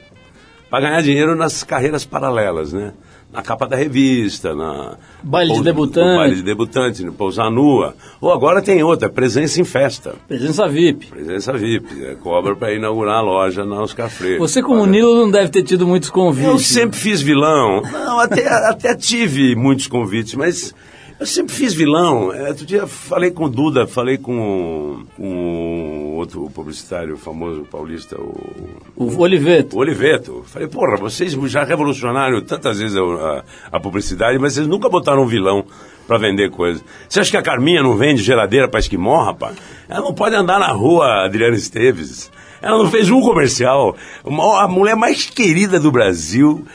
para 0.69 0.81
ganhar 0.81 1.01
dinheiro 1.01 1.33
nas 1.33 1.63
carreiras 1.63 2.03
paralelas, 2.03 2.73
né? 2.73 2.91
Na 3.33 3.41
capa 3.41 3.65
da 3.65 3.77
revista, 3.77 4.53
na 4.53 4.97
Baile 5.23 5.51
de 5.53 5.57
no 5.59 5.63
debutante. 5.63 6.17
baile 6.17 6.35
de 6.35 6.43
debutante, 6.43 7.03
no 7.03 7.13
pousar 7.13 7.49
nua. 7.49 7.95
Ou 8.19 8.31
agora 8.31 8.61
tem 8.61 8.83
outra, 8.83 9.07
presença 9.09 9.61
em 9.61 9.63
festa. 9.63 10.15
Presença 10.27 10.67
VIP. 10.67 11.07
Presença 11.07 11.53
VIP, 11.53 11.93
né? 11.95 12.15
cobra 12.21 12.55
para 12.55 12.73
inaugurar 12.73 13.19
a 13.19 13.21
loja 13.21 13.63
na 13.63 13.81
Oscar 13.81 14.09
Freire. 14.09 14.37
Você, 14.37 14.61
como 14.61 14.81
Olha, 14.81 14.91
Nilo, 14.91 15.15
não 15.15 15.31
deve 15.31 15.49
ter 15.49 15.63
tido 15.63 15.87
muitos 15.87 16.09
convites. 16.09 16.49
eu 16.51 16.59
sempre 16.59 16.99
fiz 16.99 17.21
vilão. 17.21 17.81
Não, 17.81 18.19
até, 18.19 18.47
até 18.49 18.93
tive 18.95 19.55
muitos 19.55 19.87
convites, 19.87 20.35
mas 20.35 20.75
eu 21.21 21.25
sempre 21.25 21.53
fiz 21.55 21.73
vilão. 21.73 22.33
É, 22.33 22.49
Outro 22.49 22.65
dia 22.65 22.85
falei 22.85 23.31
com 23.31 23.45
o 23.45 23.49
Duda, 23.49 23.87
falei 23.87 24.17
com, 24.17 25.03
com 25.15 26.15
outro 26.17 26.49
publicitário 26.53 27.15
famoso 27.17 27.61
paulista, 27.71 28.19
o, 28.19 28.69
O 28.95 29.19
Oliveto. 29.19 29.77
o 29.77 29.79
Oliveto. 29.79 30.43
Falei, 30.47 30.67
porra, 30.67 30.97
vocês 30.97 31.31
já 31.49 31.63
revolucionaram 31.63 32.41
tantas 32.41 32.79
vezes 32.79 32.97
a, 32.97 33.01
a- 33.01 33.43
a 33.71 33.79
publicidade, 33.79 34.37
mas 34.37 34.53
vocês 34.53 34.67
nunca 34.67 34.89
botaram 34.89 35.23
um 35.23 35.27
vilão 35.27 35.63
pra 36.07 36.17
vender 36.17 36.49
coisa. 36.51 36.81
Você 37.07 37.19
acha 37.19 37.31
que 37.31 37.37
a 37.37 37.41
Carminha 37.41 37.81
não 37.81 37.95
vende 37.95 38.21
geladeira 38.21 38.67
pra 38.67 38.79
esquimó, 38.79 39.23
rapaz? 39.23 39.55
Ela 39.87 40.01
não 40.01 40.13
pode 40.13 40.35
andar 40.35 40.59
na 40.59 40.67
rua, 40.67 41.23
Adriana 41.25 41.55
Esteves. 41.55 42.31
Ela 42.61 42.77
não 42.77 42.91
fez 42.91 43.09
um 43.09 43.21
comercial. 43.21 43.95
Uma- 44.23 44.63
a 44.63 44.67
mulher 44.67 44.95
mais 44.95 45.25
querida 45.25 45.79
do 45.79 45.91
Brasil, 45.91 46.65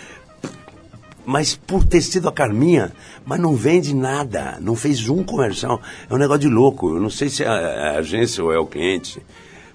mas 1.27 1.57
por 1.57 1.85
ter 1.85 2.01
sido 2.01 2.29
a 2.29 2.33
Carminha, 2.33 2.93
mas 3.24 3.41
não 3.41 3.57
vende 3.57 3.93
nada, 3.93 4.59
não 4.61 4.77
fez 4.77 5.09
um 5.09 5.24
comercial. 5.24 5.83
É 6.09 6.14
um 6.14 6.18
negócio 6.18 6.43
de 6.43 6.49
louco. 6.49 6.95
Eu 6.95 7.01
não 7.01 7.11
sei 7.11 7.29
se 7.29 7.43
é 7.43 7.49
a, 7.49 7.99
agência 7.99 8.43
ou 8.45 8.53
é 8.53 8.59
o 8.59 8.64
cliente. 8.64 9.20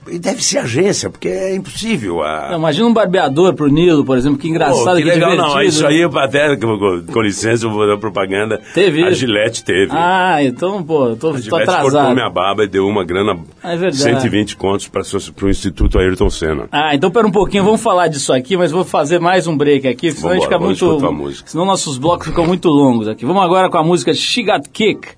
E 0.10 0.18
deve 0.18 0.44
ser 0.44 0.58
agência, 0.58 1.12
porque 1.12 1.28
é 1.28 1.54
impossível. 1.56 2.24
A... 2.24 2.50
Não, 2.52 2.58
imagina 2.58 2.88
um 2.88 2.94
barbeador 2.94 3.54
pro 3.54 3.68
Nilo, 3.68 4.04
por 4.04 4.18
exemplo, 4.18 4.40
que 4.40 4.48
engraçado, 4.50 4.84
Pô, 4.84 4.96
que, 4.96 5.04
que 5.04 5.10
legal, 5.10 5.30
divertido. 5.32 5.56
não. 5.56 5.62
Isso 5.62 5.86
aí, 5.86 6.02
eu 6.02 6.18
até, 6.18 6.56
com, 6.58 7.04
com- 7.06 7.22
licença, 7.22 7.66
eu 7.68 7.72
vou 7.72 7.86
dar 7.86 7.98
propaganda. 7.98 8.60
Teve 8.74 9.04
A? 9.04 9.12
Gillette 9.12 9.64
teve. 9.64 9.92
Ah, 9.92 10.44
então, 10.44 10.82
pô, 10.82 11.16
tô, 11.16 11.30
a 11.30 11.32
tô 11.34 11.38
Gillette 11.38 11.50
cortou 11.50 11.74
atrasado. 11.76 12.14
minha 12.16 12.30
barba 12.32 12.64
e 12.64 12.68
deu 12.68 12.88
uma 12.88 13.04
grana, 13.04 13.38
É 13.64 13.78
verdade. 13.78 13.98
120 13.98 14.58
contos 14.58 14.88
para 14.88 15.04
o 15.44 15.50
Instituto 15.50 16.00
Ayrton 16.00 16.30
Senna. 16.32 16.68
Ah, 16.72 16.96
então 16.96 17.12
pera 17.12 17.28
um 17.28 17.32
pouquinho, 17.32 17.64
vamos 17.64 17.82
falar 17.82 18.08
disso 18.08 18.34
aqui, 18.34 18.58
mas 18.58 18.72
vou 18.72 18.84
fazer 18.84 19.20
mais 19.20 19.46
um 19.46 19.56
break 19.56 19.88
aqui, 19.88 20.12
senão 20.12 20.32
a 20.32 20.34
gente 20.34 20.50
Vambora, 20.50 20.74
fica 20.74 20.88
muito. 20.90 21.06
a 21.06 21.12
música. 21.12 21.48
Senão 21.50 21.64
nossos 21.64 22.00
blocos 22.00 22.28
ficam 22.28 22.48
muito 22.48 22.70
longos 22.70 23.08
aqui. 23.08 23.24
Vamos 23.24 23.44
agora 23.44 23.70
com 23.70 23.78
a 23.78 23.84
música 23.84 24.12
She 24.16 24.42
Got 24.44 24.68
Kick, 24.74 25.10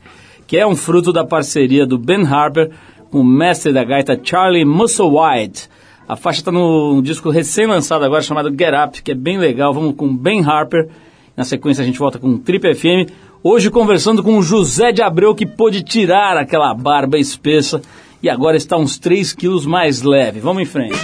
que 0.45 0.57
é 0.57 0.67
um 0.67 0.75
fruto 0.75 1.13
da 1.13 1.23
parceria 1.23 1.85
do 1.85 1.97
Ben 1.97 2.25
Harper 2.27 2.69
com 3.13 3.19
o 3.19 3.23
mestre 3.23 3.71
da 3.71 3.83
gaita 3.83 4.19
Charlie 4.21 4.65
Musselwhite. 4.65 5.69
A 6.09 6.15
faixa 6.15 6.39
está 6.39 6.51
no 6.51 6.99
disco 7.03 7.29
recém-lançado 7.29 8.03
agora 8.03 8.23
chamado 8.23 8.49
Get 8.49 8.73
Up, 8.73 9.03
que 9.03 9.11
é 9.11 9.15
bem 9.15 9.37
legal. 9.37 9.71
Vamos 9.71 9.93
com 9.95 10.17
Ben 10.17 10.43
Harper. 10.43 10.89
Na 11.37 11.43
sequência 11.43 11.83
a 11.83 11.85
gente 11.85 11.99
volta 11.99 12.17
com 12.17 12.29
o 12.29 12.39
Trip 12.39 12.73
FM. 12.73 13.13
Hoje 13.43 13.69
conversando 13.69 14.23
com 14.23 14.35
o 14.39 14.41
José 14.41 14.91
de 14.91 15.03
Abreu, 15.03 15.35
que 15.35 15.45
pôde 15.45 15.83
tirar 15.83 16.37
aquela 16.37 16.73
barba 16.73 17.19
espessa 17.19 17.83
e 18.21 18.27
agora 18.27 18.57
está 18.57 18.77
uns 18.77 18.97
3 18.97 19.31
quilos 19.33 19.63
mais 19.63 20.01
leve. 20.01 20.39
Vamos 20.39 20.63
em 20.63 20.65
frente. 20.65 20.97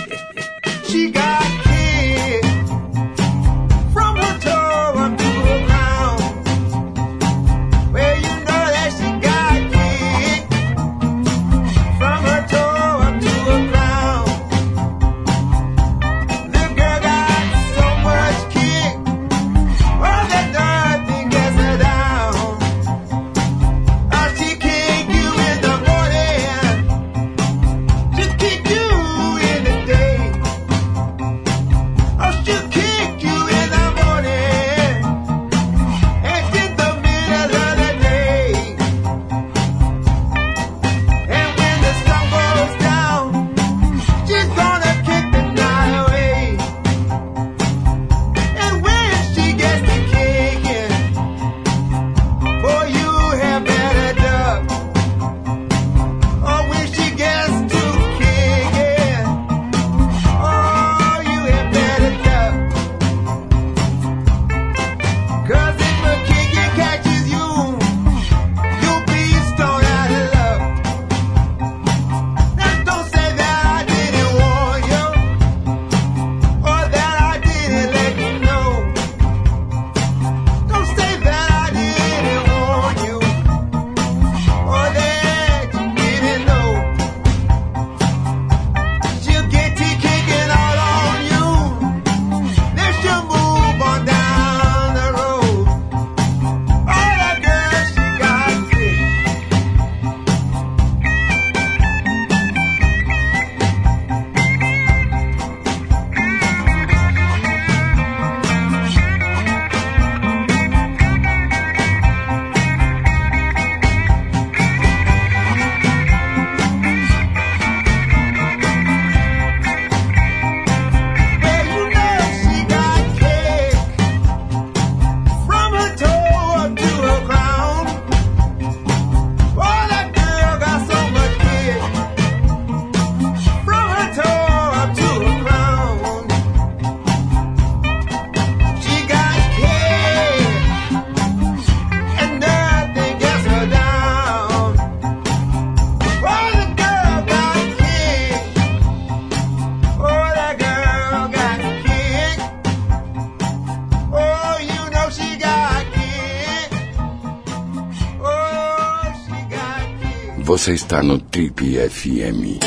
Você 160.69 160.75
está 160.75 161.01
no 161.01 161.17
Trip 161.17 161.79
FM. 161.89 162.59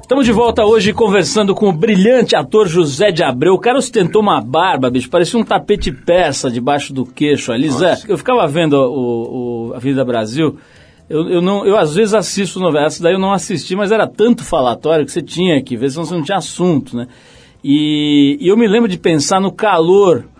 Estamos 0.00 0.24
de 0.24 0.32
volta 0.32 0.64
hoje 0.64 0.94
conversando 0.94 1.54
com 1.54 1.68
o 1.68 1.72
brilhante 1.72 2.34
ator 2.34 2.66
José 2.66 3.10
de 3.12 3.22
Abreu. 3.22 3.52
O 3.52 3.58
cara 3.58 3.76
ostentou 3.76 4.22
uma 4.22 4.40
barba, 4.40 4.88
bicho, 4.88 5.10
parecia 5.10 5.38
um 5.38 5.44
tapete 5.44 5.92
persa 5.92 6.50
debaixo 6.50 6.94
do 6.94 7.04
queixo 7.04 7.52
ali. 7.52 7.68
Zé, 7.68 7.94
eu 8.08 8.16
ficava 8.16 8.48
vendo 8.48 8.72
o, 8.72 9.68
o 9.68 9.74
Avenida 9.74 10.06
Brasil. 10.06 10.56
Eu, 11.10 11.28
eu, 11.28 11.42
não, 11.42 11.66
eu 11.66 11.76
às 11.76 11.94
vezes 11.94 12.14
assisto 12.14 12.58
novelas, 12.58 12.98
daí 12.98 13.12
eu 13.12 13.20
não 13.20 13.34
assisti, 13.34 13.76
mas 13.76 13.92
era 13.92 14.06
tanto 14.06 14.42
falatório 14.42 15.04
que 15.04 15.12
você 15.12 15.20
tinha 15.20 15.62
que 15.62 15.76
ver, 15.76 15.90
senão 15.90 16.06
você 16.06 16.14
não 16.14 16.22
tinha 16.22 16.38
assunto, 16.38 16.96
né? 16.96 17.06
E, 17.62 18.38
e 18.40 18.48
eu 18.48 18.56
me 18.56 18.66
lembro 18.66 18.88
de 18.88 18.98
pensar 18.98 19.42
no 19.42 19.52
calor 19.52 20.31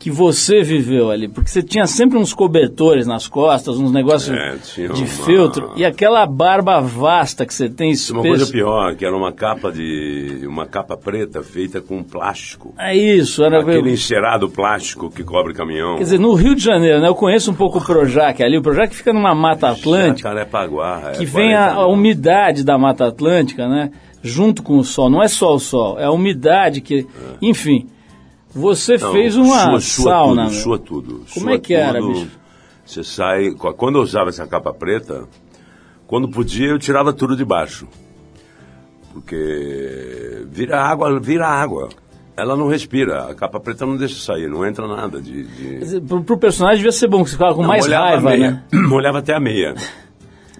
que 0.00 0.10
você 0.10 0.62
viveu 0.62 1.10
ali, 1.10 1.28
porque 1.28 1.50
você 1.50 1.62
tinha 1.62 1.86
sempre 1.86 2.16
uns 2.16 2.32
cobertores 2.32 3.06
nas 3.06 3.28
costas, 3.28 3.76
uns 3.76 3.92
negócios 3.92 4.34
É, 4.34 4.56
de 4.74 4.86
uma- 4.86 5.06
feltro, 5.06 5.72
e 5.76 5.84
aquela 5.84 6.24
barba 6.24 6.80
vasta 6.80 7.44
que 7.44 7.52
você 7.52 7.68
tem 7.68 7.92
Tinha 7.92 8.14
uma 8.18 8.22
coisa 8.22 8.44
espessa. 8.44 8.52
pior, 8.52 8.96
que 8.96 9.04
era 9.04 9.14
uma 9.14 9.30
capa 9.30 9.70
de. 9.70 10.40
uma 10.48 10.64
capa 10.66 10.96
preta 10.96 11.42
feita 11.42 11.82
com 11.82 12.02
plástico. 12.02 12.74
É 12.78 12.96
isso, 12.96 13.44
era 13.44 13.60
Aquele 13.60 13.92
encerado 13.92 14.48
plástico 14.48 15.10
que 15.10 15.22
cobre 15.22 15.52
caminhão. 15.52 15.96
Quer 15.98 16.04
dizer, 16.04 16.18
no 16.18 16.32
Rio 16.32 16.54
de 16.54 16.64
Janeiro, 16.64 16.98
né? 17.00 17.06
Eu 17.08 17.14
conheço 17.14 17.50
um 17.50 17.54
pouco 17.54 17.76
o 17.78 17.84
Projac 17.84 18.42
ali. 18.42 18.56
O 18.56 18.62
Projac 18.62 18.96
fica 18.96 19.12
numa 19.12 19.34
Mata 19.34 19.68
Atlântica, 19.68 20.30
Jacarepaguá. 20.30 21.10
é, 21.12 21.18
que 21.18 21.26
vem 21.26 21.54
a, 21.54 21.74
40 21.74 21.80
a 21.82 21.86
umidade 21.86 22.64
da 22.64 22.78
Mata 22.78 23.06
Atlântica, 23.06 23.68
né? 23.68 23.90
Junto 24.22 24.62
com 24.62 24.78
o 24.78 24.82
sol. 24.84 25.10
Não 25.10 25.22
é 25.22 25.28
só 25.28 25.54
o 25.54 25.58
sol, 25.60 25.98
é 26.00 26.04
a 26.06 26.10
umidade 26.10 26.80
que. 26.80 27.06
Enfim, 27.42 27.86
você 28.54 28.96
Não, 28.98 29.12
fez 29.12 29.36
uma 29.36 29.58
sua, 29.58 29.80
sua 29.80 30.12
sauna. 30.12 30.44
Tudo, 30.46 30.54
sua 30.54 30.78
tudo. 30.78 31.12
Como 31.32 31.46
sua 31.46 31.52
é 31.54 31.58
que 31.58 31.74
era, 31.74 31.98
tudo. 32.00 32.12
bicho? 32.12 32.30
Você 32.84 33.04
sai. 33.04 33.50
Quando 33.52 33.98
eu 33.98 34.02
usava 34.02 34.30
essa 34.30 34.46
capa 34.46 34.72
preta, 34.74 35.28
quando 36.06 36.28
podia 36.28 36.68
eu 36.68 36.78
tirava 36.78 37.12
tudo 37.12 37.36
de 37.36 37.44
baixo. 37.44 37.86
Porque 39.12 40.44
vira 40.50 40.80
água, 40.82 41.18
vira 41.20 41.46
água. 41.46 41.88
Ela 42.36 42.56
não 42.56 42.68
respira. 42.68 43.24
A 43.30 43.34
capa 43.34 43.60
preta 43.60 43.84
não 43.84 43.96
deixa 43.96 44.14
sair, 44.20 44.48
não 44.48 44.64
entra 44.66 44.86
nada 44.86 45.20
de. 45.20 45.42
de... 45.44 45.78
Dizer, 45.78 46.00
Pro, 46.02 46.22
pro 46.22 46.38
personagem 46.38 46.78
devia 46.78 46.92
ser 46.92 47.08
bom, 47.08 47.22
que 47.22 47.30
você 47.30 47.36
ficava 47.36 47.54
com 47.54 47.62
Não, 47.62 47.68
mais 47.68 47.86
raiva, 47.86 48.30
meia. 48.30 48.50
né? 48.50 48.64
Molhava 48.88 49.18
até 49.18 49.34
a 49.34 49.40
meia. 49.40 49.74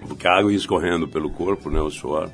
Porque 0.07 0.27
a 0.27 0.37
água 0.37 0.51
ia 0.51 0.57
escorrendo 0.57 1.07
pelo 1.07 1.29
corpo, 1.29 1.69
né? 1.69 1.81
O 1.81 1.89
suor. 1.89 2.29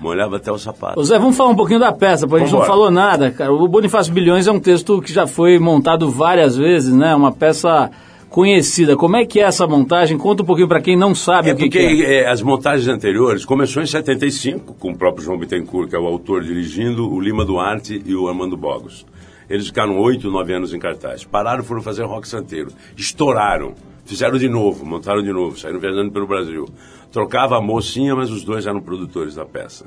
Molhava 0.00 0.36
até 0.36 0.50
o 0.50 0.58
sapato. 0.58 0.98
Ô 0.98 1.04
Zé, 1.04 1.18
vamos 1.18 1.36
falar 1.36 1.50
um 1.50 1.56
pouquinho 1.56 1.78
da 1.78 1.92
peça, 1.92 2.26
porque 2.26 2.42
a 2.42 2.46
gente 2.46 2.56
não 2.56 2.64
falou 2.64 2.90
nada, 2.90 3.30
cara. 3.30 3.52
O 3.52 3.68
Bonifácio 3.68 4.12
Bilhões 4.12 4.46
é 4.46 4.52
um 4.52 4.58
texto 4.58 5.00
que 5.02 5.12
já 5.12 5.26
foi 5.26 5.58
montado 5.58 6.10
várias 6.10 6.56
vezes, 6.56 6.92
né? 6.94 7.14
Uma 7.14 7.30
peça 7.30 7.90
conhecida. 8.30 8.96
Como 8.96 9.16
é 9.16 9.26
que 9.26 9.40
é 9.40 9.42
essa 9.42 9.66
montagem? 9.66 10.16
Conta 10.16 10.42
um 10.42 10.46
pouquinho 10.46 10.68
para 10.68 10.80
quem 10.80 10.96
não 10.96 11.14
sabe 11.14 11.50
É 11.50 11.52
o 11.52 11.56
que, 11.56 11.64
porque 11.64 11.96
que 11.96 12.04
é. 12.04 12.22
é, 12.22 12.30
as 12.30 12.40
montagens 12.40 12.88
anteriores 12.88 13.44
começou 13.44 13.82
em 13.82 13.86
75 13.86 14.74
com 14.74 14.92
o 14.92 14.96
próprio 14.96 15.24
João 15.24 15.36
Bittencourt, 15.36 15.90
que 15.90 15.96
é 15.96 15.98
o 15.98 16.06
autor 16.06 16.42
dirigindo, 16.42 17.12
o 17.12 17.20
Lima 17.20 17.44
Duarte 17.44 18.00
e 18.06 18.14
o 18.14 18.28
Armando 18.28 18.56
Bogos. 18.56 19.04
Eles 19.50 19.66
ficaram 19.66 19.98
oito, 19.98 20.30
nove 20.30 20.54
anos 20.54 20.72
em 20.72 20.78
cartaz. 20.78 21.24
Pararam, 21.24 21.64
foram 21.64 21.82
fazer 21.82 22.04
rock 22.04 22.26
santeiro. 22.28 22.70
Estouraram. 22.96 23.74
Fizeram 24.10 24.38
de 24.38 24.48
novo, 24.48 24.84
montaram 24.84 25.22
de 25.22 25.32
novo, 25.32 25.56
saíram 25.56 25.78
viajando 25.78 26.10
pelo 26.10 26.26
Brasil. 26.26 26.68
Trocava 27.12 27.56
a 27.56 27.60
mocinha, 27.60 28.16
mas 28.16 28.28
os 28.28 28.42
dois 28.42 28.66
eram 28.66 28.80
produtores 28.80 29.36
da 29.36 29.46
peça. 29.46 29.86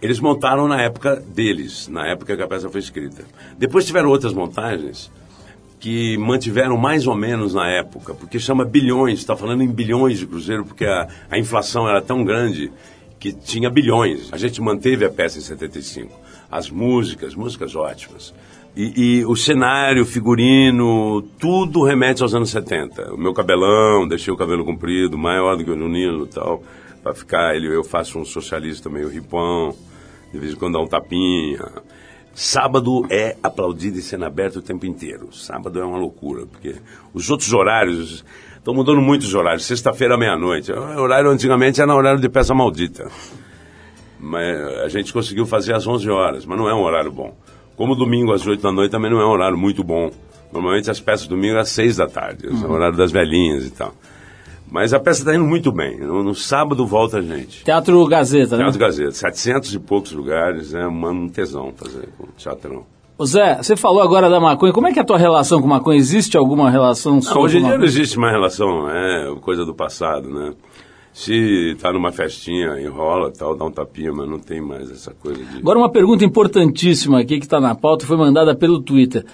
Eles 0.00 0.18
montaram 0.18 0.66
na 0.66 0.80
época 0.80 1.16
deles, 1.16 1.86
na 1.86 2.06
época 2.06 2.34
que 2.34 2.42
a 2.42 2.48
peça 2.48 2.70
foi 2.70 2.80
escrita. 2.80 3.22
Depois 3.58 3.84
tiveram 3.84 4.08
outras 4.08 4.32
montagens 4.32 5.12
que 5.78 6.16
mantiveram 6.16 6.78
mais 6.78 7.06
ou 7.06 7.14
menos 7.14 7.52
na 7.52 7.68
época, 7.68 8.14
porque 8.14 8.38
chama 8.38 8.64
bilhões, 8.64 9.18
está 9.18 9.36
falando 9.36 9.62
em 9.62 9.68
bilhões 9.68 10.18
de 10.18 10.26
cruzeiro, 10.26 10.64
porque 10.64 10.86
a, 10.86 11.06
a 11.30 11.38
inflação 11.38 11.86
era 11.86 12.00
tão 12.00 12.24
grande 12.24 12.72
que 13.18 13.34
tinha 13.34 13.68
bilhões. 13.68 14.32
A 14.32 14.38
gente 14.38 14.62
manteve 14.62 15.04
a 15.04 15.10
peça 15.10 15.36
em 15.36 15.42
75. 15.42 16.10
As 16.50 16.70
músicas, 16.70 17.34
músicas 17.34 17.76
ótimas. 17.76 18.32
E, 18.76 19.20
e 19.20 19.24
o 19.26 19.34
cenário, 19.34 20.06
figurino, 20.06 21.22
tudo 21.38 21.82
remete 21.82 22.22
aos 22.22 22.34
anos 22.34 22.50
70. 22.50 23.14
O 23.14 23.18
meu 23.18 23.34
cabelão, 23.34 24.06
deixei 24.06 24.32
o 24.32 24.36
cabelo 24.36 24.64
comprido, 24.64 25.18
maior 25.18 25.56
do 25.56 25.64
que 25.64 25.70
o 25.70 25.76
do 25.76 25.96
e 25.96 26.28
tal, 26.28 26.62
para 27.02 27.14
ficar, 27.14 27.56
ele, 27.56 27.74
eu 27.74 27.82
faço 27.82 28.18
um 28.18 28.24
socialista 28.24 28.88
meio 28.88 29.08
ripão, 29.08 29.74
de 30.32 30.38
vez 30.38 30.52
em 30.52 30.56
quando 30.56 30.74
dá 30.74 30.80
um 30.80 30.86
tapinha. 30.86 31.66
Sábado 32.32 33.04
é 33.10 33.36
aplaudido 33.42 33.98
em 33.98 34.02
cena 34.02 34.28
aberta 34.28 34.60
o 34.60 34.62
tempo 34.62 34.86
inteiro. 34.86 35.28
Sábado 35.32 35.80
é 35.80 35.84
uma 35.84 35.98
loucura, 35.98 36.46
porque 36.46 36.76
os 37.12 37.28
outros 37.28 37.52
horários 37.52 38.24
estão 38.56 38.72
mudando 38.72 39.00
muito 39.00 39.22
os 39.22 39.34
horários. 39.34 39.64
Sexta-feira 39.64 40.16
meia-noite. 40.16 40.70
O 40.72 41.00
horário 41.00 41.28
antigamente 41.28 41.80
era 41.80 41.94
horário 41.94 42.20
de 42.20 42.28
peça 42.28 42.54
maldita. 42.54 43.10
Mas 44.18 44.56
a 44.84 44.88
gente 44.88 45.12
conseguiu 45.12 45.44
fazer 45.44 45.74
às 45.74 45.86
11 45.86 46.08
horas, 46.08 46.46
mas 46.46 46.56
não 46.56 46.68
é 46.68 46.74
um 46.74 46.82
horário 46.82 47.10
bom. 47.10 47.34
Como 47.80 47.94
domingo 47.94 48.30
às 48.34 48.46
8 48.46 48.60
da 48.62 48.70
noite 48.70 48.90
também 48.90 49.10
não 49.10 49.18
é 49.22 49.24
um 49.26 49.30
horário 49.30 49.56
muito 49.56 49.82
bom. 49.82 50.10
Normalmente 50.52 50.90
as 50.90 51.00
peças 51.00 51.26
domingo 51.26 51.56
às 51.56 51.70
6 51.70 51.96
da 51.96 52.06
tarde, 52.06 52.46
é 52.46 52.50
o 52.50 52.70
horário 52.70 52.94
das 52.94 53.10
velhinhas 53.10 53.64
e 53.64 53.70
tal. 53.70 53.94
Mas 54.70 54.92
a 54.92 55.00
peça 55.00 55.20
está 55.20 55.34
indo 55.34 55.46
muito 55.46 55.72
bem. 55.72 55.98
No, 55.98 56.22
no 56.22 56.34
sábado 56.34 56.86
volta 56.86 57.16
a 57.16 57.22
gente. 57.22 57.64
Teatro 57.64 58.04
Gazeta, 58.06 58.58
né? 58.58 58.64
Teatro 58.64 58.78
Gazeta, 58.80 59.12
700 59.12 59.72
e 59.72 59.78
poucos 59.78 60.12
lugares, 60.12 60.74
é 60.74 60.86
uma- 60.86 61.08
um 61.08 61.26
tesão 61.26 61.72
fazer 61.74 62.06
com 62.18 62.26
teatrão. 62.36 62.84
Ô 63.16 63.24
Zé, 63.24 63.56
você 63.62 63.74
falou 63.74 64.02
agora 64.02 64.28
da 64.28 64.38
maconha. 64.38 64.74
Como 64.74 64.86
é 64.86 64.92
que 64.92 64.98
é 64.98 65.02
a 65.02 65.04
tua 65.04 65.16
relação 65.16 65.62
com 65.62 65.66
maconha? 65.66 65.96
Existe 65.98 66.36
alguma 66.36 66.70
relação 66.70 67.22
sua 67.22 67.34
Não, 67.34 67.40
hoje 67.42 67.58
em 67.58 67.64
dia 67.64 67.78
não 67.78 67.84
existe 67.86 68.18
mais 68.18 68.34
relação, 68.34 68.90
é 68.90 69.34
coisa 69.40 69.64
do 69.64 69.74
passado, 69.74 70.28
né? 70.28 70.52
Se 71.12 71.76
tá 71.80 71.92
numa 71.92 72.12
festinha, 72.12 72.80
enrola 72.80 73.32
tal, 73.36 73.56
dá 73.56 73.64
um 73.64 73.70
tapinha, 73.70 74.12
mas 74.12 74.28
não 74.28 74.38
tem 74.38 74.60
mais 74.60 74.90
essa 74.90 75.12
coisa 75.12 75.44
de. 75.44 75.58
Agora 75.58 75.78
uma 75.78 75.90
pergunta 75.90 76.24
importantíssima 76.24 77.20
aqui 77.20 77.38
que 77.38 77.46
está 77.46 77.60
na 77.60 77.74
pauta 77.74 78.06
foi 78.06 78.16
mandada 78.16 78.54
pelo 78.54 78.80
Twitter. 78.80 79.24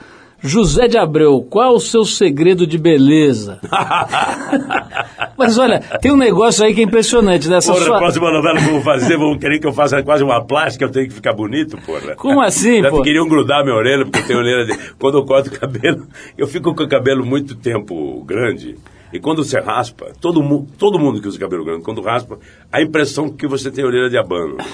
José 0.43 0.87
de 0.87 0.99
Abreu, 0.99 1.41
qual 1.43 1.75
o 1.75 1.81
seu 1.81 2.05
segredo 2.05 2.67
de 2.67 2.77
beleza? 2.77 3.59
Mas 5.37 5.57
olha, 5.57 5.81
tem 6.01 6.13
um 6.13 6.17
negócio 6.17 6.65
aí 6.65 6.75
que 6.75 6.81
é 6.81 6.85
impressionante 6.85 7.49
nessa 7.49 7.73
Porra, 7.73 7.85
sua... 7.85 7.97
a 7.97 7.99
próxima 7.99 8.31
novela 8.31 8.59
que 8.59 8.67
eu 8.67 8.73
vou 8.73 8.83
fazer, 8.83 9.17
vão 9.17 9.39
querer 9.39 9.59
que 9.59 9.67
eu 9.67 9.73
faça 9.73 10.03
quase 10.03 10.23
uma 10.23 10.45
plástica, 10.45 10.85
eu 10.85 10.91
tenho 10.91 11.09
que 11.09 11.15
ficar 11.15 11.33
bonito, 11.33 11.79
porra. 11.85 12.15
Como 12.17 12.41
assim, 12.41 12.83
Já 12.83 12.91
pô? 12.91 13.03
queriam 13.03 13.27
grudar 13.27 13.65
minha 13.65 13.75
orelha, 13.75 14.05
porque 14.05 14.19
eu 14.19 14.27
tenho 14.27 14.39
orelha 14.39 14.67
de... 14.67 14.93
Quando 14.99 15.19
eu 15.19 15.25
corto 15.25 15.49
o 15.49 15.59
cabelo, 15.59 16.07
eu 16.37 16.47
fico 16.47 16.75
com 16.75 16.83
o 16.83 16.89
cabelo 16.89 17.25
muito 17.25 17.57
tempo 17.57 18.23
grande. 18.25 18.77
E 19.13 19.21
quando 19.21 19.45
você 19.45 19.61
raspa, 19.61 20.07
todo, 20.21 20.43
mu 20.43 20.67
todo 20.79 20.99
mundo 20.99 21.21
que 21.21 21.29
usa 21.29 21.39
cabelo 21.39 21.65
grande, 21.65 21.83
quando 21.83 22.01
raspa, 22.03 22.39
a 22.73 22.83
impressão 22.83 23.29
que 23.31 23.47
você 23.47 23.71
tem 23.71 23.85
orelha 23.85 24.09
de 24.11 24.19
abano. 24.19 24.57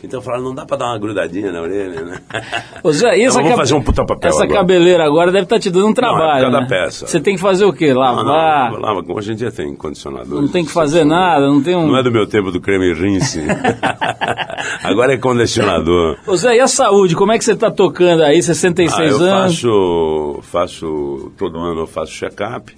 Então 0.00 0.22
falaram, 0.22 0.44
não 0.44 0.54
dá 0.54 0.64
pra 0.64 0.76
dar 0.76 0.86
uma 0.92 0.98
grudadinha 1.00 1.50
na 1.50 1.60
orelha, 1.60 2.02
né? 2.02 2.20
Ô 2.84 2.92
Zé, 2.92 3.16
Então 3.16 3.26
essa, 3.26 3.42
vamos 3.42 3.56
fazer 3.56 3.74
um 3.74 3.82
puta 3.82 4.04
papel 4.06 4.30
essa 4.30 4.44
agora. 4.44 4.60
cabeleira 4.60 5.04
agora 5.04 5.32
deve 5.32 5.42
estar 5.42 5.58
te 5.58 5.70
dando 5.70 5.88
um 5.88 5.92
trabalho, 5.92 6.44
por 6.46 6.52
causa 6.52 6.60
né? 6.60 6.66
peça. 6.68 7.06
Você 7.08 7.20
tem 7.20 7.34
que 7.34 7.40
fazer 7.40 7.64
o 7.64 7.72
quê? 7.72 7.92
Não, 7.92 7.98
Lavar? 8.00 8.70
não, 8.74 8.78
lava, 8.78 9.04
hoje 9.08 9.32
em 9.32 9.34
dia 9.34 9.50
tem 9.50 9.74
condicionador. 9.74 10.40
Não 10.40 10.46
tem 10.46 10.64
que 10.64 10.70
fazer 10.70 11.02
nada, 11.02 11.48
não 11.48 11.60
tem 11.60 11.74
um... 11.74 11.88
Não 11.88 11.96
é 11.98 12.02
do 12.04 12.12
meu 12.12 12.28
tempo 12.28 12.52
do 12.52 12.60
creme 12.60 12.94
rinse. 12.94 13.42
Agora 14.84 15.14
é 15.14 15.16
condicionador. 15.18 16.16
Ô 16.28 16.36
Zé, 16.36 16.54
e 16.56 16.60
a 16.60 16.68
saúde? 16.68 17.16
Como 17.16 17.32
é 17.32 17.38
que 17.38 17.44
você 17.44 17.54
está 17.54 17.68
tocando 17.68 18.22
aí? 18.22 18.40
66 18.40 19.00
Ah, 19.00 19.04
eu 19.04 19.16
anos? 19.20 19.54
faço, 19.60 20.38
faço, 20.42 21.32
todo 21.36 21.58
ano 21.58 21.80
eu 21.80 21.86
faço 21.88 22.12
check-up. 22.12 22.72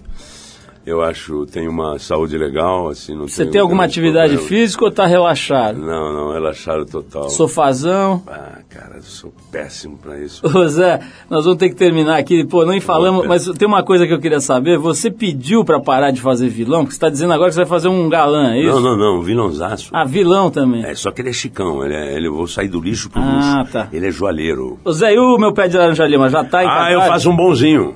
Eu 0.91 1.03
acho, 1.03 1.47
tenho 1.47 1.71
uma 1.71 1.99
saúde 1.99 2.37
legal, 2.37 2.89
assim, 2.89 3.15
não 3.15 3.29
Você 3.29 3.47
tem 3.47 3.61
alguma 3.61 3.85
atividade 3.85 4.35
problemas. 4.35 4.49
física 4.49 4.85
ou 4.85 4.91
está 4.91 5.07
relaxado? 5.07 5.79
Não, 5.79 6.13
não, 6.13 6.33
relaxado 6.33 6.85
total. 6.85 7.31
Sofazão? 7.31 8.23
Ah, 8.27 8.59
cara, 8.69 8.97
eu 8.97 9.03
sou 9.03 9.33
péssimo 9.53 9.97
pra 9.99 10.19
isso. 10.19 10.43
Ô 10.47 10.67
Zé, 10.67 11.01
nós 11.29 11.45
vamos 11.45 11.59
ter 11.61 11.69
que 11.69 11.77
terminar 11.77 12.19
aqui. 12.19 12.45
Pô, 12.45 12.65
nem 12.65 12.81
falamos, 12.81 13.27
mas 13.27 13.47
tem 13.47 13.69
uma 13.69 13.83
coisa 13.83 14.07
que 14.07 14.13
eu 14.13 14.19
queria 14.19 14.41
saber. 14.41 14.79
Você 14.79 15.11
pediu 15.11 15.65
pra 15.65 15.79
parar 15.79 16.11
de 16.11 16.21
fazer 16.21 16.49
vilão? 16.49 16.81
Porque 16.81 16.93
você 16.93 16.97
está 16.97 17.09
dizendo 17.09 17.33
agora 17.33 17.51
que 17.51 17.55
você 17.55 17.61
vai 17.61 17.69
fazer 17.69 17.89
um 17.89 18.09
galã, 18.09 18.53
é 18.55 18.61
isso? 18.61 18.81
Não, 18.81 18.81
não, 18.81 18.97
não, 19.17 19.23
vilãozaço. 19.23 19.91
Ah, 19.93 20.05
vilão 20.05 20.51
também. 20.51 20.85
É, 20.85 20.95
só 20.95 21.11
que 21.13 21.23
ele 21.23 21.31
é 21.31 21.33
chicão, 21.33 21.85
ele 21.85 21.95
é, 21.95 22.17
ele, 22.17 22.27
eu 22.27 22.35
vou 22.35 22.47
sair 22.49 22.69
do 22.69 22.81
lixo 22.81 23.11
pro 23.11 23.21
Ah, 23.23 23.59
luxo. 23.61 23.73
tá. 23.73 23.89
Ele 23.93 24.09
é 24.09 24.11
joalheiro. 24.11 24.79
Ô 24.85 24.93
Zé, 24.93 25.15
e 25.15 25.19
o 25.19 25.39
meu 25.39 25.53
pé 25.53 25.69
de 25.69 25.77
laranja 25.77 26.07
lima 26.07 26.29
já 26.29 26.43
tá 26.45 26.65
em 26.65 26.67
Ah, 26.69 26.91
eu 26.91 27.01
faço 27.03 27.31
um 27.31 27.37
bonzinho. 27.37 27.95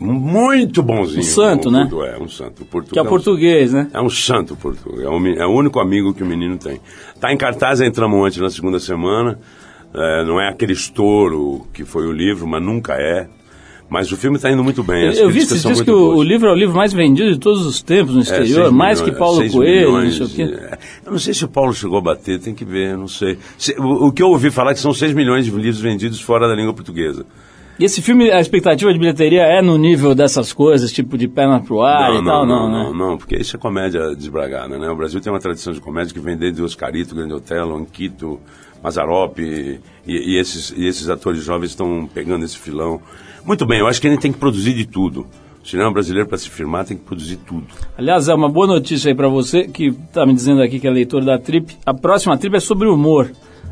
Muito 0.00 0.82
bonzinho. 0.82 1.20
Um 1.20 1.22
santo, 1.24 1.70
né? 1.70 1.88
É, 2.06 2.22
um 2.22 2.28
santo. 2.28 2.64
Portugal 2.64 2.92
Que 3.04 3.06
é 3.06 3.10
português, 3.10 3.72
né? 3.72 3.88
É 3.92 4.00
um 4.00 4.08
santo 4.10 4.54
português. 4.56 5.04
É, 5.04 5.08
o 5.08 5.18
mi- 5.18 5.36
é 5.36 5.44
o 5.44 5.50
único 5.50 5.80
amigo 5.80 6.14
que 6.14 6.22
o 6.22 6.26
menino 6.26 6.56
tem. 6.56 6.80
Tá 7.20 7.32
em 7.32 7.36
cartaz, 7.36 7.80
entramos 7.80 8.24
antes 8.24 8.38
na 8.38 8.50
segunda 8.50 8.78
semana. 8.78 9.38
É, 9.92 10.24
não 10.24 10.40
é 10.40 10.48
aquele 10.48 10.72
estouro 10.74 11.66
que 11.72 11.84
foi 11.84 12.06
o 12.06 12.12
livro, 12.12 12.46
mas 12.46 12.62
nunca 12.62 12.92
é. 12.94 13.26
Mas 13.90 14.12
o 14.12 14.18
filme 14.18 14.36
está 14.36 14.50
indo 14.52 14.62
muito 14.62 14.82
bem. 14.84 15.04
Eu, 15.16 15.30
vi 15.30 15.40
são 15.46 15.72
dias 15.72 15.80
que 15.80 15.90
o, 15.90 16.16
o 16.16 16.22
livro 16.22 16.46
é 16.48 16.52
o 16.52 16.54
livro 16.54 16.76
mais 16.76 16.92
vendido 16.92 17.32
de 17.32 17.38
todos 17.38 17.64
os 17.64 17.80
tempos 17.80 18.12
no 18.14 18.20
É, 18.20 18.22
exterior, 18.22 18.64
seis 18.64 18.70
mais 18.70 19.00
milhões, 19.00 19.14
que 19.14 19.18
Paulo 19.18 19.50
Coelho, 19.50 19.92
milhões 19.92 20.18
não 20.20 20.26
sei 20.26 20.44
o 20.44 20.48
quê. 20.50 20.54
de- 20.56 20.62
é. 20.62 20.78
Eu 21.06 21.12
não 21.12 21.18
sei 21.18 21.32
se 21.32 21.44
o 21.46 21.48
Paulo 21.48 21.72
chegou 21.72 21.96
a 21.96 22.02
bater, 22.02 22.38
tem 22.38 22.54
que 22.54 22.66
ver, 22.66 22.98
não 22.98 23.08
sei. 23.08 23.38
Se- 23.56 23.74
o, 23.78 24.08
o 24.08 24.12
que 24.12 24.22
eu 24.22 24.28
ouvi 24.28 24.50
falar 24.50 24.72
é 24.72 24.74
que 24.74 24.80
são 24.80 24.92
6 24.92 25.14
milhões 25.14 25.46
de 25.46 25.50
livros 25.52 25.80
vendidos 25.80 26.20
fora 26.20 26.46
da 26.46 26.54
língua 26.54 26.74
portuguesa. 26.74 27.24
E 27.78 27.84
esse 27.84 28.02
filme, 28.02 28.28
a 28.30 28.40
expectativa 28.40 28.92
de 28.92 28.98
bilheteria 28.98 29.42
é 29.42 29.62
no 29.62 29.78
nível 29.78 30.12
dessas 30.12 30.52
coisas, 30.52 30.90
tipo 30.90 31.16
de 31.16 31.28
perna 31.28 31.60
pro 31.60 31.80
ar 31.80 32.10
e 32.12 32.24
tal, 32.24 32.44
não, 32.44 32.68
não, 32.68 32.92
né? 32.92 32.98
não, 32.98 33.16
porque 33.16 33.36
isso 33.36 33.54
é 33.54 33.58
comédia 33.58 34.16
desbragada, 34.16 34.76
né? 34.76 34.90
O 34.90 34.96
Brasil 34.96 35.20
tem 35.20 35.32
uma 35.32 35.38
tradição 35.38 35.72
de 35.72 35.80
comédia 35.80 36.12
que 36.12 36.18
vem 36.18 36.36
desde 36.36 36.60
Oscarito, 36.60 37.14
Grande 37.14 37.34
Otelo, 37.34 37.76
Anquito, 37.76 38.40
Mazarop 38.82 39.38
e, 39.38 39.80
e 40.04 40.36
esses, 40.40 40.74
e 40.76 40.86
esses 40.86 41.08
atores 41.08 41.44
jovens 41.44 41.70
estão 41.70 42.08
pegando 42.12 42.44
esse 42.44 42.58
filão. 42.58 43.00
Muito 43.44 43.64
bem, 43.64 43.78
eu 43.78 43.86
acho 43.86 44.00
que 44.00 44.08
a 44.08 44.10
gente 44.10 44.22
tem 44.22 44.32
que 44.32 44.38
produzir 44.38 44.74
de 44.74 44.84
tudo. 44.84 45.24
O 45.62 45.66
cinema 45.68 45.92
brasileiro, 45.92 46.28
para 46.28 46.38
se 46.38 46.50
firmar, 46.50 46.84
tem 46.84 46.96
que 46.96 47.04
produzir 47.04 47.36
tudo. 47.36 47.66
Aliás, 47.96 48.28
é 48.28 48.34
uma 48.34 48.48
boa 48.48 48.66
notícia 48.66 49.08
aí 49.08 49.14
pra 49.14 49.28
você, 49.28 49.68
que 49.68 49.92
tá 50.12 50.26
me 50.26 50.34
dizendo 50.34 50.62
aqui 50.62 50.80
que 50.80 50.88
é 50.88 50.90
leitor 50.90 51.24
da 51.24 51.38
Trip. 51.38 51.76
A 51.86 51.94
próxima 51.94 52.36
Trip 52.36 52.56
é 52.56 52.60
sobre 52.60 52.88
humor. 52.88 53.30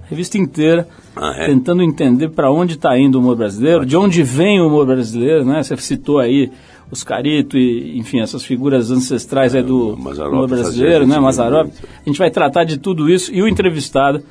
Revista 0.09 0.38
inteira, 0.38 0.86
Ah, 1.16 1.34
é? 1.36 1.46
tentando 1.46 1.82
entender 1.82 2.28
para 2.30 2.50
onde 2.50 2.74
está 2.74 2.96
indo 2.98 3.16
o 3.16 3.20
humor 3.20 3.36
brasileiro, 3.36 3.84
de 3.84 3.96
onde 3.96 4.22
vem 4.22 4.61
o 4.61 4.68
humor 4.68 4.86
brasileiro, 4.86 5.44
né? 5.44 5.62
Você 5.62 5.76
citou 5.78 6.18
aí 6.18 6.50
os 6.90 7.02
Carito 7.02 7.59
e, 7.59 7.98
enfim, 7.98 8.20
essas 8.20 8.44
figuras 8.44 8.90
ancestrais 8.92 9.54
aí 9.54 9.62
do 9.62 9.94
humor 10.34 10.48
brasileiro, 10.48 11.07
né? 11.07 11.18
Mazarop. 11.18 11.68
A 12.04 12.09
gente 12.09 12.18
vai 12.18 12.30
tratar 12.30 12.62
de 12.64 12.78
tudo 12.78 13.11
isso 13.11 13.34
e 13.34 13.42
o 13.42 13.48
entrevistado 13.48 14.22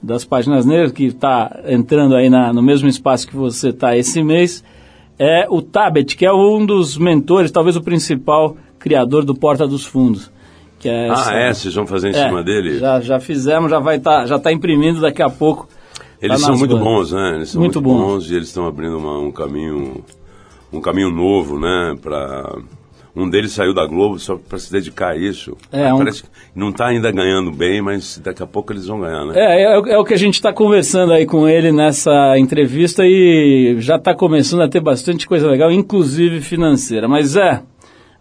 das 0.00 0.24
páginas 0.24 0.64
negras, 0.64 0.92
que 0.92 1.06
está 1.06 1.60
entrando 1.66 2.14
aí 2.14 2.28
na- 2.30 2.52
no 2.52 2.62
mesmo 2.62 2.86
espaço 2.88 3.26
que 3.26 3.34
você 3.34 3.70
está 3.70 3.96
esse 3.96 4.22
mês, 4.22 4.62
é 5.18 5.46
o 5.50 5.60
Tabet, 5.62 6.16
que 6.16 6.26
é 6.26 6.32
um 6.32 6.64
dos 6.64 6.96
mentores, 6.98 7.50
talvez 7.50 7.74
o 7.74 7.82
principal 7.82 8.56
criador 8.78 9.24
do 9.24 9.34
Porta 9.34 9.66
dos 9.66 9.84
Fundos. 9.84 10.30
Que 10.84 10.88
é 10.90 11.08
essa- 11.08 11.30
Ah, 11.32 11.34
é? 11.34 11.54
Vocês 11.54 11.74
vão 11.74 11.86
fazer 11.86 12.08
em 12.08 12.14
é, 12.14 12.26
cima 12.26 12.42
dele? 12.42 12.78
Já, 12.78 13.00
já 13.00 13.18
fizemos, 13.18 13.70
já 13.70 13.78
vai 13.78 13.96
estar, 13.96 14.26
já 14.26 14.36
está 14.36 14.52
imprimindo 14.52 15.00
daqui 15.00 15.22
a 15.22 15.30
pouco. 15.30 15.66
Eles 16.20 16.38
tá 16.42 16.48
são 16.48 16.58
muito 16.58 16.76
bancas. 16.76 16.84
bons, 16.86 17.12
né? 17.12 17.32
Eles 17.36 17.48
são 17.48 17.60
Muito 17.62 17.80
muito, 17.80 17.98
bons. 17.98 18.06
bons. 18.24 18.30
e 18.30 18.34
eles 18.34 18.48
estão 18.48 18.66
abrindo 18.66 18.98
uma- 18.98 19.18
um 19.18 19.32
caminho 19.32 20.04
um 20.70 20.80
caminho 20.82 21.08
novo, 21.10 21.58
né? 21.58 21.94
Pra... 22.02 22.54
Um 23.16 23.30
deles 23.30 23.52
saiu 23.52 23.72
da 23.72 23.86
Globo 23.86 24.18
só 24.18 24.36
para 24.36 24.58
se 24.58 24.70
dedicar 24.70 25.12
a 25.12 25.16
isso. 25.16 25.56
É, 25.72 25.94
um- 25.94 25.98
Parece 25.98 26.24
que 26.24 26.28
não 26.54 26.68
está 26.68 26.88
ainda 26.88 27.10
ganhando 27.10 27.50
bem, 27.50 27.80
mas 27.80 28.18
daqui 28.22 28.42
a 28.42 28.46
pouco 28.46 28.72
eles 28.74 28.86
vão 28.88 29.00
ganhar, 29.00 29.24
né? 29.24 29.32
É, 29.36 29.62
é, 29.62 29.72
é 29.72 29.98
o 29.98 30.04
que 30.04 30.12
a 30.12 30.18
gente 30.18 30.34
está 30.34 30.52
conversando 30.52 31.12
aí 31.14 31.24
com 31.24 31.48
ele 31.48 31.72
nessa 31.72 32.36
entrevista 32.38 33.04
e 33.06 33.76
já 33.78 33.96
está 33.96 34.14
começando 34.14 34.60
a 34.62 34.68
ter 34.68 34.80
bastante 34.80 35.26
coisa 35.26 35.48
legal, 35.48 35.70
inclusive 35.72 36.40
financeira. 36.42 37.06
Mas 37.08 37.36
é, 37.36 37.62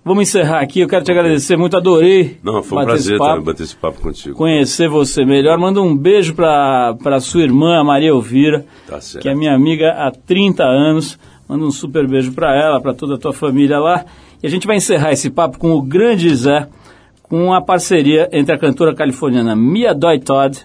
vamos 0.04 0.24
encerrar 0.24 0.60
aqui. 0.62 0.80
Eu 0.82 0.88
quero 0.88 1.04
te 1.04 1.12
agradecer 1.12 1.56
muito, 1.58 1.78
adorei. 1.78 2.38
Não, 2.44 2.62
foi 2.64 2.82
um 2.82 2.86
prazer 2.86 3.18
papo, 3.18 3.30
também 3.32 3.46
bater 3.46 3.64
esse 3.64 3.76
papo 3.76 4.02
contigo. 4.02 4.36
conhecer 4.36 4.88
você 4.90 5.26
melhor. 5.26 5.58
Manda 5.58 5.82
um 5.82 5.96
beijo 5.96 6.34
para 6.36 7.20
sua 7.20 7.42
irmã, 7.44 7.80
a 7.80 7.84
Maria 7.84 8.10
Elvira, 8.10 8.66
Tá 8.88 9.00
certo. 9.02 9.24
que 9.24 9.30
é 9.30 9.36
minha 9.36 9.54
amiga 9.56 9.90
há 9.92 10.12
30 10.12 10.64
anos. 10.64 11.18
Manda 11.48 11.66
um 11.66 11.72
super 11.72 12.08
beijo 12.08 12.32
para 12.34 12.56
ela, 12.56 12.82
para 12.82 12.94
toda 12.94 13.16
a 13.16 13.18
tua 13.18 13.34
família 13.34 13.78
lá. 13.80 14.06
E 14.42 14.48
a 14.48 14.50
gente 14.50 14.66
vai 14.68 14.78
encerrar 14.78 15.12
esse 15.12 15.30
papo 15.30 15.58
com 15.58 15.72
o 15.72 15.82
grande 15.82 16.34
Zé, 16.36 16.68
com 17.22 17.54
a 17.54 17.62
parceria 17.62 18.30
entre 18.32 18.54
a 18.56 18.58
cantora 18.58 18.94
californiana 18.94 19.56
Mia 19.56 19.94
Doi 19.94 20.20
Todd 20.20 20.58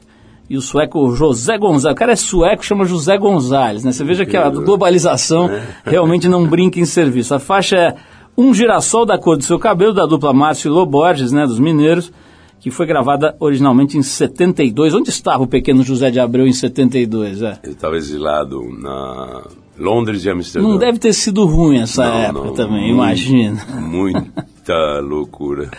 e 0.51 0.57
o 0.57 0.61
sueco 0.61 1.11
José 1.15 1.59
Gonzalez. 1.59 1.95
O 1.95 1.99
cara 1.99 2.13
é 2.13 2.17
sueco, 2.17 2.65
chama 2.65 2.85
José 2.85 3.17
Gonzalez, 3.19 3.85
né? 3.85 3.93
Você 3.93 4.03
veja 4.05 4.25
que 4.25 4.37
a 4.37 4.49
globalização 4.49 5.51
realmente 5.85 6.29
não 6.29 6.47
brinca 6.47 6.79
em 6.81 6.85
serviço. 6.85 7.35
A 7.35 7.39
faixa 7.39 7.77
é 7.77 7.95
Um 8.39 8.55
Girassol 8.55 9.05
da 9.05 9.19
Cor 9.19 9.37
do 9.37 9.43
Seu 9.43 9.59
Cabelo, 9.59 9.93
da 9.93 10.07
dupla 10.07 10.33
Márcio 10.33 10.69
e 10.69 10.71
Loborges, 10.73 11.33
né, 11.33 11.45
dos 11.45 11.59
mineiros, 11.59 12.13
que 12.61 12.71
foi 12.71 12.87
gravada 12.87 13.35
originalmente 13.41 13.99
em 13.99 14.03
72. 14.03 14.95
Onde 14.95 15.11
estava 15.11 15.43
o 15.43 15.47
pequeno 15.47 15.83
José 15.83 16.11
de 16.11 16.21
Abreu 16.21 16.47
em 16.47 16.53
72? 16.53 17.43
É? 17.43 17.59
Ele 17.65 17.73
estava 17.73 17.97
exilado 17.97 18.61
na 18.81 19.43
Londres 19.79 20.25
e 20.25 20.31
Amsterdã. 20.31 20.69
Não 20.69 20.77
deve 20.77 20.99
ter 20.99 21.13
sido 21.13 21.45
ruim 21.47 21.79
essa 21.79 22.05
Não, 22.07 22.15
época 22.19 22.45
não, 22.47 22.55
também, 22.55 22.81
muito- 22.81 22.95
imagina. 22.95 23.61
Muita 23.81 25.01
loucura. 25.03 25.71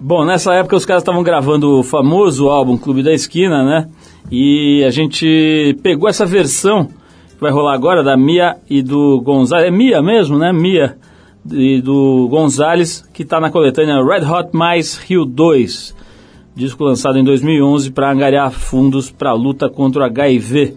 Bom, 0.00 0.24
nessa 0.24 0.52
época 0.54 0.76
os 0.76 0.84
caras 0.84 1.02
estavam 1.02 1.22
gravando 1.22 1.78
o 1.78 1.82
famoso 1.84 2.48
álbum 2.48 2.76
Clube 2.76 3.02
da 3.02 3.12
Esquina, 3.12 3.62
né? 3.64 3.88
E 4.30 4.82
a 4.84 4.90
gente 4.90 5.76
pegou 5.82 6.08
essa 6.08 6.26
versão 6.26 6.86
que 6.86 7.40
vai 7.40 7.50
rolar 7.52 7.74
agora 7.74 8.02
da 8.02 8.16
Mia 8.16 8.56
e 8.68 8.82
do 8.82 9.20
Gonzalez. 9.22 9.68
É 9.68 9.70
Mia 9.70 10.02
mesmo, 10.02 10.36
né? 10.38 10.52
Mia 10.52 10.96
e 11.52 11.80
do 11.80 12.28
Gonzalez, 12.28 13.04
que 13.12 13.22
está 13.22 13.40
na 13.40 13.50
coletânea 13.50 14.02
Red 14.02 14.24
Hot 14.24 14.50
Mais 14.52 14.96
Rio 14.96 15.24
2, 15.24 15.94
disco 16.54 16.84
lançado 16.84 17.18
em 17.18 17.24
2011 17.24 17.90
para 17.92 18.10
angariar 18.10 18.50
fundos 18.50 19.10
para 19.10 19.30
a 19.30 19.34
luta 19.34 19.68
contra 19.68 20.02
o 20.02 20.04
HIV. 20.04 20.74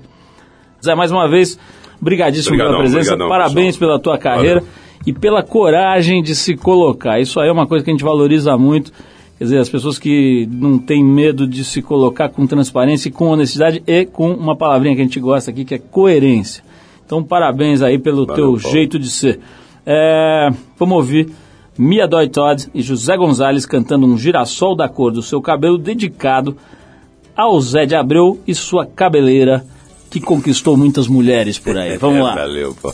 Zé, 0.83 0.95
mais 0.95 1.11
uma 1.11 1.27
vez, 1.27 1.57
brigadíssimo 1.99 2.57
pela 2.57 2.77
presença, 2.77 3.13
obrigadão, 3.13 3.29
parabéns 3.29 3.75
pessoal. 3.75 3.91
pela 3.91 3.99
tua 3.99 4.17
carreira 4.17 4.59
Valeu. 4.61 4.75
e 5.05 5.13
pela 5.13 5.43
coragem 5.43 6.23
de 6.23 6.35
se 6.35 6.55
colocar. 6.55 7.19
Isso 7.19 7.39
aí 7.39 7.49
é 7.49 7.51
uma 7.51 7.67
coisa 7.67 7.83
que 7.83 7.91
a 7.91 7.93
gente 7.93 8.03
valoriza 8.03 8.57
muito. 8.57 8.91
Quer 9.37 9.45
dizer, 9.45 9.57
as 9.57 9.69
pessoas 9.69 9.97
que 9.97 10.47
não 10.51 10.77
têm 10.77 11.03
medo 11.03 11.47
de 11.47 11.63
se 11.63 11.81
colocar 11.81 12.29
com 12.29 12.45
transparência 12.45 13.09
e 13.09 13.11
com 13.11 13.27
honestidade 13.27 13.81
e 13.87 14.05
com 14.05 14.31
uma 14.31 14.55
palavrinha 14.55 14.95
que 14.95 15.01
a 15.01 15.03
gente 15.03 15.19
gosta 15.19 15.49
aqui, 15.49 15.65
que 15.65 15.73
é 15.73 15.79
coerência. 15.79 16.63
Então, 17.05 17.23
parabéns 17.23 17.81
aí 17.81 17.97
pelo 17.97 18.25
Valeu, 18.25 18.35
teu 18.35 18.45
Paulo. 18.45 18.59
jeito 18.59 18.99
de 18.99 19.09
ser. 19.09 19.39
É, 19.85 20.49
vamos 20.77 20.95
ouvir 20.97 21.29
Mia 21.77 22.07
Doi 22.07 22.29
Todd 22.29 22.69
e 22.73 22.81
José 22.81 23.15
Gonzalez 23.17 23.65
cantando 23.65 24.05
um 24.05 24.17
girassol 24.17 24.75
da 24.75 24.87
cor 24.87 25.11
do 25.11 25.21
seu 25.21 25.41
cabelo 25.41 25.77
dedicado 25.77 26.55
ao 27.35 27.59
Zé 27.61 27.85
de 27.85 27.95
Abreu 27.95 28.39
e 28.45 28.53
sua 28.53 28.85
cabeleira 28.85 29.65
que 30.09 30.19
conquistou 30.19 30.75
muitas 30.75 31.07
mulheres 31.07 31.57
por 31.57 31.77
aí. 31.77 31.97
Vamos 31.97 32.21
lá. 32.21 32.35
Valeu, 32.35 32.75
pô. 32.79 32.93